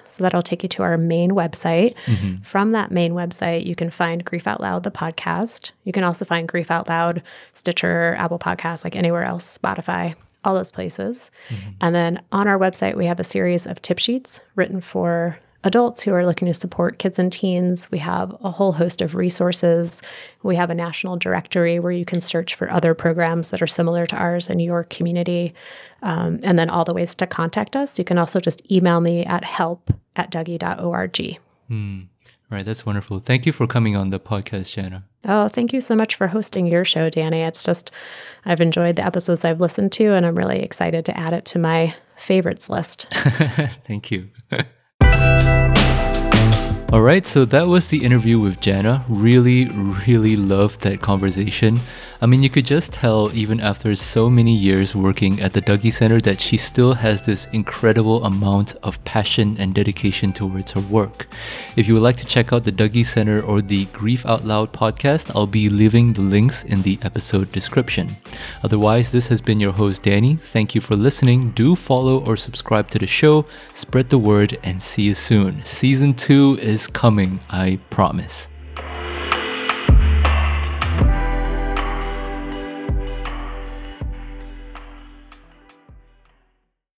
So, 0.06 0.22
that'll 0.22 0.42
take 0.42 0.62
you 0.62 0.68
to 0.68 0.84
our 0.84 0.96
main 0.96 1.32
website. 1.32 1.96
Mm-hmm. 2.06 2.42
From 2.42 2.70
that 2.70 2.92
main 2.92 3.14
website, 3.14 3.66
you 3.66 3.74
can 3.74 3.90
find 3.90 4.24
Grief 4.24 4.46
Out 4.46 4.60
Loud, 4.60 4.84
the 4.84 4.92
podcast. 4.92 5.72
You 5.82 5.92
can 5.92 6.04
also 6.04 6.24
find 6.24 6.46
Grief 6.46 6.70
Out 6.70 6.88
Loud, 6.88 7.24
Stitcher, 7.54 8.14
Apple 8.20 8.38
Podcasts, 8.38 8.84
like 8.84 8.94
anywhere 8.94 9.24
else, 9.24 9.58
Spotify 9.58 10.14
all 10.44 10.54
those 10.54 10.72
places. 10.72 11.30
Mm-hmm. 11.48 11.70
And 11.80 11.94
then 11.94 12.22
on 12.32 12.46
our 12.46 12.58
website, 12.58 12.96
we 12.96 13.06
have 13.06 13.20
a 13.20 13.24
series 13.24 13.66
of 13.66 13.80
tip 13.82 13.98
sheets 13.98 14.40
written 14.54 14.80
for 14.80 15.38
adults 15.64 16.02
who 16.02 16.12
are 16.12 16.24
looking 16.24 16.46
to 16.46 16.54
support 16.54 16.98
kids 16.98 17.18
and 17.18 17.32
teens. 17.32 17.90
We 17.90 17.98
have 17.98 18.36
a 18.44 18.50
whole 18.50 18.72
host 18.72 19.00
of 19.00 19.14
resources. 19.14 20.02
We 20.42 20.56
have 20.56 20.70
a 20.70 20.74
national 20.74 21.16
directory 21.16 21.80
where 21.80 21.92
you 21.92 22.04
can 22.04 22.20
search 22.20 22.54
for 22.54 22.70
other 22.70 22.94
programs 22.94 23.50
that 23.50 23.62
are 23.62 23.66
similar 23.66 24.06
to 24.06 24.16
ours 24.16 24.50
in 24.50 24.60
your 24.60 24.84
community. 24.84 25.54
Um, 26.02 26.38
and 26.42 26.58
then 26.58 26.68
all 26.68 26.84
the 26.84 26.92
ways 26.92 27.14
to 27.16 27.26
contact 27.26 27.76
us. 27.76 27.98
You 27.98 28.04
can 28.04 28.18
also 28.18 28.40
just 28.40 28.70
email 28.70 29.00
me 29.00 29.24
at 29.24 29.42
help 29.42 29.90
at 30.16 30.30
dougy.org. 30.30 31.38
Mm. 31.70 32.08
All 32.54 32.58
right, 32.58 32.64
that's 32.64 32.86
wonderful. 32.86 33.18
Thank 33.18 33.46
you 33.46 33.52
for 33.52 33.66
coming 33.66 33.96
on 33.96 34.10
the 34.10 34.20
podcast, 34.20 34.70
Jana. 34.74 35.02
Oh, 35.24 35.48
thank 35.48 35.72
you 35.72 35.80
so 35.80 35.96
much 35.96 36.14
for 36.14 36.28
hosting 36.28 36.68
your 36.68 36.84
show, 36.84 37.10
Danny. 37.10 37.40
It's 37.40 37.64
just, 37.64 37.90
I've 38.44 38.60
enjoyed 38.60 38.94
the 38.94 39.04
episodes 39.04 39.44
I've 39.44 39.58
listened 39.60 39.90
to, 39.94 40.12
and 40.12 40.24
I'm 40.24 40.36
really 40.36 40.62
excited 40.62 41.04
to 41.06 41.18
add 41.18 41.32
it 41.32 41.44
to 41.46 41.58
my 41.58 41.96
favorites 42.14 42.70
list. 42.70 43.08
thank 43.88 44.12
you. 44.12 44.28
All 46.92 47.02
right, 47.02 47.26
so 47.26 47.44
that 47.44 47.66
was 47.66 47.88
the 47.88 48.04
interview 48.04 48.38
with 48.38 48.60
Jana. 48.60 49.04
Really, 49.08 49.66
really 49.66 50.36
loved 50.36 50.82
that 50.82 51.00
conversation. 51.00 51.80
I 52.24 52.26
mean, 52.26 52.42
you 52.42 52.48
could 52.48 52.64
just 52.64 52.90
tell, 52.90 53.30
even 53.34 53.60
after 53.60 53.94
so 53.94 54.30
many 54.30 54.56
years 54.56 54.94
working 54.94 55.42
at 55.42 55.52
the 55.52 55.60
Dougy 55.60 55.92
Center, 55.92 56.22
that 56.22 56.40
she 56.40 56.56
still 56.56 56.94
has 56.94 57.20
this 57.20 57.46
incredible 57.52 58.24
amount 58.24 58.76
of 58.82 59.04
passion 59.04 59.56
and 59.58 59.74
dedication 59.74 60.32
towards 60.32 60.72
her 60.72 60.80
work. 60.80 61.28
If 61.76 61.86
you 61.86 61.92
would 61.92 62.02
like 62.02 62.16
to 62.16 62.24
check 62.24 62.50
out 62.50 62.64
the 62.64 62.72
Dougy 62.72 63.04
Center 63.04 63.42
or 63.42 63.60
the 63.60 63.84
Grief 63.92 64.24
Out 64.24 64.42
Loud 64.42 64.72
podcast, 64.72 65.32
I'll 65.36 65.46
be 65.46 65.68
leaving 65.68 66.14
the 66.14 66.22
links 66.22 66.64
in 66.64 66.80
the 66.80 66.98
episode 67.02 67.52
description. 67.52 68.16
Otherwise, 68.62 69.10
this 69.10 69.26
has 69.26 69.42
been 69.42 69.60
your 69.60 69.72
host, 69.72 70.04
Danny. 70.04 70.36
Thank 70.36 70.74
you 70.74 70.80
for 70.80 70.96
listening. 70.96 71.50
Do 71.50 71.76
follow 71.76 72.24
or 72.24 72.38
subscribe 72.38 72.88
to 72.92 72.98
the 72.98 73.06
show, 73.06 73.44
spread 73.74 74.08
the 74.08 74.16
word, 74.16 74.56
and 74.62 74.82
see 74.82 75.02
you 75.02 75.14
soon. 75.14 75.62
Season 75.66 76.14
2 76.14 76.56
is 76.62 76.86
coming, 76.86 77.40
I 77.50 77.80
promise. 77.90 78.48